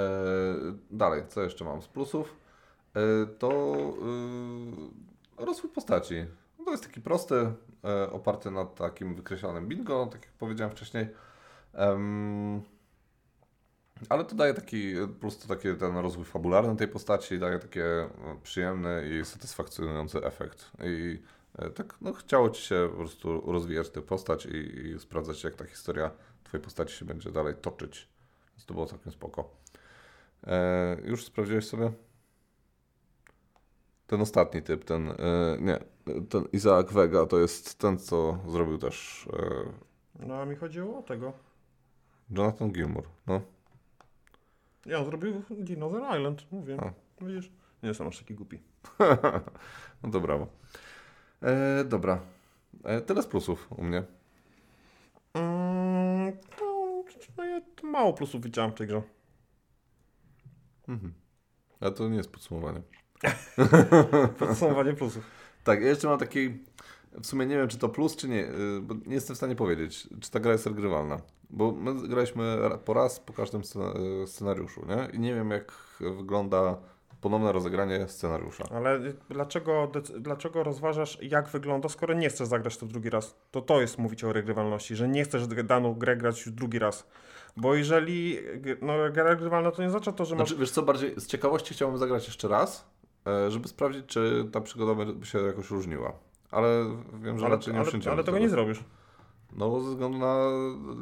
dalej, 0.92 1.24
co 1.28 1.42
jeszcze 1.42 1.66
mam 1.66 1.82
z 1.82 1.88
plusów? 1.88 2.36
E, 2.96 3.26
to 3.26 3.50
e, 5.40 5.46
rozwój 5.46 5.72
postaci. 5.72 6.26
No 6.60 6.66
to 6.66 6.72
jest 6.72 6.84
taki 6.84 7.02
prosty, 7.02 7.36
e, 7.84 8.12
oparty 8.12 8.52
na 8.52 8.66
takim 8.66 9.16
wykreślonym 9.16 9.68
bingo, 9.68 10.06
tak 10.12 10.22
jak 10.22 10.34
powiedziałem 10.34 10.72
wcześniej. 10.72 11.08
Em, 11.74 12.62
ale 14.10 14.26
to 14.26 14.36
daje 14.36 14.54
taki, 14.54 14.94
plus 15.20 15.38
to 15.38 15.48
taki 15.48 15.76
ten 15.76 15.98
rozwój 15.98 16.26
fabularny 16.26 16.76
tej 16.76 16.88
postaci, 16.88 17.40
daje 17.40 17.60
takie 17.60 17.86
e, 17.86 18.10
przyjemny 18.44 19.10
i 19.10 19.26
satysfakcjonujący 19.26 20.26
efekt. 20.26 20.72
I 20.84 21.20
tak, 21.76 21.98
no 22.02 22.14
chciało 22.14 22.50
Ci 22.50 22.62
się 22.62 22.88
po 22.92 22.98
prostu 22.98 23.52
rozwijać 23.52 23.90
tę 23.90 24.02
postać 24.02 24.46
i, 24.46 24.58
i 24.88 25.00
sprawdzać, 25.00 25.44
jak 25.44 25.56
ta 25.56 25.66
historia 25.66 26.12
Twojej 26.44 26.64
postaci 26.64 26.96
się 26.96 27.06
będzie 27.06 27.32
dalej 27.32 27.56
toczyć. 27.62 28.08
Więc 28.52 28.66
to 28.66 28.74
było 28.74 28.86
całkiem 28.86 29.12
spoko. 29.12 29.50
E, 30.48 30.98
już 31.04 31.26
sprawdziłeś 31.26 31.68
sobie? 31.68 31.92
Ten 34.08 34.22
ostatni 34.22 34.62
typ, 34.62 34.86
ten, 34.86 35.10
e, 35.10 35.16
nie, 35.60 35.80
ten 36.30 36.44
Isaac 36.54 36.94
Vega 36.94 37.26
to 37.26 37.40
jest 37.40 37.80
ten, 37.80 38.00
co 38.00 38.40
zrobił 38.48 38.78
też 38.78 39.28
e, 40.20 40.26
No 40.26 40.42
a 40.42 40.46
mi 40.46 40.56
chodziło 40.56 41.00
o 41.00 41.02
tego. 41.02 41.34
Jonathan 42.30 42.72
Gilmour. 42.72 43.04
No. 43.28 43.42
Ja 44.86 45.00
on 45.00 45.06
zrobił 45.06 45.44
Dinosaur 45.50 46.18
Island, 46.18 46.52
mówię. 46.52 46.78
A. 46.82 46.94
Widzisz? 47.26 47.52
Nie 47.84 47.90
jestem 47.90 48.08
aż 48.08 48.20
taki 48.20 48.34
głupi. 48.34 48.60
no 50.04 50.12
to 50.12 50.20
brawo. 50.20 50.48
E, 51.42 51.84
dobra. 51.84 52.20
E, 52.84 53.02
tyle 53.02 53.24
z 53.24 53.28
plusów 53.28 53.68
u 53.78 53.84
mnie. 53.84 54.04
Mm, 55.34 56.34
no, 57.38 57.46
ja 57.46 57.62
mało 57.84 58.14
plusów 58.14 58.42
widziałem 58.44 58.72
w 58.72 58.76
tej 58.76 58.88
grze. 58.88 59.02
Mhm. 60.88 61.14
Ale 61.80 61.92
to 61.92 62.10
nie 62.10 62.18
jest 62.18 62.32
podsumowanie. 62.32 62.82
Podsumowanie 64.40 64.94
plusów. 64.94 65.24
Tak, 65.64 65.82
ja 65.82 65.88
jeszcze 65.88 66.08
mam 66.08 66.20
taki. 66.20 66.50
W 67.12 67.26
sumie 67.28 67.46
nie 67.46 67.58
wiem, 67.58 67.68
czy 67.68 67.78
to 67.78 67.90
plus, 67.90 68.16
czy 68.16 68.30
nie, 68.30 68.46
y, 68.46 68.82
bo 68.82 68.96
nie 69.06 69.14
jestem 69.14 69.34
w 69.34 69.38
stanie 69.38 69.56
powiedzieć, 69.56 70.10
czy 70.22 70.32
ta 70.32 70.40
gra 70.40 70.52
jest 70.52 70.66
regrywalna. 70.66 71.22
Bo 71.50 71.72
my 71.72 72.08
graliśmy 72.08 72.70
ra- 72.70 72.78
po 72.78 72.94
raz 72.94 73.20
po 73.20 73.34
każdym 73.34 73.62
y, 73.62 74.28
scenariuszu, 74.28 74.86
nie? 74.86 75.08
I 75.14 75.20
nie 75.20 75.36
wiem, 75.36 75.52
jak 75.52 75.74
wygląda 76.18 76.78
ponowne 77.22 77.52
rozegranie 77.52 78.08
scenariusza. 78.08 78.64
Ale 78.76 79.00
dlaczego, 79.30 79.92
dlaczego 80.20 80.64
rozważasz, 80.64 81.18
jak 81.22 81.48
wygląda, 81.48 81.90
skoro 81.90 82.14
nie 82.14 82.30
chcesz 82.30 82.48
zagrać 82.48 82.78
to 82.78 82.86
drugi 82.86 83.10
raz? 83.10 83.36
To 83.52 83.62
to 83.62 83.82
jest 83.82 83.98
mówić 83.98 84.24
o 84.24 84.34
regrywalności, 84.34 84.96
że 84.96 85.08
nie 85.08 85.24
chcesz 85.24 85.48
daną 85.48 85.94
grę 85.94 86.18
grać 86.18 86.46
już 86.46 86.56
drugi 86.56 86.80
raz. 86.80 87.08
Bo 87.58 87.76
jeżeli 87.76 88.38
no, 88.82 88.94
gra 89.12 89.24
regrywalna, 89.24 89.72
to 89.72 89.82
nie 89.82 89.90
znaczy 89.90 90.14
to, 90.14 90.26
że 90.26 90.36
masz... 90.36 90.48
Znaczy, 90.48 90.60
wiesz 90.60 90.72
co, 90.72 90.82
bardziej 90.82 91.14
z 91.18 91.28
ciekawości 91.28 91.74
chciałbym 91.74 91.98
zagrać 91.98 92.28
jeszcze 92.28 92.48
raz, 92.48 92.88
e, 93.28 93.52
żeby 93.52 93.68
sprawdzić, 93.68 94.06
czy 94.06 94.50
ta 94.52 94.62
przygoda 94.62 95.06
by 95.06 95.26
się 95.26 95.40
jakoś 95.40 95.70
różniła. 95.70 96.14
Ale 96.52 96.68
wiem, 97.24 97.40
że 97.40 97.46
ale, 97.46 97.56
raczej 97.56 97.74
nie 97.74 97.80
ale, 97.80 97.90
ale 98.06 98.24
tego 98.24 98.26
sobie. 98.26 98.40
nie 98.40 98.50
zrobisz. 98.50 98.84
No, 99.54 99.82
ze 99.82 99.90
względu 99.90 100.18
na 100.18 100.50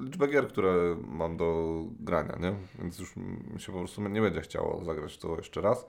liczbę 0.04 0.28
gier, 0.28 0.48
które 0.48 0.98
mam 1.08 1.38
do 1.38 1.80
grania, 2.00 2.36
nie? 2.40 2.54
Więc 2.80 3.00
już 3.00 3.16
mi 3.16 3.60
się 3.60 3.72
po 3.72 3.80
prostu 3.80 4.02
nie 4.02 4.22
będzie 4.22 4.42
chciało 4.42 4.84
zagrać 4.86 5.18
to 5.18 5.38
jeszcze 5.38 5.62
raz. 5.62 5.86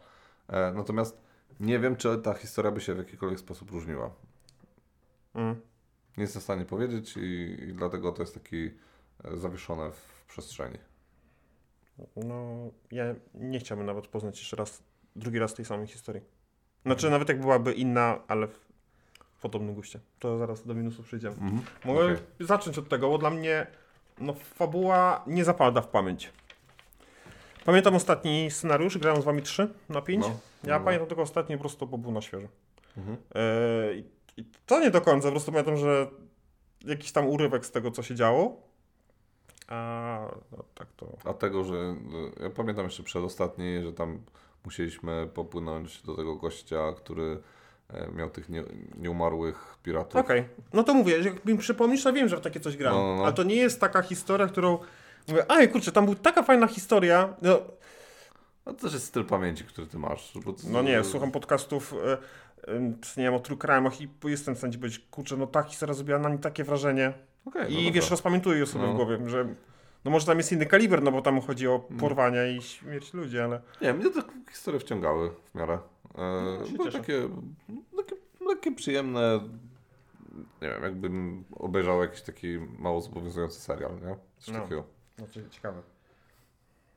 E, 0.51 0.73
natomiast 0.73 1.21
nie 1.61 1.79
wiem, 1.79 1.97
czy 1.97 2.19
ta 2.19 2.35
historia 2.35 2.73
by 2.73 2.81
się 2.81 2.95
w 2.95 2.99
jakikolwiek 2.99 3.41
sposób 3.41 3.71
różniła. 3.71 4.11
Mm. 5.35 5.61
Nie 6.17 6.23
jestem 6.23 6.41
w 6.41 6.45
stanie 6.45 6.65
powiedzieć 6.65 7.17
i, 7.17 7.57
i 7.69 7.75
dlatego 7.75 8.13
to 8.13 8.23
jest 8.23 8.35
taki 8.35 8.71
e, 9.25 9.37
zawieszone 9.37 9.91
w 9.93 10.25
przestrzeni. 10.29 10.79
No, 12.17 12.71
ja 12.91 13.05
nie 13.35 13.59
chciałbym 13.59 13.87
nawet 13.87 14.07
poznać 14.07 14.39
jeszcze 14.39 14.57
raz, 14.57 14.83
drugi 15.17 15.39
raz 15.39 15.55
tej 15.55 15.65
samej 15.65 15.87
historii. 15.87 16.23
Znaczy, 16.87 17.11
nawet 17.11 17.29
jak 17.29 17.41
byłaby 17.41 17.73
inna, 17.73 18.19
ale 18.29 18.49
w 18.49 19.41
podobnym 19.41 19.75
guście. 19.75 20.01
To 20.19 20.39
zaraz 20.39 20.67
do 20.67 20.75
minusów 20.75 21.07
przejdziemy. 21.07 21.35
Mhm. 21.35 21.63
Mogę 21.85 22.05
Okej. 22.05 22.17
zacząć 22.41 22.79
od 22.79 22.89
tego, 22.89 23.09
bo 23.09 23.19
dla 23.19 23.31
mnie 23.31 23.67
no, 24.19 24.35
fabuła 24.35 25.25
nie 25.27 25.45
zapada 25.45 25.81
w 25.83 25.89
pamięć. 25.89 26.33
Pamiętam 27.65 27.95
ostatni 27.95 28.51
scenariusz, 28.51 28.99
grałem 28.99 29.23
z 29.23 29.25
wami 29.25 29.43
3 29.43 29.69
na 29.89 30.03
5. 30.03 30.25
No, 30.27 30.37
ja 30.65 30.79
no. 30.79 30.85
pamiętam 30.85 31.09
tego 31.09 31.23
ostatni 31.23 31.57
po 31.57 31.61
prostu, 31.61 31.87
bo 31.87 31.99
był 31.99 32.13
na 32.13 32.21
świeżo. 32.21 32.49
Mhm. 32.97 33.17
Yy, 33.35 34.05
i- 34.37 34.45
to 34.67 34.81
nie 34.81 34.91
do 34.91 35.01
końca, 35.01 35.29
po 35.29 35.33
prostu 35.33 35.53
pamiętam, 35.53 35.77
że 35.77 36.07
jakiś 36.85 37.13
tam 37.13 37.27
urywek 37.27 37.67
z 37.67 37.71
tego, 37.71 37.91
co 37.91 38.03
się 38.03 38.15
działo. 38.15 38.57
A 39.69 40.19
no, 40.53 40.65
tak 40.75 40.89
to. 40.97 41.17
A 41.25 41.35
tego, 41.35 41.65
że 41.65 41.75
e, 41.77 41.97
ja 42.43 42.51
pamiętam 42.51 42.85
jeszcze 42.85 43.03
przedostatni, 43.03 43.83
że 43.83 43.93
tam 43.93 44.21
musieliśmy 44.65 45.29
popłynąć 45.35 46.03
do 46.03 46.17
tego 46.17 46.37
gościa, 46.37 46.93
który 46.97 47.41
e, 47.89 48.09
miał 48.13 48.31
tych 48.31 48.49
nie, 48.49 48.65
nieumarłych 48.99 49.77
piratów. 49.83 50.21
Okej, 50.21 50.45
no 50.73 50.83
to 50.85 50.95
mówię, 50.95 51.19
jak 51.19 51.45
mi 51.45 51.59
przypomnisz, 51.59 52.03
to 52.03 52.13
wiem, 52.13 52.29
że 52.29 52.37
w 52.37 52.41
takie 52.41 52.61
coś 52.61 52.77
grałem. 52.77 52.99
No, 53.01 53.07
no, 53.09 53.17
no. 53.17 53.25
Ale 53.25 53.33
to 53.33 53.43
nie 53.43 53.57
jest 53.57 53.81
taka 53.81 54.03
historia, 54.03 54.47
którą. 54.47 54.79
Mówię, 55.29 55.51
aj 55.51 55.69
kurczę, 55.69 55.93
tam 55.93 56.05
była 56.05 56.17
taka 56.17 56.43
fajna 56.43 56.67
historia. 56.67 57.35
No, 57.43 57.59
A 58.65 58.71
to 58.73 58.75
też 58.75 58.93
jest 58.93 59.07
styl 59.07 59.25
pamięci, 59.25 59.65
który 59.65 59.87
ty 59.87 59.99
masz. 59.99 60.33
No 60.71 60.83
nie, 60.83 61.05
słucham 61.05 61.31
podcastów. 61.31 61.95
E, 62.07 62.13
e, 62.73 62.81
nie 63.17 63.25
wiem, 63.25 63.35
o 63.35 63.41
true 63.41 63.57
crime'ach 63.59 64.03
i 64.03 64.09
jestem 64.31 64.55
w 64.55 64.59
stanie 64.59 64.79
powiedzieć, 64.79 65.07
kurczę, 65.11 65.37
no 65.37 65.47
ta 65.47 65.63
historia 65.63 65.95
zrobiła 65.95 66.19
na 66.19 66.29
mnie 66.29 66.39
takie 66.39 66.65
wrażenie. 66.65 67.13
Okej, 67.47 67.63
no 67.63 67.69
I 67.69 67.75
dobra. 67.75 67.93
wiesz, 67.93 68.11
rozpamiętuję 68.11 68.59
ją 68.61 68.67
sobie 68.67 68.87
No. 68.87 68.93
w 68.93 68.97
głowie, 68.97 69.19
że 69.27 69.55
no 70.05 70.11
może 70.11 70.27
tam 70.27 70.39
jest 70.39 70.53
inny 70.53 70.67
kaliber, 70.67 71.03
no 71.03 71.13
bo 71.13 71.23
tam 71.23 71.41
chodzi 71.41 71.69
o 71.69 71.85
Mm. 71.87 72.01
porwania 72.01 72.47
i 72.47 72.63
śmierć 72.63 73.15
ludzi, 73.15 73.39
ale... 73.41 73.61
Nie, 73.81 73.95
mnie 73.95 74.11
te 74.11 74.23
historie 74.51 74.81
wciągały 74.81 75.31
w 75.31 75.55
miarę. 75.55 75.79
No, 76.19 76.63
E, 76.63 76.67
się 76.67 76.77
były 76.77 76.93
takie, 76.93 77.29
takie 77.97 78.15
lekkie, 78.49 78.73
przyjemne. 78.73 79.41
Nie 80.63 80.69
wiem, 80.69 80.83
jakbym 80.83 81.45
obejrzał 81.57 82.03
jakiś 82.03 82.23
taki 82.23 82.59
mało 82.79 83.01
zobowiązujący 83.01 83.61
serial, 83.61 83.93
nie? 83.95 84.17
Coś 84.39 84.55
No. 84.55 84.61
takiego. 84.61 84.85
Znaczy, 85.21 85.51
ciekawe. 85.51 85.83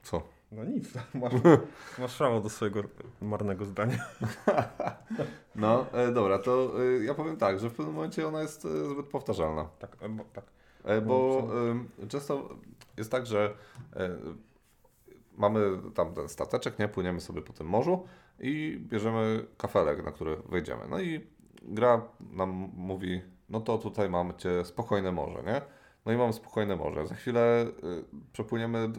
Co? 0.03 0.23
No 0.51 0.63
nic, 0.63 0.89
masz, 1.21 1.33
masz 1.99 2.17
prawo 2.17 2.41
do 2.41 2.49
swojego 2.49 2.83
marnego 3.21 3.65
zdania. 3.65 3.97
No, 5.55 5.85
e, 5.91 6.11
dobra, 6.11 6.39
to 6.39 6.71
e, 6.83 7.03
ja 7.03 7.13
powiem 7.13 7.37
tak, 7.37 7.59
że 7.59 7.69
w 7.69 7.73
pewnym 7.73 7.95
momencie 7.95 8.27
ona 8.27 8.41
jest 8.41 8.65
e, 8.65 8.89
zbyt 8.89 9.05
powtarzalna. 9.05 9.69
Tak, 9.79 9.97
e, 10.01 10.09
bo, 10.09 10.23
tak. 10.33 10.45
E, 10.83 11.01
bo 11.01 11.47
e, 12.03 12.07
często 12.07 12.49
jest 12.97 13.11
tak, 13.11 13.25
że 13.25 13.53
mamy 15.37 15.59
tam 15.95 16.13
ten 16.13 16.29
stateczek, 16.29 16.79
nie? 16.79 16.87
Płyniemy 16.87 17.21
sobie 17.21 17.41
po 17.41 17.53
tym 17.53 17.67
morzu 17.67 18.07
i 18.39 18.81
bierzemy 18.89 19.45
kafelek, 19.57 20.05
na 20.05 20.11
który 20.11 20.37
wejdziemy. 20.49 20.81
No 20.89 20.99
i 20.99 21.27
gra 21.61 22.01
nam 22.31 22.49
mówi, 22.75 23.21
no 23.49 23.61
to 23.61 23.77
tutaj 23.77 24.09
macie 24.09 24.65
spokojne 24.65 25.11
morze, 25.11 25.43
nie? 25.45 25.61
No 26.05 26.11
i 26.13 26.17
mamy 26.17 26.33
spokojne 26.33 26.75
morze. 26.75 27.07
Za 27.07 27.15
chwilę 27.15 27.65
y, 27.65 27.71
przepłyniemy 28.33 28.89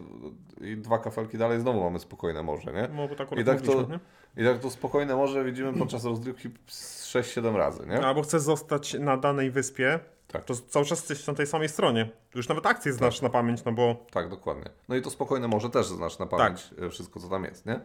i 0.61 0.77
dwa 0.77 0.97
kafelki 0.99 1.37
dalej 1.37 1.59
znowu 1.59 1.83
mamy 1.83 1.99
spokojne 1.99 2.43
morze, 2.43 2.73
nie? 2.73 2.87
No 2.95 3.07
bo 3.07 3.15
tak 3.15 3.31
I 3.39 3.43
tak 3.43 3.61
to- 3.61 3.81
nie? 3.81 3.99
I 4.43 4.45
tak 4.45 4.59
to 4.59 4.69
spokojne 4.69 5.15
morze 5.15 5.43
widzimy 5.43 5.73
podczas 5.73 6.05
rozgrywki 6.05 6.49
z 6.67 7.05
6-7 7.15 7.55
razy, 7.55 7.87
nie? 7.87 8.05
Albo 8.05 8.21
chcesz 8.21 8.41
zostać 8.41 8.93
na 8.93 9.17
danej 9.17 9.51
wyspie, 9.51 9.99
Tak. 10.27 10.45
to 10.45 10.55
cały 10.55 10.85
czas 10.85 10.99
jesteś 11.09 11.27
na 11.27 11.33
tej 11.33 11.47
samej 11.47 11.69
stronie. 11.69 12.09
Już 12.35 12.49
nawet 12.49 12.65
akcję 12.65 12.93
znasz 12.93 13.21
na 13.21 13.29
pamięć, 13.29 13.63
no 13.63 13.71
bo... 13.71 14.05
Tak, 14.11 14.29
dokładnie. 14.29 14.69
No 14.89 14.95
i 14.95 15.01
to 15.01 15.09
spokojne 15.09 15.47
może 15.47 15.69
też 15.69 15.87
znasz 15.87 16.19
na 16.19 16.25
pamięć 16.25 16.69
e, 16.81 16.89
wszystko, 16.89 17.19
co 17.19 17.29
tam 17.29 17.43
jest, 17.43 17.65
nie? 17.65 17.79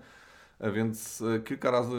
E, 0.61 0.73
Więc 0.73 1.23
e, 1.37 1.41
kilka 1.41 1.71
razy 1.71 1.97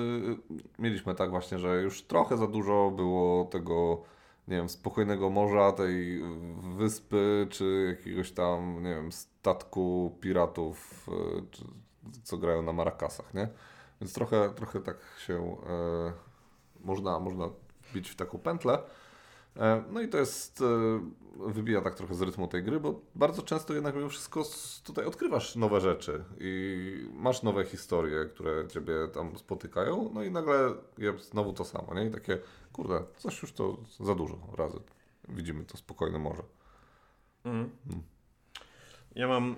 mieliśmy 0.80 1.16
tak 1.16 1.30
właśnie, 1.30 1.60
że 1.60 1.82
już 1.82 2.02
trochę 2.02 2.38
za 2.38 2.48
dużo 2.48 2.92
było 2.96 3.46
tego, 3.46 4.02
nie 4.52 4.58
wiem, 4.58 4.70
spokojnego 4.70 5.30
morza, 5.30 5.72
tej 5.72 6.22
wyspy, 6.78 7.48
czy 7.50 7.98
jakiegoś 7.98 8.32
tam, 8.32 8.84
nie 8.84 8.96
wiem, 8.96 9.12
statku 9.12 10.18
piratów, 10.22 11.08
e, 11.08 11.42
czy, 11.52 11.64
co 12.24 12.38
grają 12.38 12.62
na 12.62 12.74
marakasach, 12.74 13.34
nie? 13.34 13.48
Więc 14.02 14.14
trochę, 14.14 14.50
trochę 14.50 14.80
tak 14.80 14.98
się 15.26 15.58
e, 15.70 16.14
można, 16.80 17.20
można 17.20 17.50
bić 17.94 18.10
w 18.10 18.16
taką 18.16 18.38
pętlę. 18.38 18.84
E, 19.56 19.84
No 19.92 20.02
i 20.02 20.08
to 20.08 20.18
jest, 20.18 20.62
e, 20.62 20.66
wybija 21.48 21.82
tak 21.82 21.96
trochę 21.96 22.16
z 22.16 22.22
rytmu 22.22 22.48
tej 22.48 22.64
gry, 22.64 22.80
bo 22.80 23.02
bardzo 23.16 23.42
często 23.42 23.74
jednak 23.74 23.96
mimo 23.96 24.10
wszystko 24.10 24.44
tutaj 24.84 25.06
odkrywasz 25.06 25.56
nowe 25.56 25.82
rzeczy 25.82 26.24
i 26.40 27.10
masz 27.14 27.44
nowe 27.44 27.66
historie, 27.66 28.26
które 28.26 28.68
ciebie 28.68 28.94
tam 29.14 29.38
spotykają, 29.38 30.12
no 30.14 30.24
i 30.24 30.32
nagle 30.32 30.74
jest 30.98 31.30
znowu 31.30 31.54
to 31.54 31.66
samo, 31.66 31.94
nie? 31.94 32.06
I 32.06 32.12
takie, 32.12 32.38
kurde, 32.74 33.04
coś 33.18 33.42
już 33.42 33.54
to 33.54 33.78
za 34.00 34.16
dużo 34.16 34.38
razy. 34.58 34.80
Widzimy 35.30 35.66
to 35.66 35.78
spokojne 35.78 36.20
morze. 36.20 36.44
Mhm. 37.46 37.70
Ja 39.16 39.28
mam... 39.28 39.56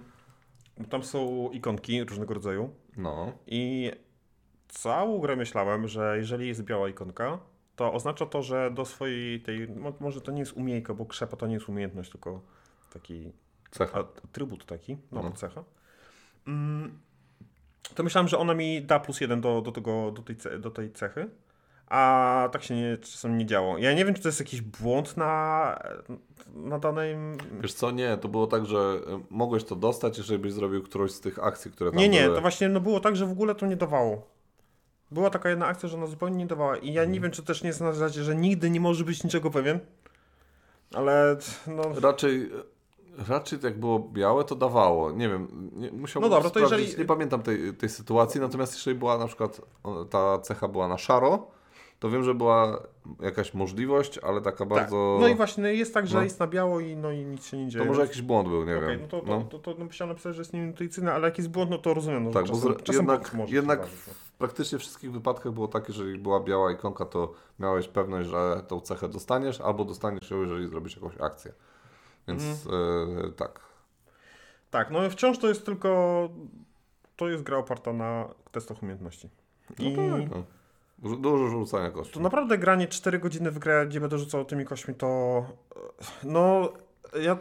Tam 0.89 1.03
są 1.03 1.49
ikonki 1.51 2.03
różnego 2.03 2.33
rodzaju 2.33 2.69
No, 2.97 3.31
i 3.47 3.91
całą 4.67 5.19
grę 5.19 5.35
myślałem, 5.35 5.87
że 5.87 6.17
jeżeli 6.17 6.47
jest 6.47 6.63
biała 6.63 6.89
ikonka, 6.89 7.39
to 7.75 7.93
oznacza 7.93 8.25
to, 8.25 8.41
że 8.41 8.71
do 8.71 8.85
swojej 8.85 9.41
tej... 9.41 9.67
mo- 9.67 9.93
Może 9.99 10.21
to 10.21 10.31
nie 10.31 10.39
jest 10.39 10.53
umiejka, 10.53 10.93
bo 10.93 11.05
krzepa 11.05 11.37
to 11.37 11.47
nie 11.47 11.53
jest 11.53 11.69
umiejętność, 11.69 12.11
tylko 12.11 12.41
taki 12.93 13.31
cecha. 13.71 13.99
atrybut 14.29 14.65
taki, 14.65 14.97
no, 15.11 15.23
No. 15.23 15.31
cecha. 15.31 15.63
Mm, 16.47 16.99
to 17.95 18.03
myślałem, 18.03 18.27
że 18.27 18.37
ona 18.37 18.53
mi 18.53 18.81
da 18.81 18.99
plus 18.99 19.21
jeden 19.21 19.41
do, 19.41 19.61
do, 19.61 19.71
tego, 19.71 20.11
do, 20.11 20.21
tej, 20.21 20.35
do 20.59 20.71
tej 20.71 20.91
cechy, 20.91 21.29
a 21.87 22.49
tak 22.51 22.63
się 22.63 22.75
nie, 22.75 22.97
czasem 22.97 23.37
nie 23.37 23.45
działo. 23.45 23.77
Ja 23.77 23.93
nie 23.93 24.05
wiem, 24.05 24.13
czy 24.15 24.21
to 24.21 24.27
jest 24.27 24.39
jakiś 24.39 24.61
błąd 24.61 25.17
na, 25.17 25.79
na 26.55 26.79
danym... 26.79 27.37
Wiesz 27.61 27.73
co, 27.73 27.91
nie, 27.91 28.17
to 28.17 28.27
było 28.27 28.47
tak, 28.47 28.65
że 28.65 28.77
e, 28.77 29.21
mogłeś 29.29 29.63
to 29.63 29.75
dostać, 29.75 30.17
jeżeli 30.17 30.39
byś 30.39 30.53
zrobił 30.53 30.83
którąś 30.83 31.11
z 31.11 31.19
tych 31.19 31.39
akcji, 31.43 31.71
które 31.71 31.91
tam 31.91 31.99
Nie, 31.99 32.09
nie, 32.09 32.23
były. 32.23 32.35
to 32.35 32.41
właśnie 32.41 32.69
no, 32.69 32.79
było 32.79 32.99
tak, 32.99 33.15
że 33.15 33.25
w 33.25 33.31
ogóle 33.31 33.55
to 33.55 33.65
nie 33.65 33.75
dawało. 33.75 34.32
Była 35.13 35.29
taka 35.29 35.49
jedna 35.49 35.65
akcja, 35.65 35.89
że 35.89 35.97
ona 35.97 36.05
zupełnie 36.07 36.35
nie 36.37 36.45
dawała 36.47 36.77
i 36.77 36.87
ja 36.93 37.01
Mhm. 37.01 37.11
nie 37.11 37.19
wiem, 37.19 37.31
czy 37.31 37.43
też 37.43 37.63
nie 37.63 37.67
jest 37.67 37.81
na 37.81 37.93
zasadzie, 37.93 38.23
że 38.23 38.35
nigdy 38.35 38.69
nie 38.69 38.79
może 38.79 39.03
być 39.03 39.23
niczego 39.23 39.51
pewien, 39.51 39.79
ale 40.93 41.37
no... 41.67 41.83
Raczej, 42.01 42.49
raczej 43.27 43.59
jak 43.63 43.79
było 43.79 43.99
białe, 43.99 44.43
to 44.43 44.55
dawało. 44.55 45.11
Nie 45.11 45.29
wiem, 45.29 45.69
nie, 45.75 45.91
musiałbym 45.91 46.29
No 46.31 46.35
dobra, 46.35 46.49
to 46.49 46.59
sprawdzić, 46.59 46.87
jeżeli- 46.87 47.01
nie 47.01 47.07
pamiętam 47.07 47.41
tej, 47.43 47.73
tej 47.73 47.89
sytuacji, 47.89 48.41
natomiast 48.41 48.73
jeżeli 48.73 48.97
była 48.99 49.17
na 49.17 49.27
przykład, 49.27 49.61
ta 50.09 50.39
cecha 50.39 50.67
była 50.67 50.87
na 50.87 50.97
szaro, 50.97 51.47
to 51.99 52.09
wiem, 52.09 52.23
że 52.23 52.33
była 52.33 52.83
jakaś 53.21 53.53
możliwość, 53.53 54.17
ale 54.17 54.41
taka 54.41 54.57
Tak. 54.57 54.67
bardzo... 54.67 55.17
No 55.21 55.27
i 55.27 55.35
właśnie 55.35 55.63
no 55.63 55.69
jest 55.69 55.93
tak, 55.93 56.07
że 56.07 56.17
No. 56.17 56.23
jest 56.23 56.39
na 56.39 56.47
biało 56.47 56.79
i, 56.79 56.95
no 56.95 57.11
i 57.11 57.25
nic 57.25 57.45
się 57.45 57.57
nie 57.57 57.67
dzieje. 57.67 57.83
To 57.85 57.89
może 57.91 58.01
jakiś 58.01 58.21
błąd 58.21 58.49
był, 58.49 58.65
nie 58.65 58.77
Okej, 58.77 58.87
wiem. 58.89 59.01
no 59.01 59.07
to, 59.07 59.21
to, 59.21 59.27
no. 59.39 59.43
to, 59.43 59.59
to, 59.59 59.75
no 59.79 59.85
musiałem 59.85 60.09
napisać, 60.09 60.35
że 60.35 60.41
jest 60.41 60.53
nieintuicyjne, 60.53 61.13
ale 61.13 61.27
jak 61.27 61.37
jest 61.37 61.49
błąd, 61.49 61.71
no 61.71 61.77
to 61.77 61.93
rozumiem. 61.93 62.23
No, 62.23 62.31
Tak, 62.31 62.47
że 62.47 62.53
bo 62.53 62.59
czasem, 62.59 62.73
zre- 62.73 62.83
czasem 62.83 63.01
jednak, 63.01 63.31
jednak 63.49 63.85
w 63.87 64.22
praktycznie 64.43 64.77
wszystkich 64.79 65.11
wypadkach 65.11 65.51
było 65.51 65.67
tak, 65.67 65.87
jeżeli 65.87 66.17
była 66.19 66.39
biała 66.39 66.71
ikonka, 66.71 67.05
to 67.05 67.33
miałeś 67.59 67.87
pewność, 67.87 68.29
że 68.29 68.63
tą 68.67 68.81
cechę 68.81 69.09
dostaniesz, 69.09 69.61
albo 69.61 69.85
dostaniesz 69.85 70.31
ją, 70.31 70.41
jeżeli 70.41 70.67
zrobisz 70.67 70.95
jakąś 70.95 71.17
akcję. 71.21 71.53
Więc 72.27 72.43
Mhm. 72.65 73.27
e, 73.27 73.31
tak. 73.31 73.59
Tak, 74.71 74.91
no 74.91 75.09
wciąż 75.09 75.37
to 75.37 75.47
jest 75.47 75.65
tylko... 75.65 76.29
To 77.15 77.29
jest 77.29 77.43
gra 77.43 77.57
oparta 77.57 77.93
na 77.93 78.29
testach 78.51 78.83
umiejętności. 78.83 79.29
No 79.79 79.85
I 79.85 79.95
tak, 79.95 80.31
no. 80.31 80.43
Dużo- 81.17 81.49
rzucania 81.49 81.91
kości. 81.91 82.13
to 82.13 82.19
naprawdę 82.19 82.57
granie 82.57 82.87
4 82.87 83.19
godziny 83.19 83.51
w 83.51 83.59
grę, 83.59 83.87
gdzie 83.87 83.99
będę 83.99 84.17
rzucał 84.17 84.45
tymi 84.45 84.65
kośćmi, 84.65 84.95
to... 84.95 85.45
No, 86.23 86.73
ja... 87.21 87.37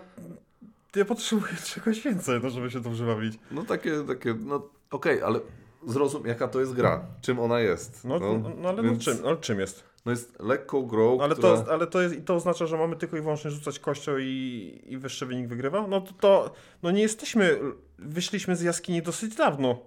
Ja 0.96 1.04
potrzebuję 1.04 1.52
czegoś 1.74 2.00
więcej, 2.00 2.40
no, 2.42 2.50
żeby 2.50 2.70
się 2.70 2.80
dobrze 2.80 3.06
bawić. 3.06 3.38
No 3.50 3.64
takie, 3.64 4.04
takie, 4.08 4.34
no 4.34 4.68
okej, 4.90 5.22
ale 5.22 5.40
zrozum 5.86 6.26
jaka 6.26 6.48
to 6.48 6.60
jest 6.60 6.72
gra, 6.72 7.06
czym 7.20 7.38
ona 7.40 7.60
jest. 7.60 8.04
No, 8.04 8.18
no, 8.18 8.38
no 8.56 8.68
ale 8.68 8.82
no, 8.82 8.90
więc- 8.90 9.04
czym, 9.04 9.18
ale 9.26 9.36
czym 9.36 9.60
jest? 9.60 9.84
No 10.06 10.12
jest 10.12 10.40
lekką 10.40 10.82
grą, 10.86 11.20
Ale 11.20 11.34
która... 11.34 11.62
to, 11.62 11.72
ale 11.72 11.86
to, 11.86 12.02
jest, 12.02 12.14
i 12.14 12.22
to 12.22 12.34
oznacza, 12.34 12.66
że 12.66 12.78
mamy 12.78 12.96
tylko 12.96 13.16
i 13.16 13.20
wyłącznie 13.20 13.50
rzucać 13.50 13.78
kością 13.78 14.18
i, 14.18 14.82
i 14.86 14.98
wyższy 14.98 15.26
wynik 15.26 15.48
wygrywa? 15.48 15.86
No 15.86 16.00
to, 16.00 16.12
to 16.12 16.52
no 16.82 16.90
nie 16.90 17.02
jesteśmy, 17.02 17.58
wyszliśmy 17.98 18.56
z 18.56 18.62
jaskini 18.62 19.02
dosyć 19.02 19.34
dawno. 19.34 19.78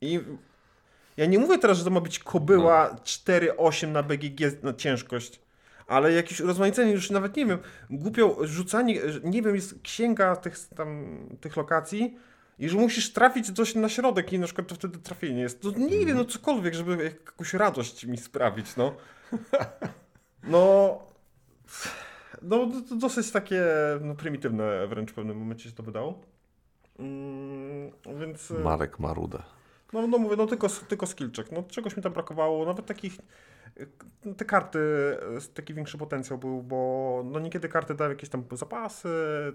I 0.00 0.20
ja 1.16 1.26
nie 1.26 1.38
mówię 1.38 1.58
teraz, 1.58 1.78
że 1.78 1.84
to 1.84 1.90
ma 1.90 2.00
być 2.00 2.18
kobyła 2.18 2.90
No. 2.92 2.98
4,8 2.98 3.88
na 3.88 4.02
BGG 4.02 4.62
na 4.62 4.74
ciężkość, 4.74 5.40
ale 5.86 6.12
jakieś 6.12 6.40
rozmaicenie, 6.40 6.92
już 6.92 7.10
nawet 7.10 7.36
nie 7.36 7.46
wiem, 7.46 7.58
głupio 7.90 8.36
rzucanie, 8.42 9.00
nie 9.24 9.42
wiem, 9.42 9.54
jest 9.54 9.82
księga 9.82 10.36
tych, 10.36 10.68
tam, 10.68 11.18
tych 11.40 11.56
lokacji 11.56 12.16
i 12.58 12.68
że 12.68 12.78
musisz 12.78 13.12
trafić 13.12 13.52
coś 13.52 13.74
na 13.74 13.88
środek 13.88 14.32
i 14.32 14.38
na 14.38 14.46
przykład 14.46 14.68
to 14.68 14.74
wtedy 14.74 14.98
trafienie 14.98 15.40
jest. 15.40 15.62
To 15.62 15.70
nie 15.70 16.06
wiem, 16.06 16.16
no 16.16 16.24
cokolwiek, 16.24 16.74
żeby 16.74 17.04
jakąś 17.04 17.54
radość 17.54 18.04
mi 18.04 18.16
sprawić, 18.16 18.76
no. 18.76 18.94
No, 20.42 20.98
no, 22.42 22.70
to 22.88 22.96
dosyć 22.96 23.30
takie 23.30 23.62
no, 24.00 24.14
prymitywne 24.14 24.86
wręcz 24.86 25.10
w 25.10 25.14
pewnym 25.14 25.38
momencie 25.38 25.68
się 25.70 25.76
to 25.76 25.82
wydało. 25.82 26.20
Mm, 26.98 27.90
więc... 28.20 28.50
e, 28.50 28.54
Marek 28.54 28.98
Marudę. 28.98 29.42
No, 29.92 30.06
no 30.06 30.18
mówię, 30.18 30.36
no 30.36 30.46
tylko, 30.46 30.68
tylko 30.68 31.06
skillczek. 31.06 31.52
No 31.52 31.62
czegoś 31.62 31.96
mi 31.96 32.02
tam 32.02 32.12
brakowało, 32.12 32.66
nawet 32.66 32.86
takich 32.86 33.16
te 34.36 34.44
karty, 34.44 34.78
y, 34.78 35.54
taki 35.54 35.74
większy 35.74 35.98
potencjał 35.98 36.38
był, 36.38 36.62
bo 36.62 37.22
no 37.24 37.40
niekiedy 37.40 37.68
karty 37.68 37.94
dały 37.94 38.10
jakieś 38.10 38.28
tam 38.30 38.44
zapasy, 38.52 39.08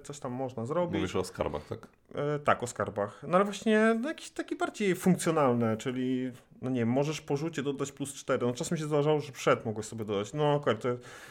coś 0.04 0.20
tam 0.20 0.32
można 0.32 0.66
zrobić. 0.66 0.94
Mówisz 0.94 1.16
o 1.16 1.24
skarbach, 1.24 1.66
tak? 1.68 1.88
E, 2.16 2.40
tak, 2.40 2.64
o 2.64 2.68
skarbach. 2.68 3.24
No 3.28 3.36
ale 3.36 3.46
właśnie 3.46 3.96
no, 4.02 4.08
jakieś 4.10 4.30
takie 4.32 4.56
bardziej 4.56 4.96
funkcjonalne, 4.96 5.78
czyli 5.78 6.32
no 6.62 6.70
nie 6.70 6.80
wiem, 6.80 6.90
możesz 6.90 7.22
po 7.22 7.38
rzucie 7.38 7.64
dodać 7.64 7.92
plus 7.92 8.14
4. 8.14 8.46
No 8.48 8.54
czasem 8.54 8.78
się 8.78 8.86
zdarzało, 8.86 9.20
że 9.20 9.32
przed 9.32 9.66
mogłeś 9.66 9.86
sobie 9.86 10.06
dodać. 10.06 10.34
No 10.34 10.54
okej, 10.54 10.78
to 10.78 10.90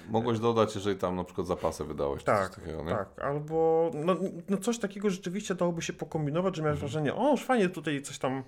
Mogłeś 0.08 0.38
dodać, 0.38 0.74
jeżeli 0.74 0.96
tam 0.96 1.16
na 1.16 1.24
przykład 1.24 1.46
zapasy 1.46 1.84
wydałeś. 1.84 2.24
tak, 2.24 2.54
takiego, 2.54 2.84
tak. 2.84 3.08
Albo 3.24 3.90
no, 3.94 4.16
no 4.48 4.56
coś 4.56 4.78
takiego 4.78 5.10
rzeczywiście 5.10 5.54
dałoby 5.54 5.82
się 5.82 5.92
pokombinować, 5.92 6.56
że 6.56 6.62
miałeś 6.62 6.76
Mhm. 6.76 6.90
wrażenie, 6.90 7.14
o 7.14 7.30
już 7.30 7.44
fajnie 7.44 7.68
tutaj 7.68 8.02
coś 8.02 8.18
tam, 8.18 8.32
e, 8.32 8.42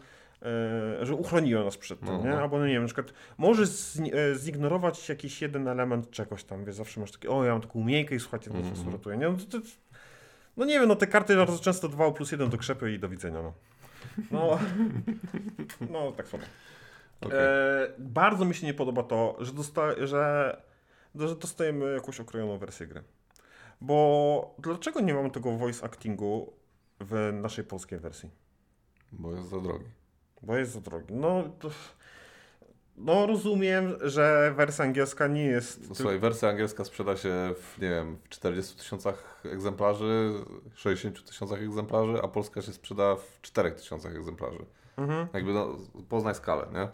że 1.03 1.15
uchroniło 1.15 1.65
nas 1.65 1.77
przed 1.77 2.01
tym, 2.01 2.09
No, 2.09 2.23
nie? 2.23 2.29
no. 2.31 2.39
Albo 2.41 2.59
no 2.59 2.67
nie 2.67 2.73
wiem, 2.73 2.83
na 2.83 2.87
przykład 2.87 3.13
możesz 3.39 3.97
e, 3.97 4.35
zignorować 4.39 5.09
jakiś 5.09 5.43
jeden 5.43 5.69
element 5.69 6.11
czegoś 6.11 6.45
tam, 6.45 6.65
wiesz, 6.65 6.75
zawsze 6.75 7.01
masz 7.01 7.13
takie, 7.13 7.31
o 7.31 7.45
ja 7.45 7.53
mam 7.53 7.61
taką 7.61 7.79
umiejętkę 7.79 8.15
i 8.15 8.21
słuchajcie, 8.21 8.51
to 8.51 8.57
Mhm. 8.57 8.75
mm 8.81 8.93
ratuje, 8.93 9.17
nie? 9.17 9.29
No, 9.29 9.37
to, 9.37 9.61
to, 9.61 9.67
no 10.57 10.65
nie 10.65 10.81
wiem, 10.81 10.89
no 10.89 10.97
te 10.97 11.07
karty 11.07 11.37
bardzo 11.37 11.59
często 11.59 11.89
2 11.89 12.11
plus 12.11 12.33
1 12.33 12.51
do 12.51 12.59
krzepy 12.59 12.93
i 12.93 12.99
do 12.99 13.09
widzenia, 13.09 13.43
no. 13.43 13.53
No, 14.31 14.59
no 15.93 16.13
tak 16.13 16.29
samo. 16.29 16.43
Okej. 17.21 17.39
E, 17.39 17.93
bardzo 17.99 18.45
mi 18.45 18.55
się 18.55 18.67
nie 18.67 18.75
podoba 18.75 19.03
to, 19.03 19.37
że, 19.41 19.53
dosta- 19.53 20.07
że, 20.07 20.57
że 21.15 21.37
dostajemy 21.37 21.95
jakąś 21.95 22.21
okrojoną 22.21 22.59
wersję 22.59 22.87
gry. 22.87 23.03
Bo 23.81 24.55
dlaczego 24.59 25.01
nie 25.01 25.15
mamy 25.15 25.31
tego 25.31 25.53
voice 25.57 25.85
actingu 25.85 26.53
w 27.01 27.31
naszej 27.43 27.65
polskiej 27.65 27.99
wersji? 27.99 28.31
Bo 29.13 29.33
jest 29.35 29.49
za 29.49 29.61
drogi. 29.61 29.85
Bo 30.43 30.57
jest 30.57 30.73
za 30.73 30.81
drogi. 30.81 31.15
No, 31.15 31.45
to, 31.59 31.71
no 32.97 33.27
rozumiem, 33.27 33.95
że 34.01 34.55
wersja 34.57 34.85
angielska 34.85 35.27
nie 35.27 35.45
jest... 35.45 35.89
No, 35.89 35.95
słuchaj, 35.95 36.19
wersja 36.19 36.49
angielska 36.49 36.85
sprzeda 36.85 37.17
się 37.17 37.55
w, 37.57 37.79
nie 37.83 37.89
wiem, 37.89 38.17
w 38.25 38.29
40 38.29 38.77
tysiącach 38.77 39.43
egzemplarzy, 39.45 40.33
60 40.75 41.25
tysiącach 41.25 41.63
egzemplarzy, 41.63 42.23
a 42.23 42.29
polska 42.29 42.63
się 42.63 42.73
sprzeda 42.73 43.17
w 43.17 43.41
4 43.43 43.73
tysiącach 43.73 44.17
egzemplarzy. 44.17 44.65
Mhm. 44.97 45.29
Jakby 45.35 45.53
no, 45.53 45.77
poznaj 46.09 46.35
skalę, 46.35 46.67
nie? 46.73 46.89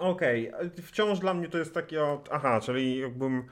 Okej, 0.00 0.52
ale 0.52 0.70
wciąż 0.70 1.18
dla 1.18 1.34
mnie 1.34 1.48
to 1.48 1.58
jest 1.58 1.74
takie, 1.74 2.18
aha, 2.30 2.60
czyli 2.60 2.98
jakbym 2.98 3.44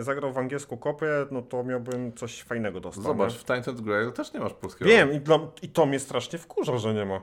zagrał 0.00 0.32
w 0.32 0.38
angielską 0.38 0.76
kopię, 0.76 1.06
no 1.30 1.42
to 1.42 1.64
miałbym 1.64 2.12
coś 2.12 2.42
fajnego 2.42 2.80
dostać. 2.80 3.04
Zobacz, 3.04 3.32
nie? 3.32 3.38
w 3.38 3.44
Tainted 3.44 3.80
Grail 3.80 4.12
też 4.12 4.32
nie 4.32 4.40
masz 4.40 4.52
polskiego. 4.54 4.90
Wiem 4.90 5.12
i, 5.12 5.20
dla, 5.20 5.38
i 5.62 5.68
to 5.68 5.86
mnie 5.86 5.98
strasznie 5.98 6.38
wkurza, 6.38 6.78
że 6.78 6.94
nie 6.94 7.04
ma. 7.04 7.20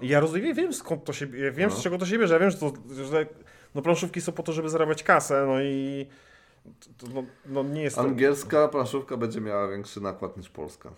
I 0.00 0.08
Ja 0.08 0.20
rozumiem, 0.20 0.54
wiem 0.54 0.72
skąd 0.72 1.04
to 1.04 1.12
się, 1.12 1.26
wiem 1.26 1.70
No. 1.70 1.76
z 1.76 1.82
czego 1.82 1.98
to 1.98 2.06
się 2.06 2.18
bierze, 2.18 2.34
ja 2.34 2.40
wiem, 2.40 2.50
że, 2.50 2.56
to, 2.58 2.72
że 3.04 3.26
no 3.74 3.82
planszówki 3.82 4.20
są 4.20 4.32
po 4.32 4.42
to, 4.42 4.52
żeby 4.52 4.68
zarabiać 4.68 5.02
kasę, 5.02 5.44
no 5.46 5.62
i 5.62 6.06
no, 7.14 7.22
no 7.46 7.62
nie 7.62 7.82
jest 7.82 7.98
Angielska 7.98 8.68
planszówka 8.68 9.16
będzie 9.16 9.40
miała 9.40 9.68
większy 9.68 10.00
nakład 10.00 10.36
niż 10.36 10.48
polska. 10.48 10.90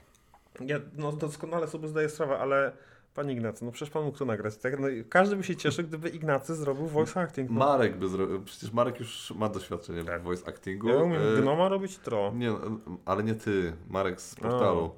ja 0.61 0.81
no, 0.97 1.13
doskonale 1.13 1.69
sobie 1.69 1.89
zdaję 1.89 2.09
sprawę, 2.09 2.39
ale 2.39 2.73
Panie 3.15 3.33
Ignacy, 3.33 3.65
no 3.65 3.73
przecież 3.73 3.91
pan 3.93 4.05
mógł 4.05 4.19
to 4.19 4.25
nagrać, 4.25 4.57
tak? 4.57 4.81
No, 4.81 4.87
każdy 5.09 5.37
by 5.37 5.45
się 5.45 5.57
cieszył, 5.57 5.85
gdyby 5.85 6.09
Ignacy 6.09 6.55
zrobił 6.55 6.87
voice 6.87 7.21
acting. 7.21 7.51
No. 7.51 7.59
Marek 7.59 7.97
by 7.97 8.09
zrobił, 8.09 8.43
przecież 8.43 8.73
Marek 8.73 9.01
już 9.01 9.31
ma 9.37 9.49
doświadczenie 9.49 10.05
Tak. 10.05 10.21
w 10.21 10.25
voice 10.25 10.49
actingu. 10.49 10.89
Ja 10.89 10.97
umiem 10.97 11.23
E, 11.23 11.41
gnoma 11.43 11.69
robić 11.69 11.99
tro. 11.99 12.33
Nie, 12.37 12.51
no, 12.51 12.59
ale 13.05 13.23
nie 13.25 13.35
ty, 13.35 13.73
Marek 13.89 14.21
z 14.21 14.35
portalu. 14.35 14.91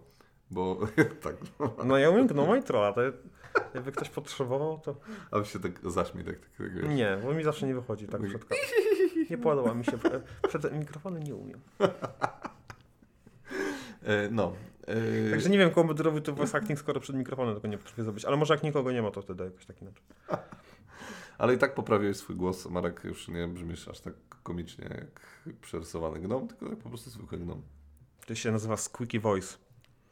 Bo 0.51 0.79
tak, 1.23 1.37
No 1.85 1.99
ja 1.99 2.11
umiem 2.11 2.27
gnoma 2.27 2.57
i 2.57 2.63
trolla, 2.63 2.93
to 2.93 3.01
jakby 3.75 3.93
ktoś 3.93 4.09
potrzebował, 4.09 4.79
to... 4.79 4.97
aby 5.31 5.45
się 5.45 5.59
tak 5.61 5.73
zaśmiej, 5.91 6.25
tak, 6.25 6.39
tak, 6.39 6.51
tak 6.59 6.75
wiesz. 6.75 6.85
Nie, 6.89 7.19
bo 7.23 7.35
mi 7.35 7.45
zawsze 7.45 7.67
nie 7.67 7.75
wychodzi 7.75 8.07
tak 8.07 8.23
przed. 8.23 8.45
Nie 9.31 9.39
podoba 9.39 9.75
mi 9.75 9.85
się, 9.85 9.93
przed 10.49 10.79
mikrofonem 10.79 11.23
nie 11.23 11.35
umiem. 11.35 11.61
E, 14.03 14.29
no. 14.31 14.53
E, 14.87 15.31
Także 15.31 15.51
nie 15.51 15.59
wiem, 15.59 15.71
robił 15.99 16.21
to 16.21 16.35
voice 16.35 16.59
acting, 16.59 16.79
skoro 16.79 17.01
przed 17.01 17.17
mikrofonem 17.17 17.55
tego 17.55 17.69
nie 17.69 17.79
potrafię 17.79 18.05
zrobić. 18.05 18.25
Ale 18.25 18.37
może 18.37 18.55
jak 18.55 18.63
nikogo 18.63 18.93
nie 18.93 19.03
ma, 19.03 19.11
to 19.11 19.23
wtedy 19.23 19.45
jakoś 19.45 19.67
tak 19.67 19.83
inaczej. 19.83 20.03
Ale 21.39 21.55
i 21.55 21.59
tak 21.59 21.75
poprawiłeś 21.75 22.17
swój 22.17 22.37
głos. 22.37 22.67
Marek 22.71 23.05
już 23.05 23.29
nie 23.29 23.49
brzmisz 23.49 23.89
aż 23.89 24.01
tak 24.01 24.15
komicznie 24.43 24.85
jak 24.85 25.21
przerysowany 25.61 26.21
gnom, 26.21 26.49
tylko 26.49 26.67
jak 26.67 26.79
po 26.79 26.89
prostu 26.89 27.11
zwykły 27.11 27.39
gnom. 27.39 27.63
To 28.27 28.35
się 28.35 28.53
nazywa 28.53 28.77
squeaky 28.77 29.21
voice. 29.21 29.57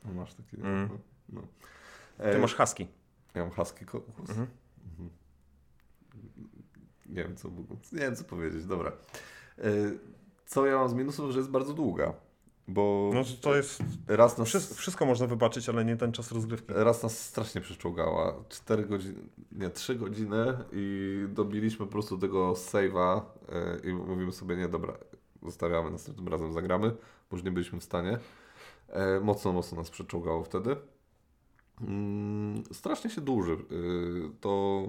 No, 0.04 0.12
masz 0.14 0.34
taki. 0.34 0.56
Mm. 0.56 0.88
No, 0.88 0.98
no. 1.28 1.42
Ty 2.16 2.24
E, 2.24 2.38
masz 2.38 2.54
husky. 2.54 2.86
Ja 3.34 3.42
mam 3.42 3.50
husky 3.50 3.84
głos. 3.84 4.02
Mhm. 4.18 4.46
Mhm. 4.90 5.10
Nie 7.06 7.22
wiem 7.24 7.36
co, 7.36 7.48
nie 7.92 8.00
wiem 8.00 8.16
co 8.16 8.24
powiedzieć, 8.24 8.64
dobra. 8.66 8.92
E, 9.58 9.62
Co 10.46 10.66
ja 10.66 10.78
mam 10.78 10.88
z 10.88 10.94
minusów, 10.94 11.30
że 11.30 11.38
jest 11.38 11.50
bardzo 11.50 11.74
długa. 11.74 12.14
Bo 12.68 13.10
No 13.14 13.20
to- 13.40 13.56
jest... 13.56 13.82
raz 14.08 14.38
nas, 14.38 14.48
Wszystko, 14.48 14.74
wszystko 14.74 15.06
można 15.06 15.26
wybaczyć, 15.26 15.68
ale 15.68 15.84
nie 15.84 15.96
ten 15.96 16.12
czas 16.12 16.32
rozgrywki. 16.32 16.72
raz 16.76 17.02
nas 17.02 17.18
strasznie 17.18 17.60
przeczołgała. 17.60 18.34
4 18.48 18.84
godziny, 18.86 19.14
nie, 19.52 19.70
3 19.70 19.94
godziny 19.94 20.58
i 20.72 21.24
dobiliśmy 21.28 21.86
po 21.86 21.92
prostu 21.92 22.18
tego 22.18 22.52
save'a 22.52 23.20
e, 23.84 23.88
i 23.90 23.92
mówimy 23.94 24.32
sobie, 24.32 24.56
nie 24.56 24.68
dobra, 24.68 24.94
zostawiamy, 25.42 25.90
następnym 25.90 26.28
razem 26.28 26.52
zagramy, 26.52 26.90
bo 27.30 27.36
już 27.36 27.44
nie 27.44 27.50
byliśmy 27.50 27.80
w 27.80 27.84
stanie. 27.84 28.18
E, 28.88 29.20
Mocno, 29.20 29.52
mocno 29.52 29.78
nas 29.78 29.90
przeczołgało 29.90 30.44
wtedy. 30.44 30.76
Mm, 31.80 32.62
Strasznie 32.72 33.10
się 33.10 33.20
dłuży. 33.20 33.52
Y, 33.52 34.30
To 34.40 34.82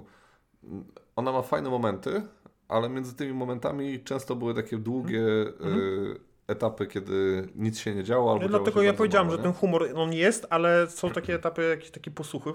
ona 1.15 1.31
ma 1.31 1.41
fajne 1.41 1.69
momenty, 1.69 2.21
ale 2.67 2.89
między 2.89 3.15
tymi 3.15 3.33
momentami 3.33 4.03
często 4.03 4.35
były 4.35 4.53
takie 4.53 4.77
długie 4.77 5.21
y, 5.21 6.19
etapy, 6.47 6.87
kiedy 6.87 7.47
nic 7.55 7.79
się 7.79 7.95
nie 7.95 8.03
działo. 8.03 8.31
Albo 8.31 8.43
No, 8.43 8.49
działo 8.49 8.63
dlatego 8.63 8.79
się 8.81 9.15
ja 9.15 9.23
mało, 9.23 9.37
że 9.37 9.43
ten 9.43 9.53
humor 9.53 9.89
on 9.95 10.13
jest, 10.13 10.47
ale 10.49 10.87
są 10.89 11.11
takie 11.11 11.35
etapy, 11.35 11.63
jakieś 11.69 11.91
takie 11.91 12.11
posłuchy. 12.11 12.49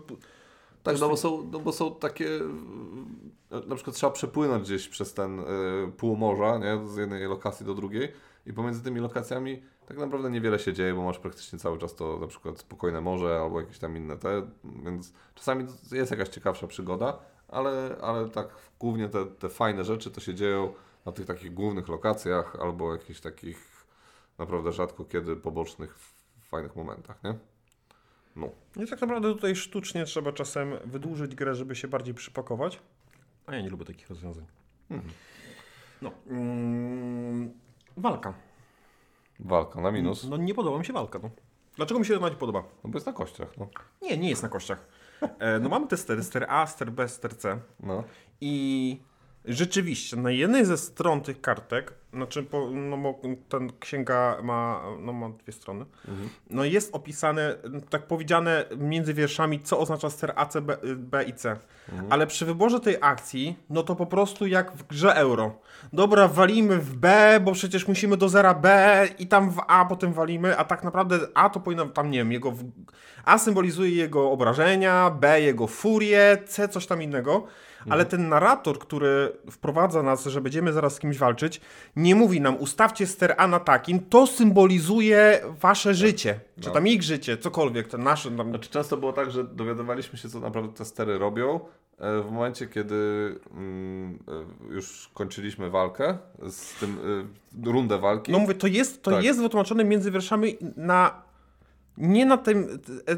Tak, 0.82 1.01
no 1.01 1.09
bo, 1.09 1.16
są, 1.16 1.49
no 1.53 1.59
bo 1.59 1.72
są 1.72 1.95
takie. 1.95 2.28
Na 3.66 3.74
przykład 3.74 3.97
trzeba 3.97 4.12
przepłynąć 4.12 4.64
gdzieś 4.64 4.88
przez 4.88 5.14
ten 5.14 5.41
y, 5.41 5.45
pół 5.97 6.16
morza, 6.16 6.59
nie? 6.59 6.88
z 6.88 6.97
jednej 6.97 7.24
lokacji 7.24 7.66
do 7.66 7.74
drugiej, 7.74 8.12
i 8.47 8.53
pomiędzy 8.53 8.82
tymi 8.82 9.01
lokacjami 9.01 9.62
tak 9.86 9.99
naprawdę 9.99 10.30
niewiele 10.30 10.59
się 10.59 10.72
dzieje, 10.72 10.95
bo 10.95 11.03
masz 11.03 11.18
praktycznie 11.18 11.59
cały 11.59 11.78
czas 11.78 11.95
to 11.95 12.18
na 12.18 12.26
przykład 12.26 12.59
spokojne 12.59 13.01
morze 13.01 13.41
albo 13.43 13.61
jakieś 13.61 13.78
tam 13.78 13.97
inne 13.97 14.16
te, 14.16 14.47
więc 14.64 15.12
czasami 15.34 15.66
jest 15.93 16.11
jakaś 16.11 16.28
ciekawsza 16.28 16.66
przygoda, 16.66 17.18
ale, 17.49 17.97
ale 18.03 18.28
tak 18.28 18.49
głównie 18.80 19.09
te, 19.09 19.26
te 19.26 19.49
fajne 19.49 19.84
rzeczy 19.84 20.11
to 20.11 20.20
się 20.20 20.34
dzieją 20.34 20.72
na 21.07 21.12
tych 21.12 21.26
takich 21.26 21.55
głównych 21.55 21.88
lokacjach 21.88 22.57
albo 22.61 22.93
jakichś 22.93 23.20
takich 23.20 23.79
naprawdę 24.41 24.72
rzadko 24.72 25.05
kiedy 25.05 25.36
pobocznych, 25.36 25.91
f- 25.91 26.14
fajnych 26.49 26.76
momentach, 26.76 27.24
nie? 27.24 27.34
No. 28.36 28.49
I 28.76 28.86
tak 28.86 29.01
naprawdę 29.01 29.28
tutaj 29.34 29.57
sztucznie 29.57 30.05
trzeba 30.05 30.32
czasem 30.32 30.74
wydłużyć 30.84 31.34
grę, 31.34 31.55
żeby 31.55 31.76
się 31.76 31.88
bardziej 31.88 32.14
przypakować. 32.14 32.80
A 33.47 33.55
ja 33.55 33.61
nie 33.62 33.70
lubię 33.70 33.84
takich 33.84 34.09
rozwiązań. 34.09 34.47
Mhm. 34.91 35.12
No. 36.03 36.12
Mm, 36.26 37.51
walka. 37.97 38.34
Walka 39.41 39.80
na 39.80 39.91
minus. 39.93 40.24
No 40.24 40.36
nie 40.36 40.55
podoba 40.55 40.78
mi 40.78 40.84
się 40.84 40.93
walka. 40.93 41.18
No. 41.22 41.30
Dlaczego 41.76 42.01
mi 42.01 42.07
się 42.07 42.16
ona 42.16 42.28
nie 42.28 42.34
podoba? 42.36 42.62
No 42.84 42.91
bo 42.91 42.97
jest 42.97 43.07
na 43.07 43.12
kościach, 43.12 43.49
no. 43.59 43.68
Nie, 44.03 44.18
nie 44.18 44.28
jest 44.30 44.43
na 44.43 44.49
kościach. 44.49 44.86
E, 45.38 45.59
no 45.59 45.68
mamy 45.68 45.86
te 45.86 45.97
stery, 45.97 46.22
ster 46.22 46.47
A, 46.49 46.66
ster 46.66 46.93
B, 46.93 47.09
ster 47.09 47.36
C. 47.36 47.61
No. 47.80 48.05
I 48.41 49.01
rzeczywiście 49.45 50.16
na 50.16 50.30
jednej 50.30 50.64
ze 50.64 50.78
stron 50.78 51.20
tych 51.20 51.41
kartek, 51.41 51.95
znaczy 52.12 52.43
po, 52.43 52.70
no 52.70 52.97
bo 52.97 53.20
ten 53.49 53.72
księga 53.80 54.36
ma, 54.43 54.82
no 55.01 55.12
ma 55.12 55.28
dwie 55.28 55.53
strony, 55.53 55.84
no 56.51 56.64
jest 56.64 56.95
opisane, 56.95 57.57
tak 57.91 58.07
powiedziane 58.07 58.64
między 58.76 59.14
wierszami, 59.14 59.61
co 59.61 59.78
oznacza 59.78 60.11
ster 60.11 60.32
A, 60.36 60.47
C, 60.47 60.61
B, 60.61 60.76
B 60.97 61.24
i 61.24 61.32
C. 61.32 61.57
Ale 62.11 62.26
przy 62.26 62.47
wyborze 62.47 62.80
tej 62.80 62.97
akcji, 63.01 63.57
no 63.70 63.82
to 63.82 63.97
po 63.97 64.07
prostu 64.07 64.47
jak 64.47 64.72
w 64.72 64.86
grze 64.86 65.14
euro. 65.14 65.61
Dobra, 65.93 66.28
walimy 66.28 66.78
w 66.78 66.97
B, 66.97 67.38
bo 67.45 67.53
przecież 67.53 67.88
musimy 67.88 68.16
do 68.16 68.28
zera 68.28 68.55
B 68.55 69.09
i 69.18 69.26
tam 69.26 69.51
w 69.51 69.61
A 69.68 69.84
potem 69.84 70.12
walimy, 70.12 70.59
a 70.59 70.64
tak 70.64 70.84
naprawdę 70.84 71.18
A 71.34 71.51
to 71.51 71.61
powinno 71.61 71.86
tam, 71.86 72.11
nie 72.11 72.18
wiem, 72.18 72.32
jego... 72.32 72.53
A 73.24 73.38
symbolizuje 73.38 73.91
jego 73.91 74.30
obrażenia, 74.30 75.11
B 75.11 75.41
jego 75.41 75.66
furię, 75.66 76.38
C 76.47 76.68
coś 76.68 76.86
tam 76.86 77.03
innego. 77.03 77.47
Ale 77.88 78.04
ten 78.04 78.28
narrator, 78.28 78.78
który 78.78 79.32
wprowadza 79.50 80.02
nas, 80.02 80.24
że 80.26 80.40
będziemy 80.40 80.72
zaraz 80.72 80.94
z 80.94 80.98
kimś 80.98 81.18
walczyć, 81.18 81.60
nie 81.96 82.14
mówi 82.14 82.40
nam, 82.40 82.56
ustawcie 82.56 83.06
ster 83.06 83.34
A 83.38 83.46
na 83.46 83.60
takim, 83.60 84.00
to 84.00 84.26
symbolizuje 84.26 85.40
wasze 85.60 85.94
życie, 85.94 86.40
czy 86.60 86.68
No. 86.68 86.74
tam 86.74 86.86
ich 86.86 87.02
życie, 87.02 87.36
cokolwiek, 87.38 87.88
to 87.88 87.98
nasze. 87.98 88.30
Tam... 88.30 88.48
Znaczy 88.50 88.70
często 88.70 88.96
było 88.96 89.12
tak, 89.12 89.30
że 89.30 89.44
dowiadywaliśmy 89.44 90.18
się, 90.18 90.28
co 90.28 90.40
naprawdę 90.40 90.72
te 90.72 90.84
stery 90.84 91.18
robią 91.18 91.60
e, 91.98 92.22
w 92.22 92.30
momencie, 92.30 92.66
kiedy 92.66 92.94
mm, 93.50 94.18
e, 94.70 94.74
już 94.74 95.10
kończyliśmy 95.14 95.70
walkę 95.70 96.18
z 96.50 96.74
tym, 96.80 96.98
e, 97.64 97.70
rundę 97.72 97.98
walki. 97.98 98.32
No 98.32 98.38
mówię, 98.38 98.54
to 98.54 98.66
jest, 98.66 99.02
to 99.02 99.10
Tak. 99.10 99.24
jest 99.24 99.40
wytłumaczone 99.40 99.84
między 99.84 100.10
wierszami 100.10 100.56
na 100.76 101.29
nie 102.01 102.26
na 102.26 102.36
tym 102.36 102.78
e, 103.09 103.16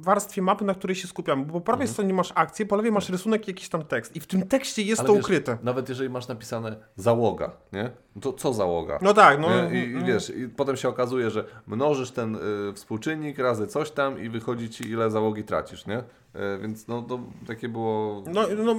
warstwie 0.00 0.42
mapy, 0.42 0.64
na 0.64 0.74
której 0.74 0.96
się 0.96 1.08
skupiamy, 1.08 1.44
bo 1.44 1.52
po 1.52 1.60
prawej 1.60 1.88
stronie 1.88 2.14
masz 2.14 2.32
akcję, 2.34 2.66
po 2.66 2.76
lewej 2.76 2.92
masz 2.92 3.08
rysunek 3.08 3.48
i 3.48 3.50
jakiś 3.50 3.68
tam 3.68 3.84
tekst 3.84 4.16
i 4.16 4.20
w 4.20 4.26
tym 4.26 4.46
tekście 4.46 4.82
jest 4.82 5.00
Ale 5.00 5.06
to 5.06 5.14
wiesz, 5.14 5.24
ukryte. 5.24 5.58
Nawet 5.62 5.88
jeżeli 5.88 6.10
masz 6.10 6.28
napisane 6.28 6.76
załoga, 6.96 7.50
nie? 7.72 7.90
No 8.16 8.22
To 8.22 8.32
co 8.32 8.52
załoga? 8.52 8.98
No 9.02 9.14
tak, 9.14 9.40
no. 9.40 9.70
I, 9.70 9.78
I 9.78 10.04
wiesz, 10.04 10.30
i 10.30 10.48
potem 10.48 10.76
się 10.76 10.88
okazuje, 10.88 11.30
że 11.30 11.44
mnożysz 11.66 12.10
ten 12.10 12.36
y, 12.36 12.38
współczynnik 12.74 13.38
razy 13.38 13.66
coś 13.66 13.90
tam 13.90 14.22
i 14.22 14.28
wychodzi 14.28 14.70
ci 14.70 14.90
ile 14.90 15.10
załogi 15.10 15.44
tracisz, 15.44 15.86
nie? 15.86 15.98
Y, 15.98 16.02
więc 16.62 16.88
no 16.88 17.02
to 17.02 17.20
takie 17.46 17.68
było 17.68 18.22
No, 18.26 18.42
no, 18.64 18.74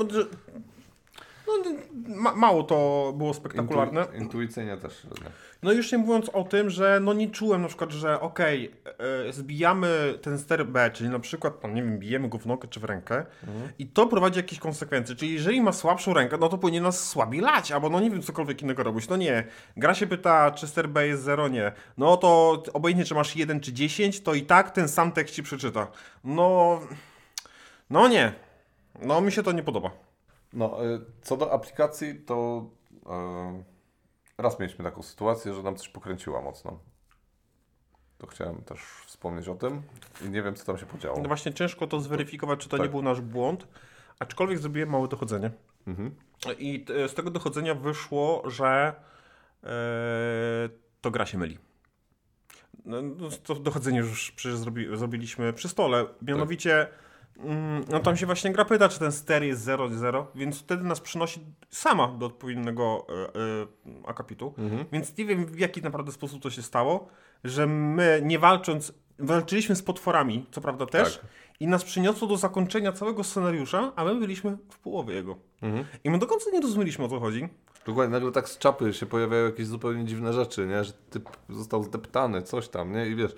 no 1.47 1.71
ma, 2.15 2.35
mało 2.35 2.63
to 2.63 3.13
było 3.17 3.33
spektakularne. 3.33 4.01
intu, 4.01 4.17
intuicyjnie 4.17 4.77
też. 4.77 5.07
No 5.63 5.71
już 5.71 5.91
nie 5.91 5.97
mówiąc 5.97 6.29
o 6.29 6.43
tym, 6.43 6.69
że 6.69 6.99
no 7.03 7.13
nie 7.13 7.29
czułem 7.29 7.61
na 7.61 7.67
przykład, 7.67 7.91
że 7.91 8.21
okej, 8.21 8.71
e, 9.27 9.33
zbijamy 9.33 10.19
ten 10.21 10.39
ster 10.39 10.65
B, 10.65 10.91
czyli 10.93 11.09
na 11.09 11.19
przykład, 11.19 11.63
no 11.63 11.69
nie 11.69 11.83
wiem, 11.83 11.99
bijemy 11.99 12.29
go 12.29 12.37
w 12.37 12.45
nogę 12.45 12.67
czy 12.67 12.79
w 12.79 12.83
rękę 12.83 13.25
i 13.79 13.87
to 13.87 14.07
prowadzi 14.07 14.39
jakieś 14.39 14.59
konsekwencje. 14.59 15.15
Czyli 15.15 15.33
jeżeli 15.33 15.61
ma 15.61 15.71
słabszą 15.71 16.13
rękę, 16.13 16.37
no 16.39 16.49
to 16.49 16.57
powinien 16.57 16.83
nas 16.83 17.09
słabiej 17.09 17.41
lać, 17.41 17.71
albo 17.71 17.89
no 17.89 17.99
nie 17.99 18.11
wiem, 18.11 18.21
cokolwiek 18.21 18.61
innego 18.61 18.83
robić. 18.83 19.09
No 19.09 19.17
nie. 19.17 19.43
Gra 19.77 19.93
się 19.93 20.07
pyta, 20.07 20.51
czy 20.51 20.67
ster 20.67 20.89
B 20.89 21.07
jest 21.07 21.23
0, 21.23 21.47
nie. 21.47 21.71
No 21.97 22.17
to 22.17 22.63
obojętnie, 22.73 23.05
czy 23.05 23.15
masz 23.15 23.35
1 23.35 23.59
czy 23.59 23.73
10, 23.73 24.21
to 24.21 24.33
i 24.33 24.41
tak 24.41 24.71
ten 24.71 24.87
sam 24.87 25.11
tekst 25.11 25.35
ci 25.35 25.43
przeczyta. 25.43 25.87
No... 26.23 26.79
No 27.89 28.07
nie. 28.07 28.33
No 29.01 29.21
mi 29.21 29.31
się 29.31 29.43
to 29.43 29.51
nie 29.51 29.63
podoba. 29.63 30.06
No, 30.53 30.85
y, 30.85 31.01
co 31.21 31.37
do 31.37 31.53
aplikacji, 31.53 32.15
to 32.15 32.65
y, 32.93 33.63
raz 34.37 34.59
mieliśmy 34.59 34.83
taką 34.85 35.01
sytuację, 35.03 35.53
że 35.53 35.63
nam 35.63 35.75
coś 35.75 35.89
pokręciła 35.89 36.41
mocno. 36.41 36.79
To 38.17 38.27
chciałem 38.27 38.61
też 38.61 38.79
wspomnieć 39.05 39.47
o 39.47 39.55
tym 39.55 39.81
i 40.25 40.29
nie 40.29 40.41
wiem, 40.43 40.55
co 40.55 40.65
tam 40.65 40.77
się 40.77 40.85
podziało. 40.85 41.17
No 41.21 41.27
właśnie 41.27 41.53
ciężko 41.53 41.87
to 41.87 41.99
zweryfikować, 41.99 42.59
czy 42.59 42.69
to 42.69 42.77
Tak. 42.77 42.85
nie 42.85 42.91
był 42.91 43.01
nasz 43.01 43.21
błąd, 43.21 43.67
aczkolwiek 44.19 44.59
zrobiłem 44.59 44.89
małe 44.89 45.07
dochodzenie. 45.07 45.51
Mhm. 45.87 46.15
I 46.59 46.85
t- 46.85 47.09
z 47.09 47.13
tego 47.13 47.31
dochodzenia 47.31 47.75
wyszło, 47.75 48.43
że 48.49 48.93
e, 49.63 49.69
to 51.01 51.11
gra 51.11 51.25
się 51.25 51.37
myli. 51.37 51.57
No, 52.85 53.01
no, 53.01 53.29
to 53.43 53.55
dochodzenie 53.55 53.99
już 53.99 54.31
przecież 54.31 54.57
zrobi, 54.57 54.97
zrobiliśmy 54.97 55.53
przy 55.53 55.69
stole. 55.69 56.05
Mianowicie, 56.21 56.79
mm, 56.79 56.93
no 57.89 57.99
tam 57.99 58.17
się 58.17 58.25
właśnie 58.25 58.51
gra 58.51 58.65
pyta, 58.65 58.89
czy 58.89 58.99
ten 58.99 59.11
ster 59.11 59.43
jest 59.43 59.67
0-0, 59.67 60.25
więc 60.35 60.59
wtedy 60.59 60.83
nas 60.83 60.99
przynosi 60.99 61.41
sama 61.69 62.07
do 62.07 62.25
odpowiedniego 62.25 63.07
e, 63.09 63.13
e, 63.13 64.07
akapitu. 64.07 64.53
Mhm. 64.57 64.85
Więc 64.91 65.17
nie 65.17 65.25
wiem, 65.25 65.45
w 65.45 65.59
jaki 65.59 65.81
naprawdę 65.81 66.11
sposób 66.11 66.43
to 66.43 66.49
się 66.49 66.61
stało, 66.61 67.07
że 67.43 67.67
my 67.67 68.21
nie 68.23 68.39
walcząc, 68.39 68.93
walczyliśmy 69.19 69.75
z 69.75 69.81
potworami, 69.83 70.45
co 70.51 70.61
prawda 70.61 70.85
też, 70.85 71.17
Tak. 71.17 71.25
i 71.59 71.67
nas 71.67 71.83
przyniosło 71.83 72.27
do 72.27 72.37
zakończenia 72.37 72.91
całego 72.91 73.23
scenariusza, 73.23 73.91
a 73.95 74.03
my 74.03 74.15
byliśmy 74.15 74.57
w 74.69 74.79
połowie 74.79 75.15
jego. 75.15 75.35
Mhm. 75.61 75.85
I 76.03 76.09
my 76.09 76.19
do 76.19 76.27
końca 76.27 76.51
nie 76.53 76.61
rozumieliśmy 76.61 77.05
o 77.05 77.07
co 77.07 77.19
chodzi. 77.19 77.49
Dokładnie, 77.85 78.11
nagle 78.13 78.31
tak 78.31 78.49
z 78.49 78.57
czapy 78.57 78.93
się 78.93 79.05
pojawiają 79.05 79.45
jakieś 79.45 79.67
zupełnie 79.67 80.05
dziwne 80.05 80.33
rzeczy, 80.33 80.67
nie? 80.67 80.83
Że 80.83 80.93
typ 81.09 81.29
został 81.49 81.83
zdeptany, 81.83 82.41
coś 82.41 82.69
tam, 82.69 82.93
nie? 82.93 83.07
I 83.07 83.15
wiesz, 83.15 83.35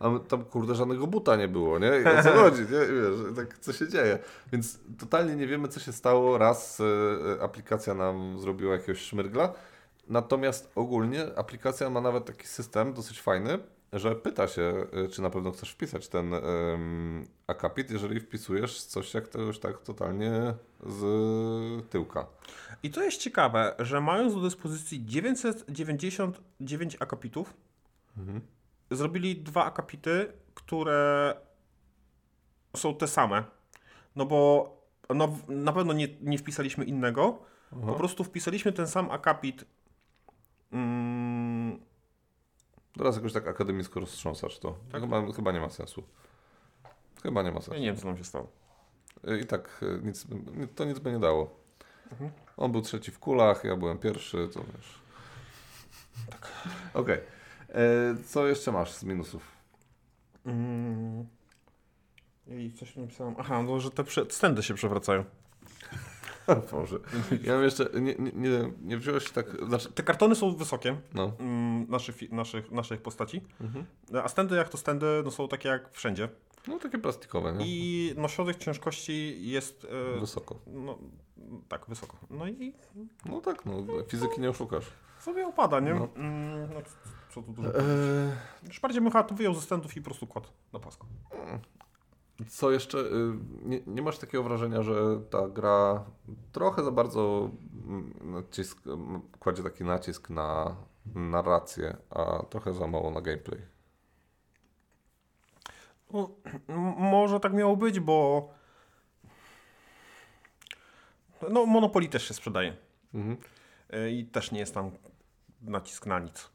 a 0.00 0.18
tam 0.18 0.44
kurde 0.44 0.74
żadnego 0.74 1.06
buta 1.06 1.36
nie 1.36 1.48
było, 1.48 1.78
nie? 1.78 1.86
I 1.86 2.18
o 2.18 2.22
co 2.22 2.32
chodzi, 2.32 2.60
nie? 2.60 2.66
Wiesz, 2.66 3.36
tak 3.36 3.58
co 3.58 3.72
się 3.72 3.88
dzieje. 3.88 4.18
Więc 4.52 4.78
totalnie 4.98 5.36
nie 5.36 5.46
wiemy, 5.46 5.68
co 5.68 5.80
się 5.80 5.92
stało. 5.92 6.38
Raz 6.38 6.80
e, 6.80 7.42
aplikacja 7.42 7.94
nam 7.94 8.38
zrobiła 8.38 8.72
jakiegoś 8.72 9.00
szmyrgla, 9.00 9.52
natomiast 10.08 10.72
ogólnie 10.74 11.26
aplikacja 11.36 11.90
ma 11.90 12.00
nawet 12.00 12.24
taki 12.24 12.46
system 12.46 12.92
dosyć 12.92 13.20
fajny, 13.20 13.58
że 13.92 14.14
pyta 14.14 14.48
się, 14.48 14.86
e, 14.92 15.08
czy 15.08 15.22
na 15.22 15.30
pewno 15.30 15.50
chcesz 15.50 15.70
wpisać 15.70 16.08
ten 16.08 16.34
akapit, 17.46 17.90
jeżeli 17.90 18.20
wpisujesz 18.20 18.82
coś 18.82 19.14
jak 19.14 19.28
to 19.28 19.40
już 19.40 19.58
tak 19.58 19.78
totalnie 19.78 20.54
z 20.86 21.88
tyłka. 21.88 22.26
I 22.82 22.90
to 22.90 23.02
jest 23.02 23.18
ciekawe, 23.18 23.74
że 23.78 24.00
mając 24.00 24.34
do 24.34 24.40
dyspozycji 24.40 25.06
999 25.06 26.96
akapitów, 27.00 27.54
zrobili 28.90 29.36
dwa 29.36 29.64
akapity, 29.64 30.32
które 30.54 31.34
są 32.76 32.94
te 32.94 33.08
same. 33.08 33.44
No 34.16 34.26
bo 34.26 34.70
no, 35.14 35.38
na 35.48 35.72
pewno 35.72 35.92
nie, 35.92 36.08
nie 36.20 36.38
wpisaliśmy 36.38 36.84
innego, 36.84 37.38
po 37.86 37.94
prostu 37.94 38.24
wpisaliśmy 38.24 38.72
ten 38.72 38.86
sam 38.86 39.10
akapit. 39.10 39.64
Mm, 40.72 41.80
Teraz 42.96 43.16
jakoś 43.16 43.32
tak 43.32 43.48
akademicko 43.48 44.00
roztrząsasz 44.00 44.58
to. 44.58 44.78
Chyba, 44.92 45.32
chyba 45.32 45.52
nie 45.52 45.60
ma 45.60 45.70
sensu. 45.70 46.02
Chyba 47.22 47.42
nie 47.42 47.50
ma 47.50 47.56
ja 47.56 47.62
sensu. 47.62 47.80
nie 47.80 47.86
wiem, 47.86 47.96
co 47.96 48.06
nam 48.06 48.16
się 48.18 48.24
stało. 48.24 48.50
I 49.42 49.46
tak 49.46 49.80
y, 49.82 50.00
nic, 50.02 50.26
to 50.74 50.84
nic 50.84 50.98
by 50.98 51.12
nie 51.12 51.18
dało. 51.18 51.60
On 52.56 52.72
był 52.72 52.82
trzeci 52.82 53.10
w 53.10 53.18
kulach, 53.18 53.64
ja 53.64 53.76
byłem 53.76 53.98
pierwszy, 53.98 54.48
to 54.48 54.60
wiesz. 54.60 55.00
Tak. 56.30 56.52
Okej. 56.94 57.16
E, 57.16 57.39
Co 58.26 58.46
jeszcze 58.46 58.72
masz 58.72 58.92
z 58.92 59.04
minusów? 59.04 59.42
Mm. 60.46 61.26
I 62.48 62.72
coś 62.72 62.96
napisałem. 62.96 63.34
Aha, 63.38 63.62
no, 63.62 63.80
że 63.80 63.90
te 63.90 64.04
stędy 64.30 64.62
się 64.62 64.74
przewracają. 64.74 65.24
Może. 66.72 66.98
Ja 67.42 67.54
mam 67.54 67.62
jeszcze, 67.62 67.88
nie, 68.00 68.14
nie, 68.34 68.70
nie, 68.82 68.96
wziąłeś 68.96 69.30
tak, 69.30 69.46
znaczy, 69.68 69.92
Te 69.92 70.02
kartony 70.02 70.34
są 70.34 70.56
wysokie 70.56 70.96
no. 71.14 71.32
mm, 71.40 71.86
naszych, 71.90 72.32
naszych, 72.32 72.70
naszych 72.70 73.02
postaci, 73.02 73.40
Mhm. 73.60 73.84
a 74.24 74.28
stędy 74.28 74.56
jak 74.56 74.68
to 74.68 74.78
stędy 74.78 75.06
no, 75.24 75.30
są 75.30 75.48
takie 75.48 75.68
jak 75.68 75.90
wszędzie. 75.92 76.28
No 76.68 76.78
takie 76.78 76.98
plastikowe, 76.98 77.52
nie? 77.52 77.64
I 77.66 78.14
no, 78.16 78.28
środek 78.28 78.56
ciężkości 78.56 79.36
jest 79.50 79.86
e, 80.16 80.20
Wysoko. 80.20 80.58
no, 80.66 80.98
tak 81.68 81.86
wysoko. 81.88 82.16
No 82.30 82.46
i 82.48 82.74
No 83.26 83.40
tak, 83.40 83.66
no 83.66 83.72
fizyki 84.08 84.40
nie 84.40 84.50
oszukasz. 84.50 84.84
sobie 85.20 85.46
opada, 85.46 85.80
nie? 85.80 85.94
No. 85.94 86.08
Mm, 86.16 86.74
no, 86.74 86.80
co- 87.30 87.42
tu 87.42 87.52
dużo. 87.52 87.78
E, 87.78 87.82
Już 88.66 88.80
bardziej 88.80 89.02
bym 89.02 89.12
wyjął 89.32 89.54
ze 89.54 89.60
stędów 89.60 89.96
i 89.96 90.00
po 90.00 90.04
prostu 90.04 90.26
kładł 90.26 90.48
na 90.72 90.78
pasku. 90.78 91.06
Co 92.48 92.70
jeszcze? 92.70 92.98
y, 92.98 93.32
Nie, 93.62 93.80
nie 93.86 94.02
masz 94.02 94.18
takiego 94.18 94.44
wrażenia, 94.44 94.82
że 94.82 95.20
ta 95.30 95.48
gra 95.48 96.04
trochę 96.52 96.84
za 96.84 96.90
bardzo 96.90 97.50
mm, 97.86 98.12
nacisk, 98.32 98.86
m, 98.86 99.20
kładzie 99.40 99.62
taki 99.62 99.84
nacisk 99.84 100.30
na 100.30 100.76
narrację, 101.14 101.96
a 102.10 102.42
trochę 102.50 102.72
za 102.72 102.86
mało 102.86 103.10
na 103.10 103.20
gameplay? 103.20 103.60
No, 106.12 106.30
może 106.98 107.40
tak 107.40 107.52
miało 107.52 107.76
być, 107.76 108.00
bo 108.00 108.48
no 111.50 111.66
Monopoly 111.66 112.08
też 112.08 112.28
się 112.28 112.34
sprzedaje. 112.34 112.76
Mhm. 113.14 113.36
E, 113.90 114.10
I 114.10 114.26
też 114.26 114.52
nie 114.52 114.58
jest 114.60 114.74
tam 114.74 114.90
nacisk 115.62 116.06
na 116.06 116.18
nic. 116.18 116.50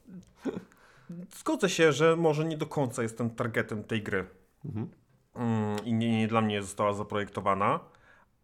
Zgodzę 1.39 1.69
się, 1.69 1.91
że 1.91 2.15
może 2.15 2.45
nie 2.45 2.57
do 2.57 2.65
końca 2.65 3.03
jestem 3.03 3.29
targetem 3.29 3.83
tej 3.83 4.03
gry. 4.03 4.27
Mhm. 4.65 4.89
Mm, 5.35 5.85
I 5.85 5.93
nie, 5.93 6.17
nie 6.17 6.27
dla 6.27 6.41
mnie 6.41 6.61
została 6.61 6.93
zaprojektowana, 6.93 7.79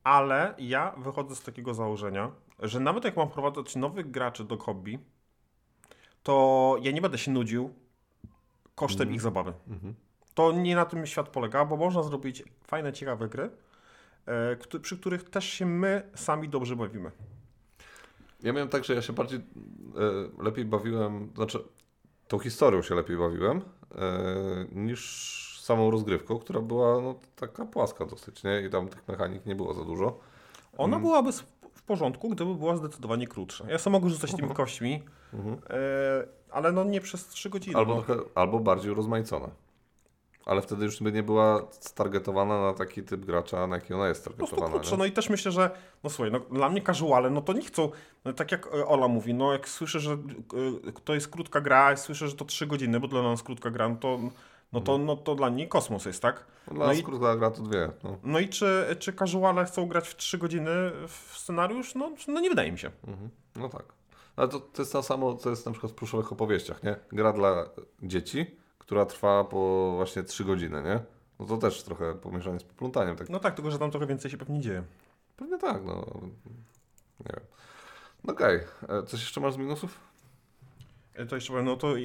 ale 0.04 0.56
ja 0.60 0.94
wychodzę 0.98 1.36
z 1.36 1.44
takiego 1.44 1.74
założenia, 1.74 2.32
że 2.60 2.80
nawet 2.80 3.04
jak 3.04 3.18
mam 3.18 3.30
wprowadzać 3.30 3.76
nowych 3.76 4.12
graczy 4.12 4.44
do 4.44 4.58
hobby, 4.58 5.00
to 6.24 6.76
ja 6.82 6.92
nie 6.92 7.02
będę 7.02 7.18
się 7.18 7.32
nudził 7.32 7.74
kosztem 8.76 9.14
ich 9.14 9.22
zabawy. 9.22 9.54
Mhm. 9.68 9.96
To 10.34 10.52
nie 10.52 10.76
na 10.76 10.86
tym 10.86 11.06
świat 11.06 11.30
polega, 11.30 11.66
bo 11.66 11.78
można 11.78 12.04
zrobić 12.04 12.44
fajne, 12.64 12.94
ciekawe 12.94 13.28
gry, 13.28 13.50
e, 14.26 14.80
przy 14.82 14.98
których 14.98 15.30
też 15.30 15.46
się 15.46 15.66
my 15.66 16.10
sami 16.16 16.50
dobrze 16.50 16.76
bawimy. 16.76 17.12
Ja 18.44 18.54
miałem 18.54 18.70
tak, 18.70 18.84
że 18.84 18.96
ja 18.96 19.02
się 19.02 19.14
bardziej 19.14 19.40
e, 19.40 20.44
lepiej 20.44 20.66
bawiłem, 20.66 21.32
znaczy 21.36 21.60
tą 22.28 22.40
historią 22.40 22.82
się 22.82 22.96
lepiej 22.96 23.18
bawiłem 23.18 23.62
e, 23.96 24.02
niż 24.72 25.62
samą 25.64 25.92
rozgrywką, 25.92 26.40
która 26.40 26.62
była 26.62 27.02
no, 27.02 27.16
taka 27.36 27.66
płaska 27.66 28.06
dosyć, 28.06 28.44
nie? 28.44 28.62
I 28.62 28.70
tam 28.70 28.88
tych 28.90 29.08
mechanik 29.08 29.46
nie 29.46 29.56
było 29.56 29.74
za 29.74 29.84
dużo. 29.84 30.20
Ona 30.78 30.98
Mm. 30.98 31.02
byłaby 31.08 31.32
w 31.74 31.84
porządku, 31.84 32.30
gdyby 32.30 32.56
była 32.56 32.76
zdecydowanie 32.78 33.28
krótsza. 33.28 33.66
Ja 33.70 33.78
sam 33.78 33.94
mogę 33.94 34.10
rzucać 34.10 34.36
tymi 34.36 34.50
kośćmi, 34.50 35.04
Mhm. 35.34 35.58
e, 35.70 36.28
ale 36.52 36.72
no 36.72 36.84
nie 36.84 37.02
przez 37.02 37.28
3 37.28 37.50
godziny. 37.50 37.78
Albo, 37.78 38.02
trochę, 38.02 38.22
albo 38.36 38.60
bardziej 38.60 38.92
urozmaicona. 38.92 39.50
Ale 40.48 40.62
wtedy 40.62 40.86
już 40.86 41.04
by 41.04 41.12
nie 41.12 41.24
była 41.24 41.68
stargetowana 41.72 42.62
na 42.62 42.74
taki 42.74 43.04
typ 43.04 43.26
gracza, 43.26 43.68
na 43.68 43.76
jaki 43.76 43.94
ona 43.94 44.08
jest 44.08 44.22
stargetowana. 44.22 44.70
krótsza. 44.72 44.92
nie? 44.92 44.98
No 44.98 45.06
i 45.06 45.12
też 45.12 45.30
myślę, 45.30 45.52
że 45.52 45.72
no 46.04 46.10
słuchaj, 46.10 46.32
no, 46.32 46.40
dla 46.40 46.70
mnie 46.70 46.82
casuale, 46.82 47.30
no 47.30 47.42
to 47.42 47.54
nie 47.54 47.62
chcą, 47.62 47.90
no, 48.26 48.34
tak 48.34 48.52
jak 48.52 48.68
e, 48.68 48.86
Ola 48.88 49.08
mówi, 49.08 49.34
no 49.34 49.52
jak 49.54 49.70
słyszę, 49.70 50.00
że 50.00 50.12
e, 50.14 50.18
to 51.04 51.14
jest 51.14 51.28
krótka 51.28 51.62
gra, 51.62 51.96
słyszę, 51.98 52.28
że 52.28 52.36
to 52.36 52.46
3 52.46 52.68
godziny, 52.68 53.00
bo 53.00 53.08
dla 53.08 53.22
nas 53.22 53.44
krótka 53.44 53.70
gra, 53.70 53.90
no 53.90 53.96
to 53.96 54.20
no 54.74 54.82
to, 54.82 54.98
no 54.98 55.16
to 55.18 55.36
dla 55.36 55.50
niej 55.50 55.68
kosmos 55.68 56.06
jest, 56.06 56.22
tak? 56.22 56.46
Dla 56.68 56.80
No 56.80 56.86
nas 56.88 56.98
i- 57.00 57.04
krótka 57.04 57.36
gra 57.36 57.52
to 57.52 57.62
dwie. 57.62 57.90
No. 58.04 58.18
No 58.24 58.40
i 58.40 58.50
czy, 58.50 58.96
czy 59.00 59.14
casuale 59.14 59.66
chcą 59.66 59.88
grać 59.88 60.08
w 60.08 60.16
3 60.16 60.38
godziny 60.38 60.72
w 61.08 61.34
scenariusz? 61.38 61.96
No, 61.96 62.12
no 62.28 62.40
nie 62.40 62.50
wydaje 62.50 62.72
mi 62.72 62.80
się. 62.80 62.92
Mhm. 63.08 63.30
no 63.56 63.70
tak. 63.70 63.84
Ale 64.36 64.48
to, 64.48 64.60
to 64.60 64.82
jest 64.82 64.92
to 64.94 65.04
samo, 65.04 65.36
co 65.36 65.50
jest 65.50 65.66
na 65.66 65.72
przykład 65.72 65.92
w 65.92 65.96
pluszowych 65.96 66.32
opowieściach, 66.32 66.84
nie? 66.84 66.96
Gra 67.12 67.34
dla 67.34 67.70
dzieci, 68.04 68.58
która 68.78 69.06
trwa 69.06 69.44
po 69.44 69.92
właśnie 69.96 70.24
3 70.24 70.44
godziny, 70.46 70.84
nie? 70.84 71.00
No 71.40 71.46
to 71.46 71.58
też 71.58 71.84
trochę 71.84 72.16
pomieszanie 72.16 72.60
z 72.60 72.64
poplątaniem. 72.64 73.16
Tak. 73.16 73.30
No 73.30 73.40
tak, 73.40 73.56
tylko 73.56 73.72
że 73.72 73.80
tam 73.80 73.92
trochę 73.92 74.08
więcej 74.08 74.32
się 74.32 74.38
pewnie 74.38 74.60
dzieje. 74.62 74.84
Pewnie 75.38 75.58
tak, 75.58 75.86
no. 75.86 76.06
Nie 77.20 77.32
wiem. 77.34 77.46
No 78.24 78.34
okej. 78.34 78.60
E, 78.90 79.04
Coś 79.04 79.20
jeszcze 79.20 79.42
masz 79.42 79.54
z 79.54 79.58
minusów? 79.58 80.00
E, 81.14 81.26
To 81.26 81.36
jeszcze 81.36 81.52
powiem, 81.54 81.66
no 81.66 81.76
to, 81.76 81.98
e, 82.00 82.02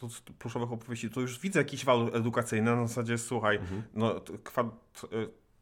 to, 0.00 0.08
to 0.08 0.32
pluszowych 0.38 0.72
opowieści, 0.72 1.10
to 1.10 1.20
już 1.20 1.38
widzę 1.38 1.58
jakiś 1.58 1.84
walor 1.84 2.16
edukacyjny, 2.16 2.76
na 2.76 2.86
zasadzie 2.86 3.18
słuchaj, 3.18 3.58
no 3.94 4.20
t- 4.20 4.32
kwad, 4.44 4.66
e, 4.66 5.08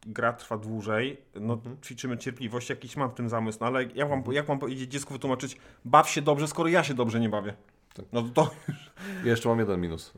gra 0.05 0.33
trwa 0.33 0.57
dłużej, 0.57 1.17
no 1.35 1.61
ćwiczymy 1.85 2.17
cierpliwość, 2.17 2.69
jakiś 2.69 2.95
mam 2.97 3.09
w 3.09 3.13
tym 3.13 3.29
zamysł, 3.29 3.57
no 3.61 3.67
ale 3.67 3.83
jak 3.83 4.09
mam, 4.09 4.23
jak 4.31 4.47
mam 4.47 4.59
powiedzieć 4.59 4.91
dziecku 4.91 5.13
wytłumaczyć, 5.13 5.57
baw 5.85 6.09
się 6.09 6.21
dobrze, 6.21 6.47
skoro 6.47 6.69
ja 6.69 6.83
się 6.83 6.93
dobrze 6.93 7.19
nie 7.19 7.29
bawię. 7.29 7.53
Tak. 7.93 8.05
No 8.11 8.23
to, 8.33 8.51
I 9.23 9.27
jeszcze 9.27 9.49
mam 9.49 9.59
jeden 9.59 9.81
minus. 9.81 10.13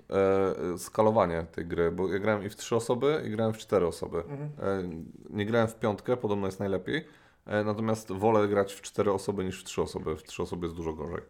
E, 0.74 0.78
skalowanie 0.78 1.46
tej 1.52 1.66
gry, 1.66 1.92
bo 1.92 2.14
ja 2.14 2.20
grałem 2.20 2.46
i 2.46 2.50
w 2.50 2.56
trzy 2.56 2.76
osoby, 2.76 3.24
i 3.28 3.30
grałem 3.30 3.54
w 3.54 3.58
cztery 3.58 3.88
osoby. 3.88 4.24
E, 4.60 4.84
nie 5.30 5.46
grałem 5.46 5.68
w 5.68 5.76
piątkę, 5.76 6.18
podobno 6.18 6.48
jest 6.48 6.60
najlepiej. 6.60 7.08
E, 7.46 7.64
natomiast 7.64 8.12
wolę 8.12 8.48
grać 8.48 8.74
w 8.74 8.82
cztery 8.82 9.12
osoby 9.12 9.44
niż 9.44 9.62
w 9.62 9.64
trzy 9.64 9.82
osoby. 9.82 10.16
W 10.16 10.24
trzy 10.24 10.44
osoby 10.44 10.66
jest 10.66 10.76
dużo 10.76 10.94
gorzej. 10.94 11.22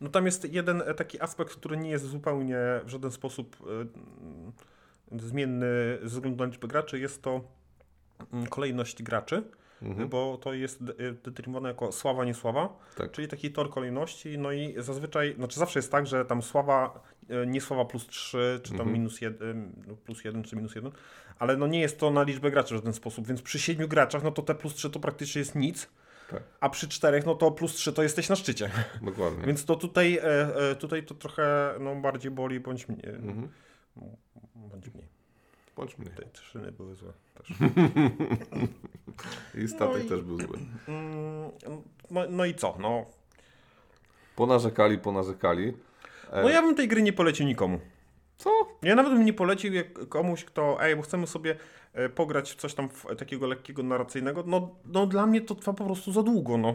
No 0.00 0.08
tam 0.08 0.26
jest 0.26 0.52
jeden 0.52 0.82
e, 0.86 0.94
taki 0.94 1.20
aspekt, 1.20 1.54
który 1.54 1.76
nie 1.76 1.90
jest 1.90 2.04
zupełnie 2.04 2.58
w 2.84 2.88
żaden 2.88 3.10
sposób 3.10 3.56
e, 5.12 5.18
zmienny 5.18 5.98
ze 6.02 6.08
względu 6.08 6.44
na 6.44 6.50
liczbę 6.50 6.68
graczy. 6.68 6.98
Jest 6.98 7.22
to 7.22 7.40
mm, 8.32 8.46
kolejność 8.46 9.02
graczy, 9.02 9.42
Mhm. 9.82 10.08
bo 10.08 10.38
to 10.42 10.52
jest 10.54 10.80
e, 10.82 11.12
determinowane 11.12 11.68
jako 11.68 11.92
sława, 11.92 12.24
niesława, 12.24 12.76
Tak. 12.96 13.10
czyli 13.10 13.28
taki 13.28 13.52
tor 13.52 13.70
kolejności. 13.70 14.38
No 14.38 14.52
i 14.52 14.74
zazwyczaj, 14.78 15.34
znaczy 15.34 15.58
zawsze 15.58 15.78
jest 15.78 15.92
tak, 15.92 16.06
że 16.06 16.24
tam 16.24 16.42
sława, 16.42 17.02
e, 17.28 17.46
niesława 17.46 17.84
plus 17.84 18.06
3, 18.06 18.60
czy 18.62 18.70
tam 18.70 18.80
Mhm. 18.80 18.92
minus 18.92 19.20
1, 19.20 19.72
plus 20.04 20.24
1, 20.24 20.42
czy 20.42 20.56
minus 20.56 20.74
1, 20.74 20.92
ale 21.38 21.56
no 21.56 21.66
nie 21.66 21.80
jest 21.80 21.98
to 21.98 22.10
na 22.10 22.22
liczbę 22.22 22.50
graczy 22.50 22.74
w 22.74 22.76
żaden 22.76 22.92
sposób, 22.92 23.26
więc 23.26 23.42
przy 23.42 23.58
7 23.58 23.88
graczach, 23.88 24.22
no 24.22 24.30
to 24.30 24.42
te 24.42 24.54
plus 24.54 24.74
3 24.74 24.90
to 24.90 25.00
praktycznie 25.00 25.38
jest 25.38 25.54
nic. 25.54 25.88
Tak. 26.30 26.42
A 26.60 26.68
przy 26.68 26.88
czterech, 26.88 27.26
no 27.26 27.34
to 27.34 27.50
plus 27.50 27.74
3 27.74 27.92
to 27.92 28.02
jesteś 28.02 28.28
na 28.28 28.36
szczycie. 28.36 28.70
Dokładnie. 29.02 29.46
Więc 29.46 29.64
to 29.64 29.76
tutaj, 29.76 30.18
e, 30.18 30.56
e, 30.70 30.74
tutaj 30.74 31.02
to 31.06 31.14
trochę 31.14 31.74
no, 31.80 31.96
bardziej 31.96 32.30
boli, 32.30 32.60
bądź 32.60 32.88
mnie. 32.88 33.02
Mhm. 33.08 33.48
Bądź 34.54 34.94
mniej. 34.94 35.08
Bądź 35.76 35.98
mnie. 35.98 36.10
Te 36.10 36.42
szyny 36.42 36.72
były 36.72 36.94
złe 36.94 37.12
też. 37.34 37.48
I 39.64 39.68
statek 39.68 39.96
No 39.98 40.04
i- 40.04 40.08
też 40.08 40.20
był 40.20 40.38
zły. 40.38 40.58
Mm, 40.88 41.50
no, 42.10 42.22
no 42.30 42.44
i 42.44 42.54
co? 42.54 42.76
No, 42.80 43.06
Ponarzekali, 44.36 44.98
ponarzekali. 44.98 45.72
E, 46.32 46.42
no 46.42 46.48
ja 46.48 46.62
bym 46.62 46.74
tej 46.74 46.88
gry 46.88 47.02
nie 47.02 47.12
polecił 47.12 47.46
nikomu. 47.46 47.80
Co? 48.38 48.50
Ja 48.82 48.94
nawet 48.94 49.12
bym 49.12 49.24
nie 49.24 49.32
polecił 49.32 49.74
jak 49.74 50.08
komuś, 50.08 50.44
kto, 50.44 50.82
ej, 50.82 50.96
bo 50.96 51.02
chcemy 51.02 51.26
sobie 51.26 51.56
e, 51.92 52.08
pograć 52.08 52.52
w 52.52 52.56
coś 52.56 52.74
tam 52.74 52.88
w, 52.88 53.06
takiego 53.18 53.46
lekkiego 53.46 53.82
narracyjnego. 53.82 54.44
No, 54.46 54.74
no 54.86 55.06
dla 55.06 55.26
mnie 55.26 55.40
to 55.40 55.54
trwa 55.54 55.72
po 55.72 55.84
prostu 55.84 56.12
za 56.12 56.22
długo, 56.22 56.58
no. 56.58 56.74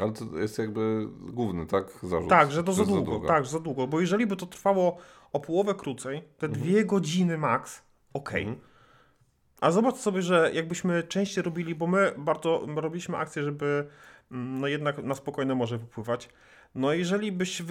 Ale 0.00 0.12
to 0.12 0.38
jest 0.38 0.58
jakby 0.58 1.06
główny, 1.20 1.66
tak? 1.66 1.84
Zarzut. 2.02 2.30
Tak, 2.30 2.52
że 2.52 2.64
to 2.64 2.72
za 2.72 2.84
długo, 2.84 3.02
długo. 3.10 3.28
tak, 3.28 3.46
za 3.46 3.60
długo, 3.60 3.86
bo 3.86 4.00
jeżeli 4.00 4.26
by 4.26 4.36
to 4.36 4.46
trwało 4.46 4.98
o 5.32 5.40
połowę 5.40 5.74
krócej, 5.74 6.22
te 6.38 6.48
dwie 6.48 6.84
godziny 6.84 7.38
max, 7.38 7.82
okej. 8.12 8.42
Mhm. 8.42 8.60
A 9.60 9.70
zobacz 9.70 9.96
sobie, 9.96 10.22
że 10.22 10.50
jakbyśmy 10.54 11.02
częściej 11.02 11.44
robili, 11.44 11.74
bo 11.74 11.86
my 11.86 12.12
bardzo 12.18 12.64
my 12.66 12.80
robiliśmy 12.80 13.16
akcję, 13.16 13.42
żeby 13.42 13.86
mm, 14.32 14.60
no 14.60 14.66
jednak 14.66 15.02
na 15.02 15.14
spokojne 15.14 15.54
morze 15.54 15.78
wypływać. 15.78 16.28
No 16.74 16.92
jeżeli 16.92 17.32
byś 17.32 17.62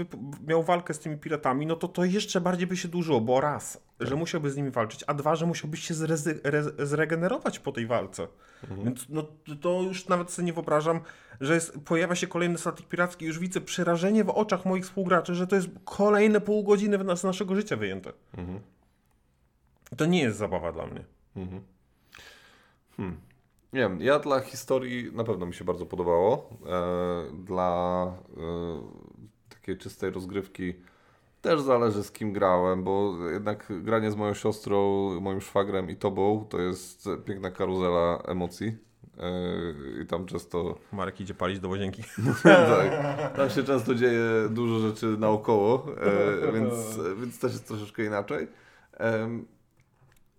miał 0.47 0.63
walkę 0.63 0.93
z 0.93 0.99
tymi 0.99 1.17
piratami, 1.17 1.65
no 1.65 1.75
to 1.75 1.87
to 1.87 2.05
jeszcze 2.05 2.41
bardziej 2.41 2.67
by 2.67 2.77
się 2.77 2.87
dłużyło, 2.87 3.21
bo 3.21 3.41
raz, 3.41 3.83
że 3.99 4.15
musiałbyś 4.15 4.51
z 4.51 4.57
nimi 4.57 4.71
walczyć, 4.71 5.03
a 5.07 5.13
dwa, 5.13 5.35
że 5.35 5.45
musiałbyś 5.45 5.83
się 5.87 5.93
zregenerować 6.77 7.59
po 7.59 7.71
tej 7.71 7.87
walce. 7.87 8.27
Więc 8.83 9.05
no, 9.09 9.23
to 9.61 9.81
już 9.81 10.07
nawet 10.07 10.31
sobie 10.31 10.45
nie 10.45 10.53
wyobrażam, 10.53 10.99
że 11.41 11.53
jest, 11.53 11.79
pojawia 11.79 12.15
się 12.15 12.27
kolejny 12.27 12.57
statek 12.57 12.87
piracki 12.87 13.25
i 13.25 13.27
już 13.27 13.39
widzę 13.39 13.61
przerażenie 13.61 14.23
w 14.23 14.29
oczach 14.29 14.65
moich 14.65 14.83
współgraczy, 14.83 15.35
że 15.35 15.47
to 15.47 15.55
jest 15.55 15.67
kolejne 15.85 16.41
pół 16.41 16.63
godziny 16.63 17.17
z 17.17 17.23
naszego 17.23 17.55
życia 17.55 17.75
wyjęte. 17.75 18.13
Mhm. 18.37 18.59
To 19.97 20.05
nie 20.05 20.21
jest 20.21 20.37
zabawa 20.37 20.71
dla 20.71 20.85
mnie. 20.85 21.03
Mhm. 21.35 21.61
Hmm. 22.97 23.27
Nie 23.73 23.79
wiem, 23.79 24.01
ja 24.01 24.19
dla 24.19 24.39
historii 24.39 25.11
na 25.13 25.23
pewno 25.23 25.45
mi 25.45 25.53
się 25.53 25.65
bardzo 25.65 25.85
podobało. 25.85 26.49
E, 26.65 27.43
dla 27.43 28.13
e, 28.37 28.81
takiej 29.49 29.77
czystej 29.77 30.11
rozgrywki 30.11 30.73
też 31.41 31.61
zależy 31.61 32.03
z 32.03 32.11
kim 32.11 32.33
grałem, 32.33 32.83
bo 32.83 33.15
jednak 33.33 33.73
granie 33.81 34.11
z 34.11 34.15
moją 34.15 34.33
siostrą, 34.33 35.09
moim 35.19 35.41
szwagrem 35.41 35.89
i 35.89 35.95
tobą 35.95 36.45
to 36.49 36.61
jest 36.61 37.09
piękna 37.25 37.51
karuzela 37.51 38.23
emocji. 38.27 38.77
E, 39.17 40.01
I 40.01 40.05
tam 40.05 40.25
często 40.25 40.77
Marek 40.93 41.21
idzie 41.21 41.33
palić 41.33 41.59
do 41.59 41.69
łazienki. 41.69 42.03
tak. 42.43 42.91
Tam 43.35 43.49
się 43.49 43.63
często 43.63 43.95
dzieje 43.95 44.49
dużo 44.49 44.79
rzeczy 44.79 45.05
naokoło, 45.05 45.85
więc, 46.53 46.99
więc 47.21 47.39
też 47.39 47.51
jest 47.51 47.67
troszeczkę 47.67 48.05
inaczej. 48.05 48.47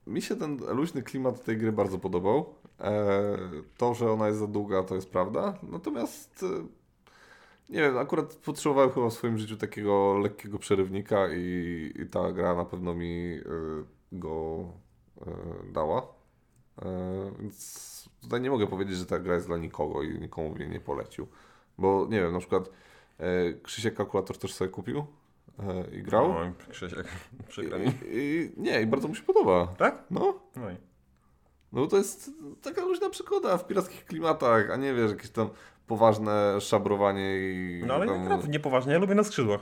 Mi 0.08 0.22
się 0.22 0.36
ten 0.36 0.58
luźny 0.68 1.02
klimat 1.02 1.44
tej 1.44 1.56
gry 1.56 1.72
bardzo 1.72 1.98
podobał. 1.98 2.54
E, 2.80 3.36
to, 3.76 3.94
że 3.94 4.12
ona 4.12 4.26
jest 4.26 4.38
za 4.38 4.46
długa, 4.46 4.82
to 4.82 4.94
jest 4.94 5.10
prawda. 5.10 5.58
Natomiast 5.62 6.42
e, 6.42 6.66
nie 7.72 7.80
wiem, 7.80 7.98
akurat 7.98 8.34
potrzebowałem 8.34 8.90
chyba 8.90 9.10
w 9.10 9.12
swoim 9.12 9.38
życiu 9.38 9.56
takiego 9.56 10.18
lekkiego 10.18 10.58
przerywnika 10.58 11.28
i, 11.32 11.92
i 11.94 12.06
ta 12.06 12.32
gra 12.32 12.54
na 12.54 12.64
pewno 12.64 12.94
mi 12.94 13.34
e, 13.34 13.40
go 14.12 14.64
dała. 15.72 16.18
Więc 17.40 18.08
tutaj 18.22 18.40
nie 18.40 18.50
mogę 18.50 18.66
powiedzieć, 18.66 18.96
że 18.96 19.06
ta 19.06 19.18
gra 19.18 19.34
jest 19.34 19.46
dla 19.46 19.56
nikogo 19.56 20.02
i 20.02 20.20
nikomu 20.20 20.50
mnie 20.54 20.68
nie 20.68 20.80
polecił. 20.80 21.26
Bo 21.78 22.06
nie 22.10 22.20
wiem, 22.20 22.32
na 22.32 22.38
przykład 22.38 22.70
Krzysiek 23.62 23.94
kalkulator 23.94 24.38
też 24.38 24.54
sobie 24.54 24.70
kupił 24.70 25.04
i 25.92 26.02
grał. 26.02 26.36
Oj, 26.36 26.52
Krzysiek, 26.70 27.04
przykro 27.48 27.78
mi. 27.78 27.86
I, 28.10 28.52
nie, 28.56 28.82
i 28.82 28.86
bardzo 28.86 29.08
mu 29.08 29.14
się 29.14 29.22
podoba. 29.22 29.66
Tak? 29.78 30.04
No, 30.10 30.40
No 30.56 30.70
i. 30.70 30.76
no 31.72 31.86
to 31.86 31.96
jest 31.96 32.30
taka 32.62 32.80
luźna 32.84 33.10
przygoda 33.10 33.56
w 33.58 33.66
pirackich 33.66 34.04
klimatach, 34.04 34.70
a 34.70 34.76
nie 34.76 34.94
wiesz, 34.94 35.10
jakieś 35.10 35.30
tam 35.30 35.48
poważne 35.86 36.60
szabrowanie 36.60 37.36
i... 37.38 37.82
No 37.86 37.94
ale 37.94 38.06
tam, 38.06 38.22
naprawdę, 38.22 38.48
niepoważnie, 38.48 38.92
ja 38.92 38.98
lubię 38.98 39.14
na 39.14 39.24
skrzydłach. 39.24 39.60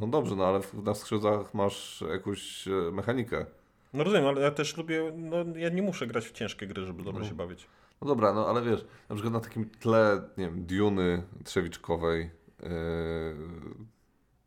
No 0.00 0.06
dobrze, 0.06 0.36
no 0.36 0.46
ale 0.46 0.60
na 0.84 0.94
skrzydłach 0.94 1.54
masz 1.54 2.04
jakąś 2.12 2.68
e, 2.68 2.70
mechanikę. 2.92 3.46
No 3.92 4.04
rozumiem, 4.04 4.26
ale 4.26 4.40
ja 4.40 4.50
też 4.50 4.76
lubię, 4.76 5.12
no 5.16 5.36
ja 5.56 5.68
nie 5.68 5.82
muszę 5.82 6.06
grać 6.06 6.26
w 6.26 6.32
ciężkie 6.32 6.66
gry, 6.66 6.86
żeby 6.86 7.02
dobrze 7.02 7.20
No. 7.22 7.28
się 7.28 7.34
bawić. 7.34 7.66
No 8.02 8.08
dobra, 8.08 8.32
no 8.32 8.46
ale 8.48 8.62
wiesz, 8.62 8.84
na 9.08 9.14
przykład 9.14 9.32
na 9.34 9.40
takim 9.40 9.70
tle, 9.70 10.22
nie 10.38 10.44
wiem, 10.44 10.64
Duny 10.66 11.22
Trzewiczkowej, 11.44 12.30
yy, 12.62 12.68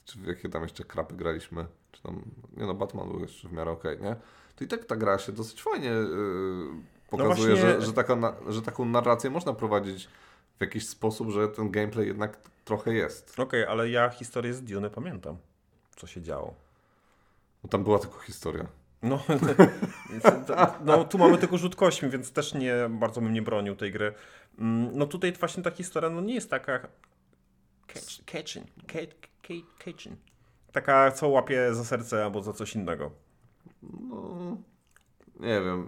czy 0.05 0.19
w 0.19 0.27
jakie 0.27 0.49
tam 0.49 0.63
jeszcze 0.63 0.83
krapy 0.83 1.15
graliśmy, 1.15 1.65
czy 1.91 2.01
tam, 2.01 2.21
nie 2.57 2.65
no, 2.65 2.73
Batman 2.73 3.09
był 3.09 3.19
jeszcze 3.19 3.47
w 3.47 3.51
miarę 3.53 3.71
okej, 3.71 4.01
nie? 4.01 4.15
To 4.55 4.63
i 4.63 4.67
tak 4.67 4.85
ta 4.85 4.95
gra 4.95 5.19
się 5.19 5.31
dosyć 5.31 5.63
fajnie 5.63 5.87
yy, 5.89 6.67
pokazuje, 7.09 7.55
właśnie- 7.55 7.71
że, 7.79 7.81
że, 7.81 7.93
taka 7.93 8.15
na, 8.15 8.33
że 8.47 8.61
taką 8.61 8.85
narrację 8.85 9.29
można 9.29 9.53
prowadzić 9.53 10.07
w 10.57 10.61
jakiś 10.61 10.87
sposób, 10.87 11.29
że 11.29 11.47
ten 11.47 11.71
gameplay 11.71 12.07
jednak 12.07 12.37
trochę 12.65 12.93
jest. 12.93 13.39
Okej, 13.39 13.65
ale 13.65 13.89
ja 13.89 14.09
historię 14.09 14.53
z 14.53 14.63
Dune 14.63 14.89
pamiętam, 14.89 15.37
co 15.95 16.07
się 16.07 16.21
działo. 16.21 16.53
Bo 17.63 17.69
tam 17.69 17.83
była 17.83 17.99
tylko 17.99 18.19
historia. 18.19 18.65
No, 19.01 19.23
no 20.85 21.03
tu 21.03 21.17
mamy 21.17 21.37
tylko 21.37 21.57
rzut 21.57 21.75
kośmi, 21.75 22.09
więc 22.09 22.31
też 22.31 22.53
nie 22.53 22.75
bardzo 22.89 23.21
bym 23.21 23.33
nie 23.33 23.41
bronił 23.41 23.75
tej 23.75 23.91
gry. 23.91 24.13
Mm, 24.59 24.97
No 24.97 25.05
tutaj 25.05 25.31
właśnie 25.33 25.63
ta 25.63 25.71
historia 25.71 26.09
no 26.09 26.21
nie 26.21 26.33
jest 26.35 26.49
taka 26.49 26.79
catch, 27.87 28.25
catching, 28.25 28.67
catch, 28.87 29.15
catching. 29.79 30.17
Taka, 30.71 31.11
co 31.11 31.27
łapie 31.29 31.73
za 31.75 31.83
serce 31.85 32.23
albo 32.25 32.41
za 32.41 32.53
coś 32.53 32.75
innego. 32.75 33.11
No, 33.83 34.57
nie 35.39 35.61
wiem. 35.61 35.87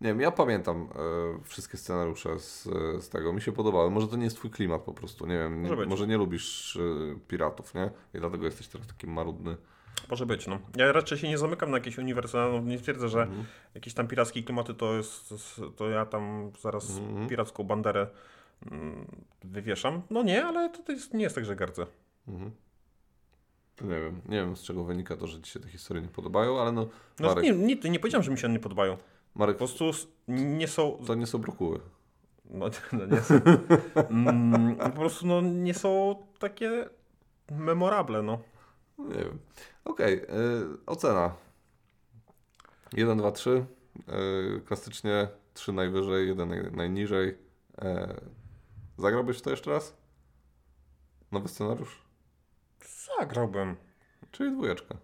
Nie 0.00 0.08
wiem, 0.08 0.20
ja 0.20 0.30
pamiętam 0.30 0.88
e, 0.94 1.44
wszystkie 1.44 1.78
scenariusze 1.78 2.38
z, 2.40 2.62
z 3.04 3.08
tego. 3.08 3.32
Mi 3.32 3.40
się 3.40 3.52
podobały. 3.52 3.90
Może 3.90 4.08
to 4.08 4.16
nie 4.16 4.24
jest 4.24 4.36
twój 4.36 4.50
klimat 4.50 4.82
po 4.82 4.94
prostu. 4.94 5.26
Nie 5.26 5.38
wiem. 5.38 5.60
Może 5.60 5.70
Nie, 5.70 5.76
być. 5.76 5.88
może 5.88 6.06
nie 6.06 6.16
lubisz 6.16 6.76
e, 6.76 7.18
piratów, 7.28 7.74
nie? 7.74 7.90
I 8.14 8.18
dlatego 8.18 8.44
jesteś 8.44 8.68
teraz 8.68 8.86
taki 8.86 9.06
marudny. 9.06 9.56
Może 10.10 10.26
być, 10.26 10.46
no. 10.46 10.58
Ja 10.76 10.92
raczej 10.92 11.18
się 11.18 11.28
nie 11.28 11.38
zamykam 11.38 11.70
na 11.70 11.76
jakieś 11.76 11.98
uniwersa, 11.98 12.48
no, 12.52 12.60
nie 12.60 12.78
twierdzę, 12.78 13.08
że 13.08 13.22
Mhm. 13.22 13.44
jakieś 13.74 13.94
tam 13.94 14.08
pirackie 14.08 14.42
klimaty 14.42 14.74
to 14.74 14.94
jest, 14.94 15.34
to 15.76 15.88
ja 15.90 16.06
tam 16.06 16.52
zaraz 16.60 16.98
Mhm. 16.98 17.28
piracką 17.28 17.64
banderę 17.64 18.06
mm, 18.72 19.06
wywieszam. 19.44 20.02
No 20.10 20.22
nie, 20.22 20.44
ale 20.46 20.70
to, 20.70 20.82
to 20.82 20.92
jest, 20.92 21.14
nie 21.14 21.22
jest 21.22 21.34
tak, 21.34 21.44
że 21.44 21.56
gardzę. 21.56 21.86
Mhm. 22.28 22.50
Nie 23.80 24.00
wiem, 24.00 24.20
nie 24.28 24.36
wiem 24.36 24.56
z 24.56 24.62
czego 24.62 24.84
wynika 24.84 25.16
to, 25.16 25.26
że 25.26 25.42
Ci 25.42 25.50
się 25.52 25.60
te 25.60 25.68
historie 25.68 26.02
nie 26.02 26.08
podobają, 26.08 26.60
ale 26.60 26.72
no, 26.72 26.88
No 27.20 27.28
Marek, 27.28 27.44
nie, 27.44 27.52
nie, 27.52 27.76
nie 27.90 28.00
powiedziałem, 28.00 28.22
że 28.22 28.30
mi 28.30 28.38
się 28.38 28.46
one 28.46 28.54
nie 28.54 28.60
podobają. 28.60 28.96
Marek 29.34 29.56
Po 29.56 29.58
prostu 29.58 29.90
nie 30.28 30.68
są. 30.68 30.98
to 31.06 31.14
nie 31.14 31.26
są 31.26 31.38
brokuły. 31.38 31.80
No, 32.50 32.66
no 32.92 33.06
nie 33.06 33.20
są. 33.20 33.34
Mm, 34.10 34.76
po 34.76 34.90
prostu 34.90 35.26
no, 35.26 35.40
nie 35.40 35.74
są 35.74 36.22
takie 36.38 36.88
memorable, 37.50 38.22
no. 38.22 38.38
Nie 38.98 39.24
wiem. 39.24 39.38
Okej, 39.84 40.14
y, 40.14 40.26
ocena. 40.86 41.34
1, 42.92 43.18
2, 43.18 43.32
3. 43.32 43.66
Y, 44.58 44.60
klasycznie 44.60 45.28
3 45.54 45.72
najwyżej, 45.72 46.28
1 46.28 46.48
naj, 46.48 46.72
najniżej. 46.72 47.38
E, 47.82 48.14
zagrałbyś 48.98 49.38
w 49.38 49.42
to 49.42 49.50
jeszcze 49.50 49.70
raz? 49.70 49.96
Nowy 51.32 51.48
scenariusz? 51.48 52.07
Zagrałbym. 53.20 53.76
Czyli 54.30 54.52
dwójeczka. 54.52 54.94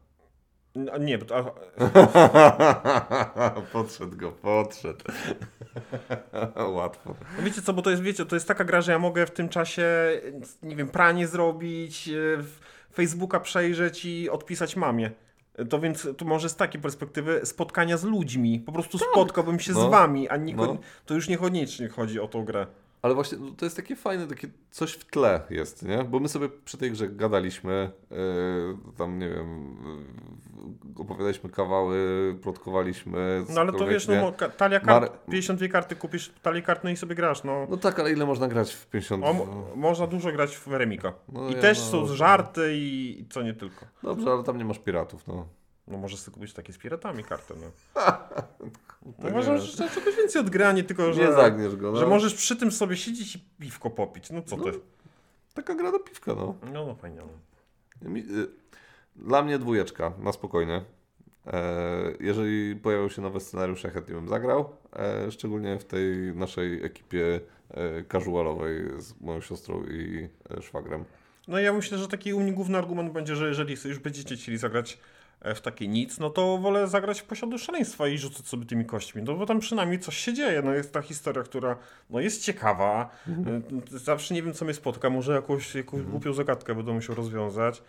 A 0.92 0.98
nie, 0.98 1.18
bo 1.18 1.24
to, 1.24 1.54
podszedł 3.72 4.16
go, 4.16 4.32
podszedł. 4.32 5.04
Łatwo. 6.76 7.14
no 7.38 7.42
wiecie 7.44 7.62
co, 7.62 7.72
bo 7.72 7.82
to 7.82 7.90
jest, 7.90 8.02
wiecie, 8.02 8.26
to 8.26 8.36
jest 8.36 8.48
taka 8.48 8.64
gra, 8.64 8.80
że 8.80 8.92
ja 8.92 8.98
mogę 8.98 9.26
w 9.26 9.30
tym 9.30 9.48
czasie, 9.48 9.86
nie 10.62 10.76
wiem, 10.76 10.88
pranie 10.88 11.26
zrobić, 11.26 12.08
e, 12.08 12.12
Facebooka 12.94 13.40
przejrzeć 13.40 14.04
i 14.04 14.30
odpisać 14.30 14.76
mamie. 14.76 15.10
To 15.70 15.80
więc 15.80 16.08
tu 16.18 16.24
może 16.24 16.48
z 16.48 16.56
takiej 16.56 16.80
perspektywy 16.80 17.40
spotkania 17.44 17.96
z 17.96 18.04
ludźmi. 18.04 18.60
Po 18.60 18.72
prostu 18.72 18.98
spotkałbym 18.98 19.60
się 19.60 19.72
No. 19.72 19.80
z 19.88 19.90
wami, 19.90 20.28
a 20.28 20.36
nie, 20.36 20.54
No. 20.56 20.76
to 21.06 21.14
już 21.14 21.28
niekoniecznie 21.28 21.88
chodzi 21.88 22.20
o 22.20 22.28
tą 22.28 22.44
grę. 22.44 22.66
Ale 23.04 23.14
właśnie 23.14 23.38
no, 23.38 23.50
to 23.56 23.66
jest 23.66 23.76
takie 23.76 23.96
fajne, 23.96 24.26
takie 24.26 24.48
coś 24.70 24.92
w 24.92 25.04
tle 25.04 25.40
jest, 25.50 25.82
nie? 25.82 26.04
Bo 26.04 26.20
my 26.20 26.28
sobie 26.28 26.48
przy 26.64 26.78
tej 26.78 26.90
grze 26.90 27.08
gadaliśmy, 27.08 27.90
yy, 28.10 28.16
tam 28.96 29.18
nie 29.18 29.28
wiem, 29.28 29.76
yy, 30.96 31.02
opowiadaliśmy 31.02 31.50
kawały, 31.50 31.98
plotkowaliśmy. 32.42 33.44
No 33.54 33.60
ale 33.60 33.72
to 33.72 33.86
wiesz, 33.86 34.08
no, 34.08 34.14
nie? 34.14 34.32
ka- 34.32 34.48
talia 34.48 34.80
kart, 34.80 35.12
Mar- 35.12 35.24
52 35.30 35.68
karty 35.68 35.96
kupisz, 35.96 36.32
talię 36.42 36.62
kart, 36.62 36.84
no 36.84 36.90
i 36.90 36.96
sobie 36.96 37.14
grasz, 37.14 37.44
no. 37.44 37.66
No 37.70 37.76
tak, 37.76 38.00
ale 38.00 38.12
ile 38.12 38.26
można 38.26 38.48
grać 38.48 38.74
w 38.74 38.86
50? 38.86 39.24
O, 39.24 39.32
mo- 39.32 39.66
można 39.76 40.06
dużo 40.06 40.32
grać 40.32 40.56
w 40.56 40.66
Remika. 40.66 41.12
No 41.28 41.48
I 41.48 41.52
ja 41.52 41.60
też 41.60 41.78
no, 41.78 41.84
są 41.84 42.00
no. 42.00 42.06
żarty 42.06 42.74
i, 42.74 43.20
i 43.20 43.28
co 43.28 43.42
nie 43.42 43.54
tylko. 43.54 43.86
Dobrze, 44.02 44.30
ale 44.30 44.44
tam 44.44 44.58
nie 44.58 44.64
masz 44.64 44.78
piratów, 44.78 45.26
no. 45.26 45.46
No 45.88 45.98
możesz 45.98 46.20
sobie 46.20 46.34
kupić 46.34 46.52
takie 46.52 46.72
z 46.72 46.78
piratami 46.78 47.24
kartę, 47.24 47.54
no. 47.60 47.70
Tak 49.04 49.18
No 49.18 49.28
uważam, 49.30 49.58
że 49.58 49.76
to 49.76 49.94
czegoś 49.94 50.16
więcej 50.16 50.40
od 50.40 50.50
gry, 50.50 50.64
a 50.66 50.72
nie 50.72 50.84
tylko, 50.84 51.12
że... 51.12 51.20
Nie 51.20 51.32
zagniesz 51.32 51.76
go, 51.76 51.92
no. 51.92 51.98
Że 51.98 52.06
możesz 52.06 52.34
przy 52.34 52.56
tym 52.56 52.72
sobie 52.72 52.96
siedzieć 52.96 53.36
i 53.36 53.38
piwko 53.60 53.90
popić. 53.90 54.30
No 54.30 54.42
co 54.42 54.56
No. 54.56 54.64
ty? 54.64 54.80
Taka 55.54 55.74
gra 55.74 55.92
do 55.92 55.98
piwka, 55.98 56.34
no. 56.34 56.54
No, 56.72 56.86
no 56.86 56.94
fajnie. 56.94 57.20
no. 58.02 58.16
Y, 58.16 58.46
Dla 59.16 59.42
mnie 59.42 59.58
dwójeczka, 59.58 60.12
na 60.18 60.32
spokojnie. 60.32 60.84
E, 61.46 61.82
Jeżeli 62.20 62.76
pojawią 62.76 63.08
się 63.08 63.22
nowe 63.22 63.40
scenariusze, 63.40 63.90
chętnie 63.90 64.14
bym 64.14 64.28
zagrał. 64.28 64.68
E, 64.96 65.30
Szczególnie 65.30 65.78
w 65.78 65.84
tej 65.84 66.16
naszej 66.34 66.84
ekipie 66.84 67.40
e, 67.70 68.04
casualowej 68.04 68.84
z 68.98 69.20
moją 69.20 69.40
siostrą 69.40 69.84
i 69.84 70.28
szwagrem. 70.62 71.04
No 71.48 71.58
ja 71.58 71.72
myślę, 71.72 71.98
że 71.98 72.08
taki 72.08 72.34
u 72.34 72.40
mnie 72.40 72.52
główny 72.52 72.78
argument 72.78 73.12
będzie, 73.12 73.36
że 73.36 73.48
jeżeli 73.48 73.76
już 73.84 73.98
będziecie 73.98 74.36
chcieli 74.36 74.58
zagrać 74.58 74.98
w 75.54 75.60
takie 75.60 75.88
nic, 75.88 76.18
no 76.18 76.30
to 76.30 76.58
wolę 76.58 76.88
zagrać 76.88 77.20
w 77.20 77.24
posiadu 77.24 77.58
szaleństwa 77.58 78.08
i 78.08 78.18
rzucać 78.18 78.46
sobie 78.46 78.66
tymi 78.66 78.84
kośćmi, 78.84 79.22
no 79.22 79.34
bo 79.34 79.46
tam 79.46 79.60
przynajmniej 79.60 79.98
coś 79.98 80.16
się 80.16 80.34
dzieje, 80.34 80.62
no 80.62 80.72
jest 80.72 80.92
ta 80.92 81.02
historia, 81.02 81.42
która 81.42 81.76
no 82.10 82.20
jest 82.20 82.42
ciekawa, 82.42 83.10
E, 83.28 83.98
zawsze 83.98 84.34
nie 84.34 84.42
wiem 84.42 84.54
co 84.54 84.64
mnie 84.64 84.74
spotka, 84.74 85.10
może 85.10 85.32
jakąś, 85.32 85.74
jakąś 85.74 86.02
głupią 86.02 86.32
zagadkę 86.32 86.74
będę 86.74 86.92
musiał 86.92 87.14
rozwiązać, 87.14 87.82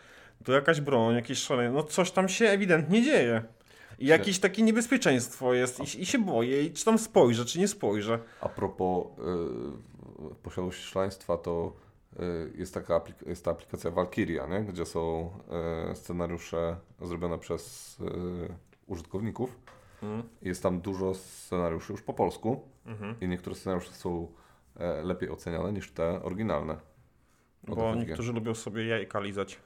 to 0.43 0.51
jakaś 0.51 0.81
broń, 0.81 1.15
jakieś 1.15 1.39
szalenie, 1.39 1.69
no 1.69 1.83
coś 1.83 2.11
tam 2.11 2.29
się 2.29 2.45
ewidentnie 2.45 3.03
dzieje. 3.03 3.43
I 3.99 4.05
jakieś 4.05 4.39
takie 4.39 4.61
niebezpieczeństwo 4.61 5.53
jest 5.53 5.79
i, 5.79 6.01
i 6.01 6.05
się 6.05 6.19
boję, 6.19 6.63
i 6.63 6.73
czy 6.73 6.85
tam 6.85 6.97
spojrzę, 6.97 7.45
czy 7.45 7.59
nie 7.59 7.67
spojrzę. 7.67 8.19
A 8.41 8.49
propos 8.49 9.05
y, 10.31 10.35
posiadłości 10.43 10.83
szaleństwa, 10.83 11.37
to 11.37 11.73
jest 12.55 12.73
taka 12.73 12.99
aplik- 12.99 13.27
jest 13.29 13.45
ta 13.45 13.51
aplikacja 13.51 13.91
Valkyria, 13.91 14.47
nie? 14.47 14.61
gdzie 14.61 14.85
są 14.85 15.31
y, 15.91 15.95
scenariusze 15.95 16.77
zrobione 17.01 17.37
przez 17.39 17.95
y, 17.99 18.03
użytkowników. 18.87 19.59
Mhm. 20.03 20.23
Jest 20.41 20.63
tam 20.63 20.81
dużo 20.81 21.13
scenariuszy 21.13 21.93
już 21.93 22.01
po 22.01 22.13
polsku 22.13 22.61
Mhm. 22.85 23.15
i 23.21 23.27
niektóre 23.27 23.55
scenariusze 23.55 23.91
są 23.93 24.27
e, 24.79 25.03
lepiej 25.03 25.29
oceniane 25.29 25.73
niż 25.73 25.91
te 25.91 26.23
oryginalne. 26.23 26.77
Bo 27.67 27.75
chodzi. 27.75 27.99
niektórzy 27.99 28.33
lubią 28.33 28.53
sobie 28.55 28.85
jajka 28.87 29.19
lizać. 29.19 29.59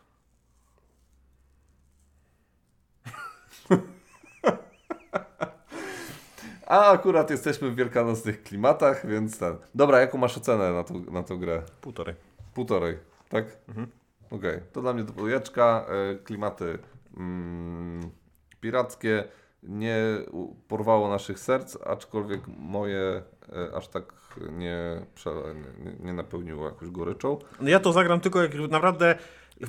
A 6.68 6.89
akurat 6.91 7.30
jesteśmy 7.30 7.70
w 7.72 7.76
wielkanocnych 7.76 8.43
klimatach, 8.43 9.08
więc 9.08 9.39
ten. 9.39 9.58
Dobra, 9.76 10.00
jaką 10.00 10.18
masz 10.18 10.38
ocenę 10.38 10.74
na, 10.74 10.84
tą- 10.84 11.12
na 11.12 11.24
tą 11.24 11.38
grę? 11.39 11.62
Półtorej. 11.82 12.16
Półtorej, 12.60 12.97
tak? 13.30 13.45
Mhm. 13.70 13.88
Okej, 14.32 14.60
to 14.74 14.82
dla 14.82 14.93
mnie 14.93 15.03
dwójeczka, 15.03 15.86
e, 16.12 16.16
klimaty 16.16 16.80
mm, 17.18 18.10
pirackie, 18.62 19.24
nie 19.64 19.97
porwało 20.68 21.10
naszych 21.10 21.39
serc, 21.39 21.78
aczkolwiek 21.86 22.41
moje 22.57 23.22
e, 23.72 23.76
aż 23.76 23.88
tak 23.88 24.14
nie, 24.51 25.01
nie, 25.84 25.93
nie 26.05 26.14
napełniło 26.14 26.66
jakoś 26.66 26.89
goryczą. 26.89 27.38
No 27.62 27.70
ja 27.70 27.80
to 27.80 27.93
zagram 27.93 28.20
tylko 28.20 28.41
jak 28.41 28.51
naprawdę 28.70 29.16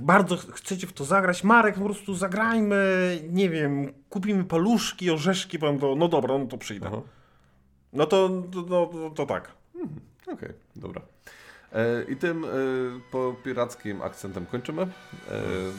bardzo 0.01 0.37
ch- 0.37 0.53
chcecie 0.55 0.87
w 0.87 0.93
to 0.93 1.05
zagrać. 1.05 1.45
Marek, 1.45 1.75
po 1.75 1.85
prostu 1.85 2.15
zagrajmy, 2.15 3.19
nie 3.29 3.51
wiem, 3.51 3.93
kupimy 4.09 4.45
paluszki, 4.45 5.11
orzeszki, 5.11 5.59
powiem 5.59 5.79
to, 5.79 5.95
no 5.97 6.09
dobra, 6.09 6.39
no 6.39 6.47
to 6.47 6.59
przyjdę. 6.59 6.87
Aha. 6.87 7.01
No 7.93 8.07
to, 8.07 8.29
to, 8.53 8.63
no, 8.69 8.87
to, 8.87 9.11
to 9.11 9.27
tak. 9.27 9.53
Okej, 10.33 10.53
dobra. 10.77 11.01
E, 11.73 12.05
I 12.09 12.17
tym 12.17 12.45
e, 12.45 12.49
po 13.11 13.35
pirackim 13.45 14.03
akcentem 14.03 14.47
kończymy. 14.47 14.83
E, 14.83 14.89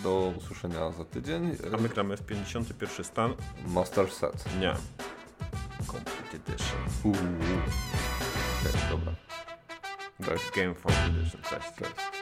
do 0.04 0.34
usłyszenia 0.38 0.92
za 0.92 1.06
tydzień. 1.06 1.58
A 1.74 1.82
my 1.82 1.90
gramy 1.90 2.18
w 2.18 2.24
51 2.24 3.06
stan. 3.06 3.34
Master 3.68 4.12
Set. 4.12 4.46
Nie. 4.60 4.74
Complete 5.88 6.38
Edition. 6.38 6.80
Uuu. 7.04 7.14
Okej, 8.62 8.90
dobra. 8.90 9.14
Cześć. 10.26 10.52
Game 10.56 10.74
Form 10.74 10.96
Edition, 10.96 11.42
cześć. 11.42 11.76
Cześć. 11.80 12.21